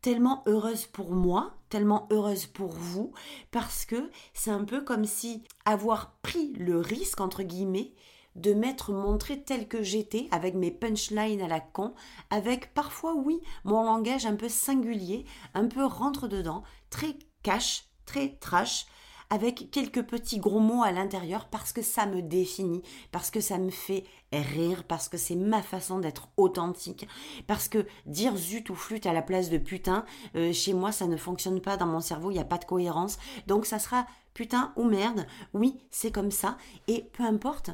tellement 0.00 0.42
heureuse 0.46 0.86
pour 0.86 1.12
moi, 1.12 1.54
tellement 1.68 2.08
heureuse 2.10 2.46
pour 2.46 2.72
vous, 2.72 3.12
parce 3.50 3.84
que 3.84 4.10
c'est 4.34 4.50
un 4.50 4.64
peu 4.64 4.82
comme 4.82 5.04
si 5.04 5.42
avoir 5.64 6.12
pris 6.22 6.52
le 6.54 6.78
risque, 6.78 7.20
entre 7.20 7.42
guillemets, 7.42 7.92
de 8.36 8.54
m'être 8.54 8.92
montré 8.92 9.42
tel 9.42 9.68
que 9.68 9.82
j'étais, 9.82 10.28
avec 10.30 10.54
mes 10.54 10.70
punchlines 10.70 11.42
à 11.42 11.48
la 11.48 11.60
con, 11.60 11.94
avec 12.30 12.72
parfois, 12.74 13.14
oui, 13.14 13.40
mon 13.64 13.84
langage 13.84 14.24
un 14.24 14.36
peu 14.36 14.48
singulier, 14.48 15.26
un 15.54 15.66
peu 15.66 15.84
rentre-dedans, 15.84 16.62
très 16.90 17.16
cash, 17.42 17.89
très 18.10 18.36
trash, 18.40 18.86
avec 19.32 19.70
quelques 19.70 20.02
petits 20.02 20.40
gros 20.40 20.58
mots 20.58 20.82
à 20.82 20.90
l'intérieur 20.90 21.46
parce 21.46 21.72
que 21.72 21.82
ça 21.82 22.06
me 22.06 22.20
définit, 22.20 22.82
parce 23.12 23.30
que 23.30 23.40
ça 23.40 23.58
me 23.58 23.70
fait 23.70 24.02
rire, 24.32 24.82
parce 24.82 25.08
que 25.08 25.16
c'est 25.16 25.36
ma 25.36 25.62
façon 25.62 26.00
d'être 26.00 26.28
authentique, 26.36 27.06
parce 27.46 27.68
que 27.68 27.86
dire 28.06 28.36
zut 28.36 28.68
ou 28.68 28.74
flûte 28.74 29.06
à 29.06 29.12
la 29.12 29.22
place 29.22 29.48
de 29.48 29.58
putain, 29.58 30.04
euh, 30.34 30.52
chez 30.52 30.74
moi 30.74 30.90
ça 30.90 31.06
ne 31.06 31.16
fonctionne 31.16 31.60
pas 31.60 31.76
dans 31.76 31.86
mon 31.86 32.00
cerveau, 32.00 32.32
il 32.32 32.34
n'y 32.34 32.40
a 32.40 32.44
pas 32.44 32.58
de 32.58 32.64
cohérence, 32.64 33.18
donc 33.46 33.64
ça 33.64 33.78
sera 33.78 34.04
putain 34.34 34.72
ou 34.74 34.82
merde, 34.82 35.24
oui 35.54 35.78
c'est 35.92 36.10
comme 36.10 36.32
ça, 36.32 36.58
et 36.88 37.08
peu 37.12 37.22
importe, 37.22 37.70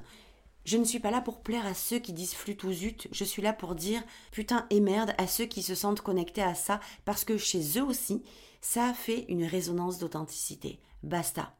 je 0.66 0.76
ne 0.76 0.84
suis 0.84 0.98
pas 0.98 1.12
là 1.12 1.20
pour 1.20 1.40
plaire 1.40 1.64
à 1.64 1.74
ceux 1.74 2.00
qui 2.00 2.12
disent 2.12 2.34
flûte 2.34 2.64
ou 2.64 2.72
zut, 2.72 3.08
je 3.12 3.24
suis 3.24 3.40
là 3.40 3.52
pour 3.52 3.74
dire 3.76 4.02
putain 4.32 4.66
et 4.70 4.80
merde 4.80 5.14
à 5.16 5.26
ceux 5.26 5.46
qui 5.46 5.62
se 5.62 5.74
sentent 5.74 6.00
connectés 6.00 6.42
à 6.42 6.54
ça, 6.54 6.80
parce 7.04 7.24
que 7.24 7.38
chez 7.38 7.78
eux 7.78 7.84
aussi, 7.84 8.22
ça 8.60 8.92
fait 8.92 9.24
une 9.28 9.44
résonance 9.44 9.98
d'authenticité. 9.98 10.80
Basta. 11.04 11.54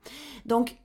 Donc, 0.45 0.77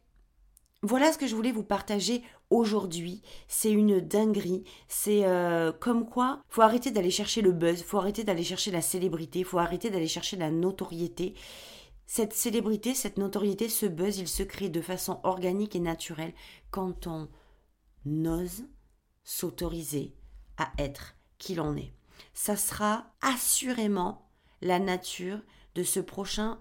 voilà 0.83 1.11
ce 1.11 1.17
que 1.17 1.25
je 1.25 1.35
voulais 1.35 1.51
vous 1.51 1.63
partager 1.63 2.21
aujourd'hui. 2.51 3.23
C'est 3.47 3.71
une 3.71 3.99
dinguerie. 3.99 4.63
C'est 4.87 5.25
euh, 5.25 5.71
comme 5.71 6.07
quoi, 6.07 6.41
faut 6.47 6.61
arrêter 6.61 6.91
d'aller 6.91 7.11
chercher 7.11 7.41
le 7.41 7.51
buzz, 7.51 7.81
faut 7.81 7.97
arrêter 7.97 8.23
d'aller 8.23 8.43
chercher 8.43 8.69
la 8.69 8.81
célébrité, 8.81 9.43
faut 9.43 9.57
arrêter 9.57 9.89
d'aller 9.89 10.07
chercher 10.07 10.37
la 10.37 10.51
notoriété. 10.51 11.33
Cette 12.05 12.33
célébrité, 12.33 12.93
cette 12.93 13.17
notoriété, 13.17 13.67
ce 13.67 13.87
buzz, 13.87 14.19
il 14.19 14.27
se 14.27 14.43
crée 14.43 14.69
de 14.69 14.81
façon 14.81 15.19
organique 15.23 15.75
et 15.75 15.79
naturelle 15.79 16.33
quand 16.69 17.07
on 17.07 17.29
ose 18.05 18.65
s'autoriser 19.23 20.15
à 20.57 20.71
être 20.77 21.15
qui 21.37 21.55
l'on 21.55 21.75
est. 21.75 21.93
Ça 22.33 22.55
sera 22.55 23.13
assurément 23.21 24.29
la 24.61 24.79
nature 24.79 25.39
de 25.75 25.83
ce 25.83 25.99
prochain 25.99 26.59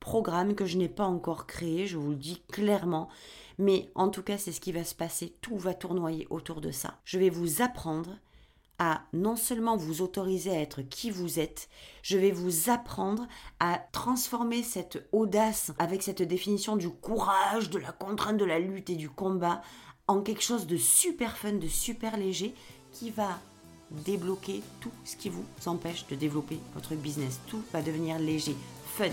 programme 0.00 0.54
que 0.54 0.66
je 0.66 0.76
n'ai 0.76 0.88
pas 0.88 1.06
encore 1.06 1.46
créé, 1.46 1.86
je 1.86 1.96
vous 1.96 2.10
le 2.10 2.16
dis 2.16 2.42
clairement. 2.52 3.08
Mais 3.58 3.90
en 3.94 4.08
tout 4.08 4.22
cas, 4.22 4.36
c'est 4.36 4.52
ce 4.52 4.60
qui 4.60 4.72
va 4.72 4.84
se 4.84 4.94
passer. 4.94 5.36
Tout 5.40 5.56
va 5.56 5.74
tournoyer 5.74 6.26
autour 6.30 6.60
de 6.60 6.70
ça. 6.70 7.00
Je 7.04 7.18
vais 7.18 7.30
vous 7.30 7.62
apprendre 7.62 8.18
à 8.78 9.02
non 9.12 9.36
seulement 9.36 9.76
vous 9.76 10.02
autoriser 10.02 10.50
à 10.50 10.60
être 10.60 10.82
qui 10.82 11.10
vous 11.10 11.38
êtes, 11.38 11.68
je 12.02 12.18
vais 12.18 12.32
vous 12.32 12.70
apprendre 12.70 13.26
à 13.60 13.78
transformer 13.92 14.62
cette 14.62 15.08
audace 15.12 15.72
avec 15.78 16.02
cette 16.02 16.22
définition 16.22 16.76
du 16.76 16.90
courage, 16.90 17.70
de 17.70 17.78
la 17.78 17.92
contrainte, 17.92 18.36
de 18.36 18.44
la 18.44 18.58
lutte 18.58 18.90
et 18.90 18.96
du 18.96 19.08
combat 19.08 19.62
en 20.06 20.20
quelque 20.20 20.42
chose 20.42 20.66
de 20.66 20.76
super 20.76 21.36
fun, 21.36 21.54
de 21.54 21.68
super 21.68 22.16
léger 22.16 22.54
qui 22.92 23.10
va 23.10 23.38
débloquer 23.90 24.62
tout 24.80 24.90
ce 25.04 25.16
qui 25.16 25.28
vous 25.28 25.44
empêche 25.66 26.06
de 26.08 26.16
développer 26.16 26.58
votre 26.74 26.94
business. 26.94 27.40
Tout 27.48 27.62
va 27.72 27.82
devenir 27.82 28.18
léger, 28.18 28.56
fun, 28.96 29.10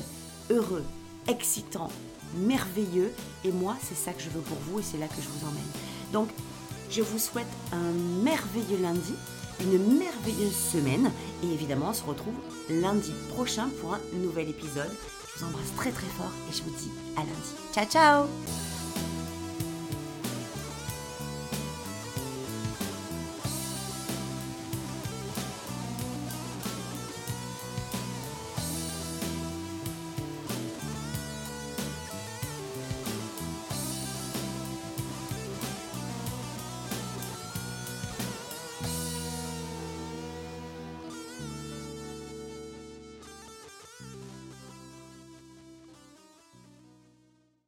heureux, 0.49 0.83
excitant, 1.27 1.89
merveilleux. 2.35 3.11
Et 3.43 3.51
moi, 3.51 3.77
c'est 3.81 3.95
ça 3.95 4.13
que 4.13 4.21
je 4.21 4.29
veux 4.29 4.41
pour 4.41 4.57
vous 4.57 4.79
et 4.79 4.83
c'est 4.83 4.97
là 4.97 5.07
que 5.07 5.21
je 5.21 5.27
vous 5.27 5.45
emmène. 5.45 5.61
Donc, 6.11 6.29
je 6.89 7.01
vous 7.01 7.19
souhaite 7.19 7.47
un 7.71 7.91
merveilleux 8.23 8.81
lundi, 8.81 9.13
une 9.61 9.97
merveilleuse 9.97 10.55
semaine. 10.55 11.11
Et 11.43 11.53
évidemment, 11.53 11.89
on 11.89 11.93
se 11.93 12.03
retrouve 12.03 12.35
lundi 12.69 13.13
prochain 13.29 13.69
pour 13.79 13.93
un 13.93 14.01
nouvel 14.13 14.49
épisode. 14.49 14.91
Je 15.33 15.39
vous 15.39 15.45
embrasse 15.45 15.73
très 15.77 15.91
très 15.91 16.07
fort 16.07 16.31
et 16.49 16.53
je 16.53 16.63
vous 16.63 16.71
dis 16.71 16.91
à 17.15 17.21
lundi. 17.21 17.55
Ciao 17.73 17.85
ciao 17.85 18.70